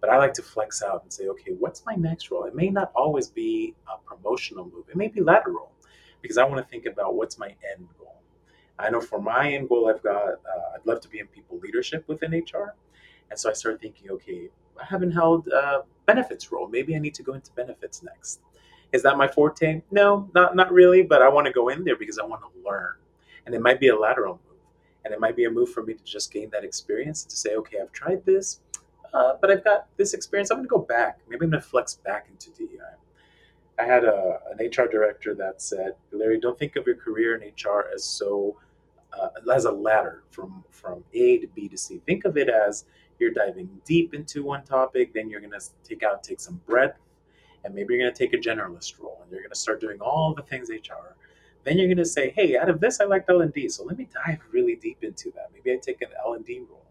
But 0.00 0.10
I 0.10 0.18
like 0.18 0.32
to 0.34 0.42
flex 0.42 0.82
out 0.82 1.02
and 1.02 1.12
say, 1.12 1.28
okay, 1.28 1.52
what's 1.58 1.84
my 1.84 1.94
next 1.94 2.30
role? 2.30 2.44
It 2.44 2.54
may 2.54 2.70
not 2.70 2.92
always 2.94 3.28
be 3.28 3.74
a 3.86 3.98
promotional 4.06 4.64
move, 4.64 4.88
it 4.88 4.96
may 4.96 5.08
be 5.08 5.20
lateral 5.20 5.70
because 6.22 6.38
I 6.38 6.44
want 6.44 6.64
to 6.64 6.70
think 6.70 6.86
about 6.86 7.14
what's 7.14 7.38
my 7.38 7.48
end 7.48 7.86
goal. 7.98 8.03
I 8.78 8.90
know 8.90 9.00
for 9.00 9.20
my 9.20 9.52
end 9.52 9.68
goal, 9.68 9.88
I've 9.88 10.02
got, 10.02 10.24
uh, 10.24 10.74
I'd 10.74 10.84
love 10.84 11.00
to 11.02 11.08
be 11.08 11.20
in 11.20 11.26
people 11.28 11.58
leadership 11.58 12.04
within 12.08 12.32
HR. 12.32 12.74
And 13.30 13.38
so 13.38 13.50
I 13.50 13.52
started 13.52 13.80
thinking, 13.80 14.10
okay, 14.10 14.48
I 14.80 14.84
haven't 14.84 15.12
held 15.12 15.48
a 15.48 15.82
benefits 16.06 16.50
role. 16.52 16.68
Maybe 16.68 16.94
I 16.94 16.98
need 16.98 17.14
to 17.14 17.22
go 17.22 17.34
into 17.34 17.52
benefits 17.52 18.02
next. 18.02 18.40
Is 18.92 19.02
that 19.02 19.16
my 19.16 19.26
forte? 19.26 19.82
No, 19.90 20.30
not 20.34 20.54
not 20.54 20.72
really, 20.72 21.02
but 21.02 21.22
I 21.22 21.28
want 21.28 21.46
to 21.46 21.52
go 21.52 21.68
in 21.68 21.84
there 21.84 21.96
because 21.96 22.18
I 22.18 22.24
want 22.24 22.42
to 22.42 22.68
learn. 22.68 22.94
And 23.46 23.54
it 23.54 23.60
might 23.60 23.80
be 23.80 23.88
a 23.88 23.96
lateral 23.96 24.40
move. 24.48 24.58
And 25.04 25.12
it 25.12 25.20
might 25.20 25.36
be 25.36 25.44
a 25.44 25.50
move 25.50 25.70
for 25.70 25.82
me 25.82 25.94
to 25.94 26.04
just 26.04 26.32
gain 26.32 26.48
that 26.50 26.64
experience 26.64 27.24
to 27.24 27.36
say, 27.36 27.56
okay, 27.56 27.78
I've 27.80 27.92
tried 27.92 28.24
this, 28.24 28.60
uh, 29.12 29.34
but 29.40 29.50
I've 29.50 29.64
got 29.64 29.88
this 29.96 30.14
experience. 30.14 30.50
I'm 30.50 30.58
going 30.58 30.68
to 30.68 30.70
go 30.70 30.78
back. 30.78 31.18
Maybe 31.28 31.44
I'm 31.44 31.50
going 31.50 31.62
to 31.62 31.68
flex 31.68 31.94
back 31.96 32.26
into 32.30 32.50
DEI. 32.50 32.78
I 33.78 33.84
had 33.84 34.04
a, 34.04 34.38
an 34.50 34.66
HR 34.66 34.88
director 34.88 35.34
that 35.34 35.60
said, 35.60 35.94
Larry, 36.12 36.38
don't 36.38 36.58
think 36.58 36.76
of 36.76 36.86
your 36.86 36.96
career 36.96 37.36
in 37.36 37.48
HR 37.48 37.86
as 37.92 38.04
so 38.04 38.56
uh, 39.20 39.52
as 39.52 39.64
a 39.64 39.72
ladder 39.72 40.22
from 40.30 40.64
from 40.70 41.04
A 41.14 41.38
to 41.38 41.46
B 41.48 41.68
to 41.68 41.76
C. 41.76 42.00
Think 42.06 42.24
of 42.24 42.36
it 42.36 42.48
as 42.48 42.84
you're 43.18 43.32
diving 43.32 43.68
deep 43.84 44.14
into 44.14 44.42
one 44.42 44.64
topic, 44.64 45.12
then 45.14 45.30
you're 45.30 45.40
going 45.40 45.52
to 45.52 45.60
take 45.82 46.02
out 46.02 46.22
take 46.22 46.40
some 46.40 46.60
breadth, 46.66 46.98
and 47.64 47.74
maybe 47.74 47.94
you're 47.94 48.02
going 48.02 48.12
to 48.12 48.18
take 48.18 48.34
a 48.34 48.36
generalist 48.36 49.00
role, 49.00 49.20
and 49.22 49.30
you're 49.30 49.40
going 49.40 49.50
to 49.50 49.58
start 49.58 49.80
doing 49.80 50.00
all 50.00 50.34
the 50.34 50.42
things 50.42 50.68
HR. 50.70 51.14
Then 51.64 51.78
you're 51.78 51.86
going 51.86 51.96
to 51.96 52.04
say, 52.04 52.30
hey, 52.30 52.58
out 52.58 52.68
of 52.68 52.80
this, 52.80 53.00
I 53.00 53.04
liked 53.04 53.30
L 53.30 53.40
and 53.40 53.52
D, 53.52 53.68
so 53.68 53.84
let 53.84 53.96
me 53.96 54.08
dive 54.26 54.40
really 54.52 54.76
deep 54.76 55.02
into 55.02 55.30
that. 55.32 55.50
Maybe 55.54 55.72
I 55.72 55.80
take 55.80 56.02
an 56.02 56.08
L 56.24 56.34
and 56.34 56.44
D 56.44 56.60
role, 56.68 56.86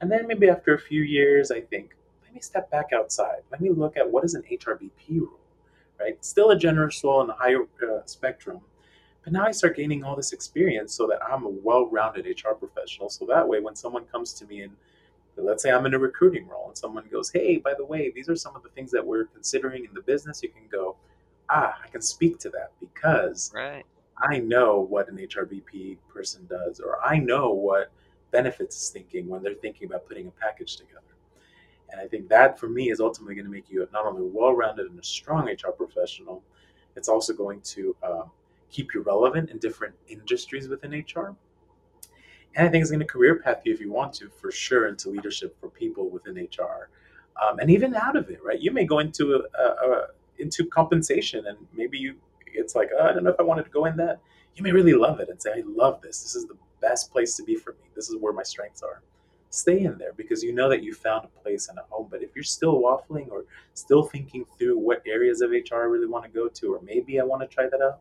and 0.00 0.10
then 0.10 0.26
maybe 0.26 0.48
after 0.48 0.74
a 0.74 0.78
few 0.78 1.02
years, 1.02 1.50
I 1.50 1.60
think, 1.60 1.94
let 2.22 2.34
me 2.34 2.40
step 2.40 2.70
back 2.70 2.90
outside. 2.94 3.42
Let 3.50 3.60
me 3.60 3.70
look 3.70 3.96
at 3.96 4.10
what 4.10 4.24
is 4.24 4.34
an 4.34 4.42
HRBP 4.50 5.20
role, 5.20 5.40
right? 6.00 6.22
Still 6.24 6.50
a 6.50 6.56
generalist 6.56 7.02
role 7.04 7.20
in 7.20 7.26
the 7.26 7.34
higher 7.34 7.62
uh, 7.82 8.04
spectrum, 8.06 8.60
but 9.26 9.32
now 9.32 9.44
I 9.44 9.50
start 9.50 9.76
gaining 9.76 10.04
all 10.04 10.14
this 10.14 10.32
experience 10.32 10.94
so 10.94 11.08
that 11.08 11.18
I'm 11.20 11.42
a 11.42 11.48
well-rounded 11.48 12.26
HR 12.26 12.52
professional. 12.52 13.08
So 13.08 13.26
that 13.26 13.48
way, 13.48 13.58
when 13.58 13.74
someone 13.74 14.04
comes 14.04 14.32
to 14.34 14.46
me 14.46 14.62
and 14.62 14.72
let's 15.36 15.64
say 15.64 15.72
I'm 15.72 15.84
in 15.84 15.94
a 15.94 15.98
recruiting 15.98 16.46
role 16.46 16.68
and 16.68 16.78
someone 16.78 17.02
goes, 17.10 17.28
Hey, 17.32 17.56
by 17.56 17.74
the 17.76 17.84
way, 17.84 18.12
these 18.14 18.28
are 18.28 18.36
some 18.36 18.54
of 18.54 18.62
the 18.62 18.68
things 18.68 18.92
that 18.92 19.04
we're 19.04 19.24
considering 19.24 19.84
in 19.84 19.92
the 19.94 20.00
business, 20.00 20.44
you 20.44 20.48
can 20.50 20.68
go, 20.70 20.94
Ah, 21.50 21.76
I 21.84 21.88
can 21.88 22.02
speak 22.02 22.38
to 22.38 22.50
that 22.50 22.70
because 22.78 23.50
right. 23.52 23.84
I 24.16 24.38
know 24.38 24.86
what 24.88 25.08
an 25.08 25.16
HRBP 25.16 25.96
person 26.08 26.46
does, 26.48 26.78
or 26.78 27.04
I 27.04 27.18
know 27.18 27.50
what 27.50 27.90
benefits 28.30 28.80
is 28.80 28.90
thinking 28.90 29.26
when 29.26 29.42
they're 29.42 29.54
thinking 29.54 29.88
about 29.88 30.06
putting 30.06 30.28
a 30.28 30.30
package 30.30 30.76
together. 30.76 31.00
And 31.90 32.00
I 32.00 32.06
think 32.06 32.28
that 32.28 32.60
for 32.60 32.68
me 32.68 32.90
is 32.90 33.00
ultimately 33.00 33.34
going 33.34 33.46
to 33.46 33.50
make 33.50 33.68
you 33.68 33.88
not 33.92 34.06
only 34.06 34.22
well 34.32 34.52
rounded 34.52 34.88
and 34.88 35.00
a 35.00 35.04
strong 35.04 35.48
HR 35.48 35.72
professional, 35.72 36.44
it's 36.94 37.08
also 37.08 37.32
going 37.32 37.60
to 37.62 37.96
um, 38.04 38.30
keep 38.70 38.94
you 38.94 39.02
relevant 39.02 39.50
in 39.50 39.58
different 39.58 39.94
industries 40.08 40.68
within 40.68 40.92
HR. 40.92 41.34
And 42.54 42.66
I 42.66 42.70
think 42.70 42.82
it's 42.82 42.90
going 42.90 43.00
to 43.00 43.06
career 43.06 43.40
path 43.40 43.62
you 43.64 43.72
if 43.72 43.80
you 43.80 43.92
want 43.92 44.14
to, 44.14 44.28
for 44.28 44.50
sure, 44.50 44.88
into 44.88 45.10
leadership 45.10 45.56
for 45.60 45.68
people 45.68 46.08
within 46.08 46.36
HR, 46.36 46.88
um, 47.42 47.58
and 47.58 47.70
even 47.70 47.94
out 47.94 48.16
of 48.16 48.30
it. 48.30 48.40
Right, 48.42 48.60
you 48.60 48.70
may 48.70 48.84
go 48.84 48.98
into 49.00 49.34
a, 49.34 49.60
a, 49.60 49.90
a 49.90 50.06
into 50.38 50.64
compensation, 50.66 51.46
and 51.46 51.58
maybe 51.74 51.98
you 51.98 52.16
it's 52.46 52.74
like 52.74 52.90
oh, 52.98 53.04
I 53.04 53.12
don't 53.12 53.24
know 53.24 53.30
if 53.30 53.40
I 53.40 53.42
wanted 53.42 53.64
to 53.64 53.70
go 53.70 53.84
in 53.84 53.96
that. 53.98 54.20
You 54.54 54.62
may 54.62 54.72
really 54.72 54.94
love 54.94 55.20
it 55.20 55.28
and 55.28 55.40
say, 55.40 55.50
I 55.50 55.62
love 55.66 56.00
this. 56.00 56.22
This 56.22 56.34
is 56.34 56.46
the 56.46 56.56
best 56.80 57.12
place 57.12 57.36
to 57.36 57.44
be 57.44 57.56
for 57.56 57.72
me. 57.72 57.90
This 57.94 58.08
is 58.08 58.16
where 58.16 58.32
my 58.32 58.42
strengths 58.42 58.82
are. 58.82 59.02
Stay 59.50 59.84
in 59.84 59.98
there 59.98 60.12
because 60.14 60.42
you 60.42 60.52
know 60.52 60.68
that 60.70 60.82
you 60.82 60.94
found 60.94 61.26
a 61.26 61.40
place 61.40 61.68
and 61.68 61.78
a 61.78 61.82
home. 61.90 62.08
But 62.10 62.22
if 62.22 62.30
you're 62.34 62.42
still 62.42 62.80
waffling 62.80 63.30
or 63.30 63.44
still 63.74 64.04
thinking 64.04 64.46
through 64.58 64.78
what 64.78 65.02
areas 65.06 65.42
of 65.42 65.50
HR 65.50 65.82
I 65.82 65.84
really 65.84 66.06
want 66.06 66.24
to 66.24 66.30
go 66.30 66.48
to, 66.48 66.74
or 66.74 66.80
maybe 66.82 67.20
I 67.20 67.24
want 67.24 67.42
to 67.42 67.54
try 67.54 67.68
that 67.68 67.80
out, 67.82 68.00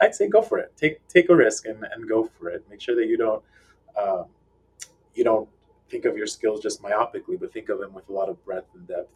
I'd 0.00 0.14
say 0.14 0.28
go 0.28 0.42
for 0.42 0.58
it. 0.58 0.72
Take 0.76 1.06
take 1.08 1.28
a 1.30 1.36
risk 1.36 1.66
and, 1.66 1.84
and 1.92 2.08
go 2.08 2.30
for 2.38 2.48
it. 2.48 2.64
Make 2.70 2.80
sure 2.80 2.96
that 2.96 3.06
you 3.06 3.16
don't 3.16 3.42
um, 4.00 4.26
you 5.14 5.24
don't 5.24 5.48
think 5.88 6.04
of 6.04 6.16
your 6.16 6.26
skills 6.26 6.60
just 6.60 6.82
myopically, 6.82 7.38
but 7.38 7.52
think 7.52 7.68
of 7.68 7.78
them 7.78 7.92
with 7.92 8.08
a 8.08 8.12
lot 8.12 8.28
of 8.28 8.44
breadth 8.44 8.68
and 8.74 8.86
depth. 8.86 9.10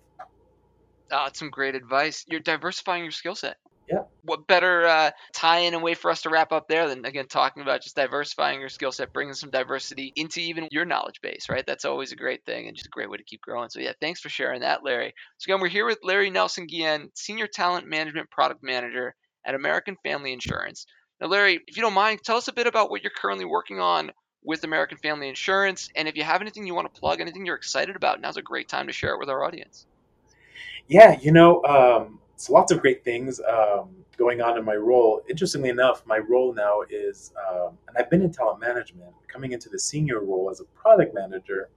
Oh, 1.12 1.25
that's 1.25 1.38
some 1.38 1.51
great 1.51 1.75
advice. 1.75 2.25
You're 2.29 2.40
diversifying 2.40 3.03
your 3.03 3.11
skill 3.11 3.35
set. 3.35 3.57
Yeah. 3.90 4.03
What 4.23 4.47
better 4.47 4.87
uh, 4.87 5.11
tie 5.35 5.61
in 5.61 5.75
and 5.75 5.83
way 5.83 5.95
for 5.95 6.12
us 6.12 6.23
to 6.23 6.31
wrap 6.31 6.53
up 6.53 6.69
there 6.69 6.88
than 6.88 7.05
again 7.05 7.27
talking 7.27 7.64
about 7.64 7.83
just 7.83 7.97
diversifying 7.97 8.61
your 8.61 8.69
skill 8.69 8.93
set, 8.93 9.12
bringing 9.12 9.35
some 9.35 9.51
diversity 9.51 10.12
into 10.14 10.38
even 10.40 10.69
your 10.71 10.85
knowledge 10.85 11.21
base, 11.21 11.49
right? 11.49 11.64
That's 11.66 11.85
always 11.85 12.12
a 12.12 12.16
great 12.16 12.45
thing 12.45 12.69
and 12.69 12.77
just 12.77 12.87
a 12.87 12.90
great 12.90 13.11
way 13.11 13.16
to 13.16 13.25
keep 13.25 13.40
growing. 13.40 13.69
So 13.69 13.81
yeah, 13.81 13.93
thanks 14.01 14.21
for 14.21 14.29
sharing 14.29 14.61
that, 14.61 14.85
Larry. 14.85 15.12
So 15.38 15.51
again, 15.51 15.61
we're 15.61 15.69
here 15.69 15.87
with 15.87 15.99
Larry 16.05 16.31
Nelson 16.31 16.69
Guillen, 16.69 17.11
Senior 17.14 17.49
Talent 17.49 17.88
Management 17.88 18.31
Product 18.31 18.62
Manager 18.62 19.16
at 19.44 19.55
American 19.55 19.96
Family 20.03 20.33
Insurance. 20.33 20.87
Now, 21.20 21.29
Larry, 21.29 21.61
if 21.66 21.76
you 21.76 21.83
don't 21.83 21.94
mind, 21.94 22.20
tell 22.24 22.37
us 22.37 22.48
a 22.48 22.53
bit 22.53 22.66
about 22.66 22.90
what 22.90 23.03
you're 23.03 23.12
currently 23.14 23.44
working 23.44 23.79
on 23.81 24.11
with 24.42 24.64
American 24.64 24.98
Family 24.98 25.29
Insurance. 25.29 25.90
And 25.94 26.09
if 26.09 26.16
you 26.16 26.22
have 26.22 26.40
anything 26.40 26.66
you 26.66 26.74
want 26.74 26.92
to 26.92 27.00
plug, 27.00 27.20
anything 27.20 27.44
you're 27.44 27.57
excited 27.57 27.94
about, 27.94 28.20
now's 28.20 28.37
a 28.37 28.42
great 28.42 28.68
time 28.68 28.87
to 28.87 28.92
share 28.92 29.14
it 29.14 29.18
with 29.18 29.29
our 29.29 29.44
audience. 29.44 29.87
Yeah, 30.88 31.18
you 31.20 31.31
know, 31.31 31.62
um, 31.64 32.18
it's 32.35 32.48
lots 32.48 32.72
of 32.72 32.81
great 32.81 33.05
things 33.05 33.40
um, 33.40 33.90
going 34.16 34.40
on 34.40 34.57
in 34.57 34.64
my 34.64 34.76
role. 34.76 35.22
Interestingly 35.29 35.68
enough, 35.68 36.03
my 36.07 36.18
role 36.18 36.55
now 36.55 36.81
is, 36.88 37.33
um, 37.50 37.76
and 37.87 37.96
I've 37.98 38.09
been 38.09 38.22
in 38.22 38.33
talent 38.33 38.61
management, 38.61 39.12
coming 39.29 39.53
into 39.53 39.68
the 39.68 39.79
senior 39.79 40.20
role 40.20 40.48
as 40.50 40.61
a 40.61 40.64
product 40.64 41.14
manager. 41.14 41.68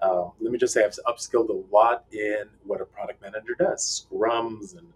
Uh, 0.00 0.28
let 0.40 0.52
me 0.52 0.58
just 0.58 0.72
say, 0.72 0.84
I've 0.84 0.94
upskilled 1.06 1.48
a 1.48 1.74
lot 1.74 2.04
in 2.12 2.44
what 2.64 2.80
a 2.80 2.84
product 2.84 3.20
manager 3.20 3.56
does, 3.58 4.06
scrums 4.10 4.78
and 4.78 4.86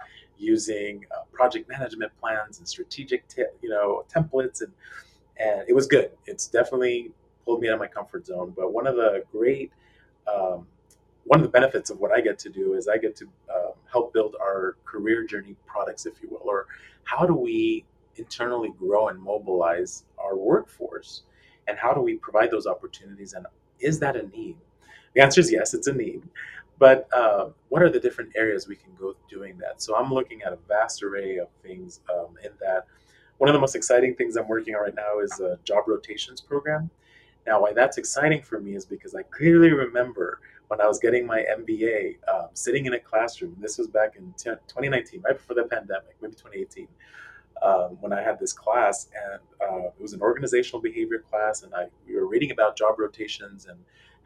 using 0.40 1.04
uh, 1.12 1.22
project 1.32 1.68
management 1.68 2.12
plans 2.20 2.58
and 2.58 2.66
strategic, 2.66 3.28
te- 3.28 3.44
you 3.62 3.68
know, 3.68 4.04
templates 4.12 4.62
and 4.62 4.72
and 5.38 5.64
it 5.68 5.74
was 5.74 5.86
good. 5.86 6.10
It's 6.26 6.48
definitely 6.48 7.12
pulled 7.44 7.60
me 7.60 7.68
out 7.68 7.74
of 7.74 7.80
my 7.80 7.86
comfort 7.86 8.26
zone. 8.26 8.52
But 8.54 8.72
one 8.72 8.86
of 8.86 8.96
the 8.96 9.24
great, 9.32 9.72
um, 10.32 10.66
one 11.24 11.40
of 11.40 11.42
the 11.42 11.50
benefits 11.50 11.90
of 11.90 11.98
what 11.98 12.12
I 12.12 12.20
get 12.20 12.38
to 12.40 12.50
do 12.50 12.74
is 12.74 12.88
I 12.88 12.98
get 12.98 13.16
to 13.16 13.24
um, 13.54 13.72
help 13.90 14.12
build 14.12 14.36
our 14.40 14.76
career 14.84 15.24
journey 15.24 15.56
products, 15.66 16.04
if 16.06 16.22
you 16.22 16.28
will, 16.30 16.42
or 16.44 16.66
how 17.04 17.24
do 17.26 17.34
we 17.34 17.84
internally 18.16 18.72
grow 18.78 19.08
and 19.08 19.18
mobilize 19.18 20.04
our 20.18 20.36
workforce, 20.36 21.22
and 21.68 21.78
how 21.78 21.94
do 21.94 22.00
we 22.00 22.16
provide 22.16 22.50
those 22.50 22.66
opportunities, 22.66 23.32
and 23.32 23.46
is 23.78 23.98
that 24.00 24.16
a 24.16 24.26
need? 24.28 24.56
The 25.14 25.22
answer 25.22 25.40
is 25.40 25.50
yes, 25.50 25.74
it's 25.74 25.86
a 25.86 25.94
need. 25.94 26.22
But 26.80 27.06
uh, 27.12 27.50
what 27.68 27.82
are 27.82 27.90
the 27.90 28.00
different 28.00 28.32
areas 28.34 28.66
we 28.66 28.74
can 28.74 28.94
go 28.98 29.14
doing 29.28 29.58
that? 29.58 29.82
So 29.82 29.94
I'm 29.94 30.12
looking 30.12 30.40
at 30.42 30.54
a 30.54 30.58
vast 30.66 31.02
array 31.02 31.36
of 31.36 31.48
things 31.62 32.00
um, 32.10 32.36
in 32.42 32.50
that 32.60 32.86
one 33.36 33.50
of 33.50 33.54
the 33.54 33.60
most 33.60 33.76
exciting 33.76 34.14
things 34.14 34.36
I'm 34.36 34.48
working 34.48 34.74
on 34.74 34.80
right 34.80 34.94
now 34.94 35.20
is 35.20 35.40
a 35.40 35.58
job 35.62 35.84
rotations 35.86 36.40
program. 36.40 36.90
Now, 37.46 37.60
why 37.60 37.74
that's 37.74 37.98
exciting 37.98 38.40
for 38.42 38.60
me 38.60 38.76
is 38.76 38.86
because 38.86 39.14
I 39.14 39.22
clearly 39.24 39.72
remember 39.72 40.40
when 40.68 40.80
I 40.80 40.86
was 40.86 40.98
getting 40.98 41.26
my 41.26 41.44
MBA, 41.58 42.16
um, 42.32 42.48
sitting 42.54 42.86
in 42.86 42.94
a 42.94 42.98
classroom. 42.98 43.56
This 43.60 43.76
was 43.76 43.88
back 43.88 44.16
in 44.16 44.32
2019, 44.38 45.20
right 45.20 45.36
before 45.36 45.56
the 45.56 45.64
pandemic, 45.64 46.16
maybe 46.22 46.34
2018, 46.34 46.88
um, 47.62 47.98
when 48.00 48.12
I 48.14 48.22
had 48.22 48.38
this 48.38 48.54
class, 48.54 49.08
and 49.14 49.40
uh, 49.60 49.88
it 49.88 50.00
was 50.00 50.14
an 50.14 50.22
organizational 50.22 50.80
behavior 50.80 51.18
class, 51.18 51.62
and 51.62 51.74
I 51.74 51.88
we 52.06 52.14
were 52.16 52.26
reading 52.26 52.52
about 52.52 52.76
job 52.76 52.98
rotations 52.98 53.66
and 53.66 53.78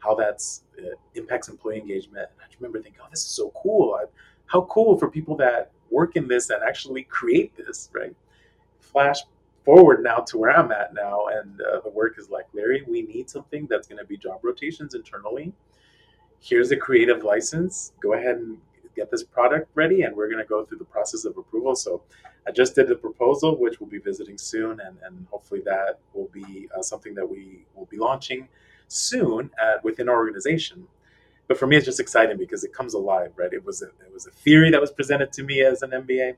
how 0.05 0.15
that's 0.15 0.63
uh, 0.79 0.95
impacts 1.15 1.47
employee 1.49 1.79
engagement. 1.79 2.27
And 2.31 2.41
I 2.41 2.55
remember 2.59 2.81
thinking, 2.81 3.01
"Oh, 3.03 3.07
this 3.09 3.21
is 3.21 3.31
so 3.31 3.51
cool! 3.61 3.97
I, 3.99 4.05
how 4.45 4.61
cool 4.75 4.97
for 4.97 5.09
people 5.09 5.35
that 5.37 5.71
work 5.89 6.15
in 6.15 6.27
this 6.27 6.49
and 6.49 6.61
actually 6.63 7.03
create 7.03 7.51
this, 7.57 7.89
right?" 7.93 8.15
flash 8.95 9.19
forward 9.65 10.03
now 10.03 10.19
to 10.19 10.37
where 10.37 10.51
I'm 10.57 10.71
at 10.71 10.93
now, 10.93 11.25
and 11.27 11.59
uh, 11.59 11.81
the 11.83 11.89
work 11.89 12.17
is 12.17 12.29
like, 12.29 12.45
Larry, 12.53 12.83
we 12.87 13.01
need 13.01 13.29
something 13.29 13.67
that's 13.69 13.87
going 13.87 13.97
to 13.97 14.05
be 14.05 14.15
job 14.15 14.39
rotations 14.43 14.93
internally. 14.93 15.51
Here's 16.39 16.71
a 16.71 16.77
creative 16.77 17.23
license. 17.23 17.91
Go 17.99 18.13
ahead 18.13 18.37
and 18.37 18.57
get 18.95 19.11
this 19.11 19.23
product 19.23 19.69
ready, 19.75 20.03
and 20.03 20.15
we're 20.15 20.29
going 20.29 20.41
to 20.41 20.47
go 20.47 20.63
through 20.63 20.77
the 20.77 20.85
process 20.85 21.25
of 21.25 21.35
approval. 21.37 21.75
So 21.75 22.03
I 22.47 22.51
just 22.51 22.75
did 22.75 22.87
the 22.87 22.95
proposal, 22.95 23.57
which 23.59 23.81
we'll 23.81 23.89
be 23.89 23.97
visiting 23.97 24.37
soon, 24.37 24.79
and, 24.79 24.97
and 25.03 25.25
hopefully 25.31 25.61
that 25.65 25.99
will 26.13 26.29
be 26.31 26.69
uh, 26.77 26.81
something 26.81 27.15
that 27.15 27.27
we 27.29 27.65
will 27.75 27.87
be 27.87 27.97
launching 27.97 28.47
soon 28.87 29.51
at, 29.61 29.83
within 29.83 30.09
our 30.09 30.15
organization. 30.15 30.87
But 31.47 31.57
for 31.57 31.67
me, 31.67 31.77
it's 31.77 31.85
just 31.85 31.99
exciting 31.99 32.37
because 32.37 32.63
it 32.63 32.73
comes 32.73 32.95
alive, 32.95 33.31
right? 33.35 33.53
It 33.53 33.63
was 33.63 33.81
a, 33.81 33.87
it 33.87 34.13
was 34.13 34.25
a 34.25 34.31
theory 34.31 34.71
that 34.71 34.81
was 34.81 34.91
presented 34.91 35.31
to 35.33 35.43
me 35.43 35.61
as 35.61 35.83
an 35.83 35.91
MBA, 35.91 36.35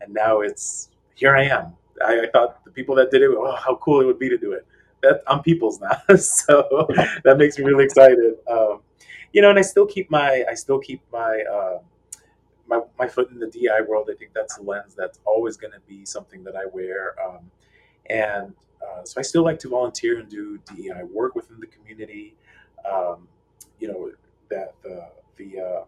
and 0.00 0.14
now 0.14 0.40
it's 0.40 0.90
here 1.14 1.36
I 1.36 1.44
am 1.44 1.76
I, 2.04 2.22
I, 2.22 2.26
thought 2.30 2.64
the 2.64 2.70
people 2.70 2.94
that 2.96 3.10
did 3.10 3.22
it, 3.22 3.30
oh, 3.30 3.56
how 3.56 3.76
cool 3.76 4.00
it 4.00 4.04
would 4.04 4.18
be 4.18 4.28
to 4.28 4.38
do 4.38 4.52
it. 4.52 4.66
That 5.02 5.22
I'm 5.26 5.42
people's 5.42 5.80
now, 5.80 6.00
so 6.16 6.88
that 7.24 7.36
makes 7.38 7.58
me 7.58 7.64
really 7.64 7.84
excited. 7.84 8.34
Um, 8.50 8.80
you 9.32 9.42
know, 9.42 9.50
and 9.50 9.58
I 9.58 9.62
still 9.62 9.86
keep 9.86 10.10
my 10.10 10.44
I 10.48 10.54
still 10.54 10.78
keep 10.78 11.02
my 11.12 11.42
uh, 11.50 11.78
my 12.66 12.80
my 12.98 13.06
foot 13.06 13.30
in 13.30 13.38
the 13.38 13.46
DI 13.46 13.82
world. 13.86 14.08
I 14.10 14.16
think 14.16 14.32
that's 14.34 14.56
a 14.58 14.62
lens 14.62 14.94
that's 14.94 15.20
always 15.26 15.56
going 15.56 15.72
to 15.74 15.80
be 15.86 16.04
something 16.06 16.42
that 16.44 16.56
I 16.56 16.64
wear, 16.72 17.14
um, 17.24 17.50
and 18.08 18.54
uh, 18.96 19.04
so 19.04 19.20
I 19.20 19.22
still 19.22 19.44
like 19.44 19.58
to 19.60 19.68
volunteer 19.68 20.18
and 20.18 20.28
do 20.28 20.58
DEI 20.66 21.02
work 21.12 21.34
within 21.34 21.60
the 21.60 21.66
community. 21.66 22.34
Um, 22.90 23.28
you 23.78 23.88
know 23.88 24.10
that 24.48 24.74
the 24.82 25.08
the 25.36 25.60
um, 25.60 25.84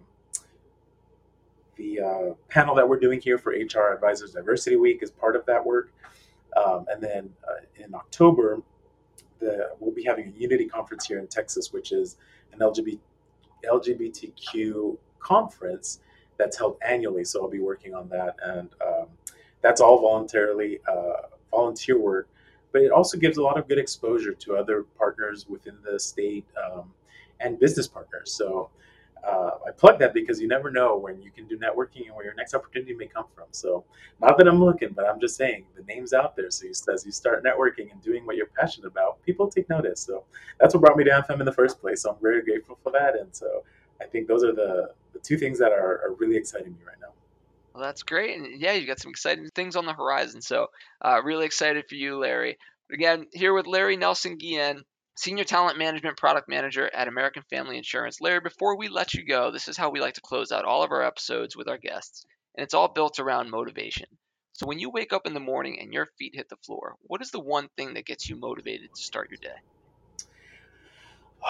the 1.77 2.01
uh, 2.01 2.35
panel 2.49 2.75
that 2.75 2.89
we're 2.89 2.99
doing 2.99 3.21
here 3.21 3.39
for 3.39 3.53
HR 3.53 3.95
Advisors 3.95 4.33
Diversity 4.33 4.77
Week 4.77 5.03
is 5.03 5.11
part 5.11 5.37
of 5.37 5.47
that 5.47 5.65
work. 5.65 5.93
Um, 6.57 6.87
and 6.89 7.03
then 7.03 7.31
uh, 7.49 7.83
in 7.83 7.95
October, 7.95 8.61
the, 9.39 9.71
we'll 9.79 9.95
be 9.95 10.03
having 10.03 10.27
a 10.29 10.41
Unity 10.41 10.67
conference 10.67 11.07
here 11.07 11.19
in 11.21 11.29
Texas, 11.29 11.73
which 11.73 11.93
is 11.93 12.17
an 12.53 12.59
LGBT 12.59 12.99
LGBTQ 13.65 14.97
conference 15.19 16.01
that's 16.37 16.59
held 16.59 16.77
annually. 16.87 17.25
So 17.25 17.43
I'll 17.43 17.51
be 17.51 17.61
working 17.61 17.95
on 17.95 18.09
that, 18.11 18.37
and 18.43 18.69
um, 18.87 19.07
that's 19.63 19.81
all 19.81 20.01
voluntarily 20.01 20.79
uh, 20.89 21.29
volunteer 21.51 21.99
work. 21.99 22.29
But 22.73 22.83
it 22.83 22.91
also 22.91 23.19
gives 23.19 23.39
a 23.39 23.43
lot 23.43 23.59
of 23.59 23.69
good 23.69 23.79
exposure 23.79 24.35
to 24.35 24.57
other 24.57 24.85
partners 24.97 25.47
within 25.49 25.77
the 25.83 25.99
state 25.99 26.47
um, 26.63 26.93
and 27.41 27.59
business 27.59 27.89
partners. 27.89 28.33
So 28.33 28.71
uh, 29.27 29.51
I 29.67 29.71
plug 29.73 29.99
that 29.99 30.15
because 30.15 30.41
you 30.41 30.49
never 30.49 30.71
know 30.71 30.97
when 30.97 31.21
you 31.21 31.31
can 31.31 31.47
do 31.47 31.59
networking 31.59 32.07
and 32.07 32.15
where 32.15 32.25
your 32.25 32.35
next 32.35 32.55
opportunity 32.55 32.95
may 32.95 33.07
come 33.07 33.25
from. 33.35 33.47
So, 33.51 33.85
not 34.21 34.39
that 34.39 34.47
I'm 34.47 34.63
looking, 34.63 34.91
but 34.91 35.07
I'm 35.07 35.21
just 35.21 35.37
saying 35.37 35.65
the 35.77 35.83
name's 35.83 36.13
out 36.13 36.37
there. 36.37 36.51
So, 36.51 36.67
as 36.93 37.05
you 37.05 37.13
start 37.13 37.45
networking 37.45 37.91
and 37.91 38.03
doing 38.03 38.27
what 38.27 38.37
you're 38.37 38.51
passionate 38.59 38.87
about, 38.87 39.23
people 39.23 39.49
take 39.49 39.69
notice. 39.69 40.01
So, 40.01 40.25
that's 40.61 40.75
what 40.75 40.83
brought 40.83 40.97
me 40.97 41.05
to 41.05 41.13
Anthem 41.13 41.41
in 41.41 41.47
the 41.47 41.53
first 41.53 41.81
place. 41.81 42.03
So, 42.03 42.11
I'm 42.11 42.23
very 42.23 42.43
grateful 42.43 42.79
for 42.83 42.93
that. 42.93 43.17
And 43.17 43.35
so, 43.35 43.65
I 44.01 44.05
think 44.05 44.29
those 44.29 44.45
are 44.45 44.53
the, 44.53 44.93
the 45.13 45.19
two 45.19 45.37
things 45.37 45.59
that 45.59 45.73
are, 45.73 46.01
are 46.05 46.15
really 46.19 46.37
exciting 46.37 46.73
me 46.73 46.79
right 46.87 46.97
now. 47.01 47.09
Well, 47.79 47.87
that's 47.87 48.03
great. 48.03 48.37
And 48.37 48.61
yeah, 48.61 48.73
you 48.73 48.89
got 48.89 48.99
some 48.99 49.13
exciting 49.13 49.49
things 49.55 49.77
on 49.77 49.87
the 49.87 49.93
horizon. 49.93 50.43
So, 50.43 50.67
uh, 51.01 51.23
really 51.23 51.47
excited 51.47 51.85
for 51.89 51.95
you, 51.95 52.19
Larry. 52.19 52.59
Again, 52.93 53.27
here 53.33 53.55
with 53.55 53.69
Larry 53.69 53.97
Nelson 53.97 54.37
Guillen, 54.37 54.83
Senior 55.15 55.45
Talent 55.45 55.79
Management 55.79 56.17
Product 56.17 56.49
Manager 56.49 56.91
at 56.93 57.07
American 57.07 57.45
Family 57.49 57.79
Insurance. 57.79 58.21
Larry, 58.21 58.41
before 58.41 58.77
we 58.77 58.89
let 58.89 59.15
you 59.15 59.25
go, 59.25 59.53
this 59.53 59.69
is 59.69 59.77
how 59.77 59.91
we 59.91 60.01
like 60.01 60.15
to 60.15 60.21
close 60.21 60.51
out 60.51 60.65
all 60.65 60.83
of 60.83 60.91
our 60.91 61.05
episodes 61.05 61.57
with 61.57 61.69
our 61.69 61.79
guests, 61.79 62.27
and 62.57 62.65
it's 62.65 62.75
all 62.75 62.89
built 62.89 63.21
around 63.21 63.49
motivation. 63.49 64.07
So 64.55 64.67
when 64.67 64.81
you 64.81 64.91
wake 64.91 65.13
up 65.13 65.25
in 65.25 65.33
the 65.33 65.39
morning 65.39 65.79
and 65.79 65.93
your 65.93 66.09
feet 66.19 66.35
hit 66.35 66.49
the 66.49 66.57
floor, 66.57 66.97
what 67.03 67.23
is 67.23 67.31
the 67.31 67.39
one 67.39 67.69
thing 67.77 67.95
that 67.95 68.07
gets 68.07 68.29
you 68.29 68.35
motivated 68.35 68.93
to 68.93 69.01
start 69.01 69.31
your 69.31 69.39
day? 69.39 69.61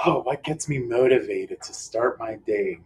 Oh, 0.05 0.21
what 0.21 0.45
gets 0.45 0.69
me 0.69 0.77
motivated 0.77 1.63
to 1.63 1.73
start 1.73 2.19
my 2.19 2.37
day? 2.37 2.81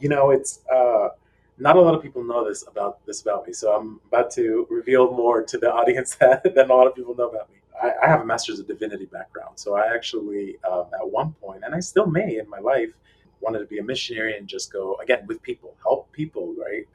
You 0.00 0.08
know, 0.08 0.30
it's 0.30 0.60
uh, 0.74 1.10
not 1.58 1.76
a 1.76 1.80
lot 1.80 1.94
of 1.94 2.02
people 2.02 2.22
know 2.22 2.46
this 2.46 2.66
about 2.66 3.04
this 3.06 3.22
about 3.22 3.46
me, 3.46 3.52
so 3.52 3.74
I'm 3.74 4.00
about 4.08 4.30
to 4.32 4.66
reveal 4.70 5.12
more 5.12 5.42
to 5.42 5.58
the 5.58 5.72
audience 5.80 6.16
that, 6.16 6.54
than 6.54 6.70
a 6.70 6.74
lot 6.74 6.86
of 6.86 6.94
people 6.94 7.14
know 7.14 7.28
about 7.28 7.50
me. 7.50 7.56
I, 7.82 7.92
I 8.02 8.08
have 8.08 8.22
a 8.22 8.24
master's 8.24 8.58
of 8.60 8.66
divinity 8.66 9.06
background, 9.06 9.58
so 9.58 9.74
I 9.74 9.94
actually, 9.94 10.56
um, 10.70 10.86
at 10.94 11.08
one 11.08 11.32
point, 11.40 11.62
and 11.64 11.74
I 11.74 11.80
still 11.80 12.06
may 12.06 12.38
in 12.38 12.48
my 12.48 12.58
life, 12.58 12.90
wanted 13.40 13.58
to 13.60 13.66
be 13.66 13.78
a 13.78 13.82
missionary 13.82 14.36
and 14.36 14.48
just 14.48 14.72
go 14.72 14.96
again 14.96 15.26
with 15.26 15.42
people, 15.42 15.74
help 15.82 16.10
people, 16.12 16.54
right? 16.58 16.86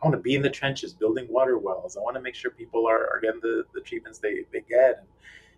I 0.00 0.06
want 0.06 0.16
to 0.16 0.22
be 0.22 0.34
in 0.34 0.42
the 0.42 0.50
trenches, 0.50 0.92
building 0.92 1.26
water 1.28 1.58
wells. 1.58 1.96
I 1.96 2.00
want 2.00 2.14
to 2.14 2.20
make 2.20 2.34
sure 2.34 2.50
people 2.50 2.86
are, 2.86 3.10
are 3.10 3.20
getting 3.20 3.40
the, 3.40 3.64
the 3.74 3.80
treatments 3.80 4.18
they, 4.18 4.44
they 4.52 4.60
get. 4.68 4.98
And 4.98 5.06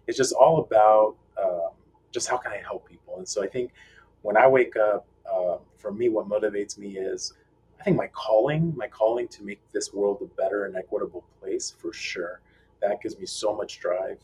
it's 0.06 0.16
just 0.16 0.32
all 0.32 0.60
about 0.60 1.16
um, 1.42 1.70
just 2.10 2.28
how 2.28 2.38
can 2.38 2.52
I 2.52 2.58
help 2.58 2.88
people. 2.88 3.18
And 3.18 3.28
so 3.28 3.42
I 3.42 3.46
think 3.46 3.72
when 4.22 4.36
I 4.36 4.46
wake 4.46 4.76
up, 4.76 5.06
uh, 5.30 5.58
for 5.76 5.92
me, 5.92 6.08
what 6.08 6.28
motivates 6.28 6.78
me 6.78 6.96
is 6.96 7.34
I 7.80 7.84
think 7.84 7.96
my 7.96 8.08
calling, 8.08 8.74
my 8.76 8.88
calling 8.88 9.28
to 9.28 9.42
make 9.42 9.60
this 9.72 9.92
world 9.92 10.18
a 10.22 10.26
better 10.40 10.66
and 10.66 10.76
equitable 10.76 11.24
place 11.40 11.74
for 11.78 11.92
sure. 11.92 12.40
That 12.82 13.00
gives 13.02 13.18
me 13.18 13.26
so 13.26 13.56
much 13.56 13.80
drive 13.80 14.18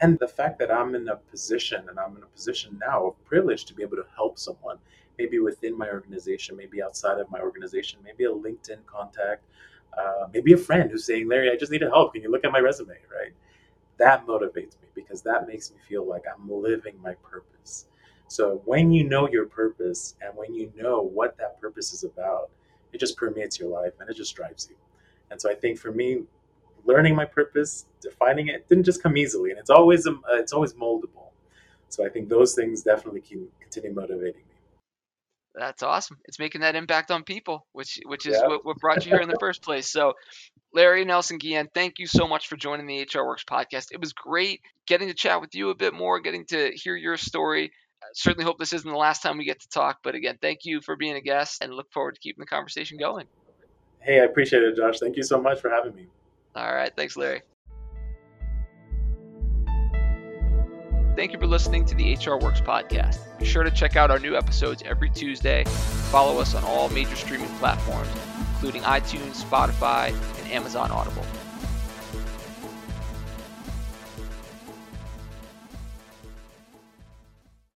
and 0.00 0.18
the 0.18 0.28
fact 0.28 0.58
that 0.60 0.70
I'm 0.70 0.94
in 0.94 1.08
a 1.08 1.16
position 1.16 1.88
and 1.88 1.98
I'm 1.98 2.16
in 2.16 2.22
a 2.22 2.26
position 2.26 2.78
now 2.80 3.06
of 3.06 3.24
privilege 3.24 3.64
to 3.66 3.74
be 3.74 3.82
able 3.82 3.96
to 3.96 4.06
help 4.14 4.38
someone, 4.38 4.78
maybe 5.18 5.40
within 5.40 5.76
my 5.76 5.88
organization, 5.88 6.56
maybe 6.56 6.82
outside 6.82 7.18
of 7.18 7.30
my 7.30 7.40
organization, 7.40 7.98
maybe 8.04 8.24
a 8.24 8.30
LinkedIn 8.30 8.86
contact, 8.86 9.42
uh, 9.96 10.26
maybe 10.32 10.52
a 10.52 10.56
friend 10.56 10.90
who's 10.90 11.04
saying, 11.04 11.28
Larry, 11.28 11.50
I 11.50 11.56
just 11.56 11.72
need 11.72 11.82
help. 11.82 12.12
Can 12.12 12.22
you 12.22 12.30
look 12.30 12.44
at 12.44 12.52
my 12.52 12.60
resume? 12.60 12.90
Right? 12.90 13.32
That 13.96 14.24
motivates 14.26 14.80
me 14.80 14.88
because 14.94 15.22
that 15.22 15.48
makes 15.48 15.72
me 15.72 15.78
feel 15.88 16.06
like 16.06 16.22
I'm 16.32 16.48
living 16.48 16.94
my 17.02 17.14
purpose. 17.14 17.86
So 18.28 18.62
when 18.66 18.92
you 18.92 19.02
know 19.02 19.28
your 19.28 19.46
purpose 19.46 20.14
and 20.20 20.36
when 20.36 20.54
you 20.54 20.70
know 20.76 21.00
what 21.00 21.36
that 21.38 21.60
purpose 21.60 21.92
is 21.92 22.04
about, 22.04 22.50
it 22.92 23.00
just 23.00 23.16
permeates 23.16 23.58
your 23.58 23.68
life 23.68 23.92
and 24.00 24.08
it 24.08 24.16
just 24.16 24.34
drives 24.34 24.68
you. 24.70 24.76
And 25.30 25.40
so 25.40 25.50
I 25.50 25.54
think 25.54 25.78
for 25.78 25.92
me, 25.92 26.22
learning 26.84 27.14
my 27.14 27.24
purpose, 27.24 27.86
defining 28.00 28.48
it 28.48 28.68
didn't 28.68 28.84
just 28.84 29.02
come 29.02 29.16
easily, 29.16 29.50
and 29.50 29.58
it's 29.58 29.70
always 29.70 30.06
um, 30.06 30.22
uh, 30.30 30.36
it's 30.36 30.52
always 30.52 30.72
moldable. 30.74 31.30
So 31.88 32.04
I 32.04 32.08
think 32.08 32.28
those 32.28 32.54
things 32.54 32.82
definitely 32.82 33.20
can 33.20 33.48
continue 33.60 33.94
motivating 33.94 34.40
me. 34.40 34.54
That's 35.54 35.82
awesome. 35.82 36.18
It's 36.26 36.38
making 36.38 36.60
that 36.60 36.76
impact 36.76 37.10
on 37.10 37.24
people, 37.24 37.66
which 37.72 38.00
which 38.06 38.26
is 38.26 38.38
yeah. 38.40 38.48
what, 38.48 38.64
what 38.64 38.78
brought 38.78 39.04
you 39.04 39.12
here 39.12 39.20
in 39.20 39.28
the 39.28 39.38
first 39.40 39.62
place. 39.62 39.90
So, 39.90 40.14
Larry 40.72 41.04
Nelson 41.04 41.38
Guillen, 41.38 41.68
thank 41.74 41.98
you 41.98 42.06
so 42.06 42.28
much 42.28 42.48
for 42.48 42.56
joining 42.56 42.86
the 42.86 43.02
HR 43.02 43.24
Works 43.24 43.44
podcast. 43.44 43.86
It 43.92 44.00
was 44.00 44.12
great 44.12 44.60
getting 44.86 45.08
to 45.08 45.14
chat 45.14 45.40
with 45.40 45.54
you 45.54 45.70
a 45.70 45.74
bit 45.74 45.94
more, 45.94 46.20
getting 46.20 46.44
to 46.46 46.70
hear 46.74 46.96
your 46.96 47.16
story. 47.16 47.72
Certainly 48.14 48.44
hope 48.44 48.58
this 48.58 48.72
isn't 48.72 48.90
the 48.90 48.96
last 48.96 49.22
time 49.22 49.38
we 49.38 49.44
get 49.44 49.60
to 49.60 49.68
talk, 49.68 49.98
but 50.02 50.14
again, 50.14 50.38
thank 50.40 50.64
you 50.64 50.80
for 50.80 50.96
being 50.96 51.16
a 51.16 51.20
guest 51.20 51.62
and 51.62 51.72
look 51.72 51.90
forward 51.92 52.14
to 52.14 52.20
keeping 52.20 52.40
the 52.40 52.46
conversation 52.46 52.98
going. 52.98 53.26
Hey, 54.00 54.20
I 54.20 54.24
appreciate 54.24 54.62
it, 54.62 54.76
Josh. 54.76 54.98
Thank 54.98 55.16
you 55.16 55.22
so 55.22 55.40
much 55.40 55.60
for 55.60 55.68
having 55.68 55.94
me. 55.94 56.06
All 56.54 56.72
right. 56.74 56.92
Thanks, 56.96 57.16
Larry. 57.16 57.42
Thank 61.16 61.32
you 61.32 61.38
for 61.40 61.48
listening 61.48 61.84
to 61.86 61.96
the 61.96 62.14
HR 62.14 62.42
Works 62.42 62.60
podcast. 62.60 63.18
Be 63.40 63.44
sure 63.44 63.64
to 63.64 63.72
check 63.72 63.96
out 63.96 64.10
our 64.10 64.20
new 64.20 64.36
episodes 64.36 64.84
every 64.86 65.10
Tuesday. 65.10 65.64
Follow 66.10 66.40
us 66.40 66.54
on 66.54 66.62
all 66.62 66.88
major 66.90 67.16
streaming 67.16 67.48
platforms, 67.56 68.08
including 68.54 68.82
iTunes, 68.82 69.42
Spotify, 69.42 70.08
and 70.40 70.52
Amazon 70.52 70.92
Audible. 70.92 71.24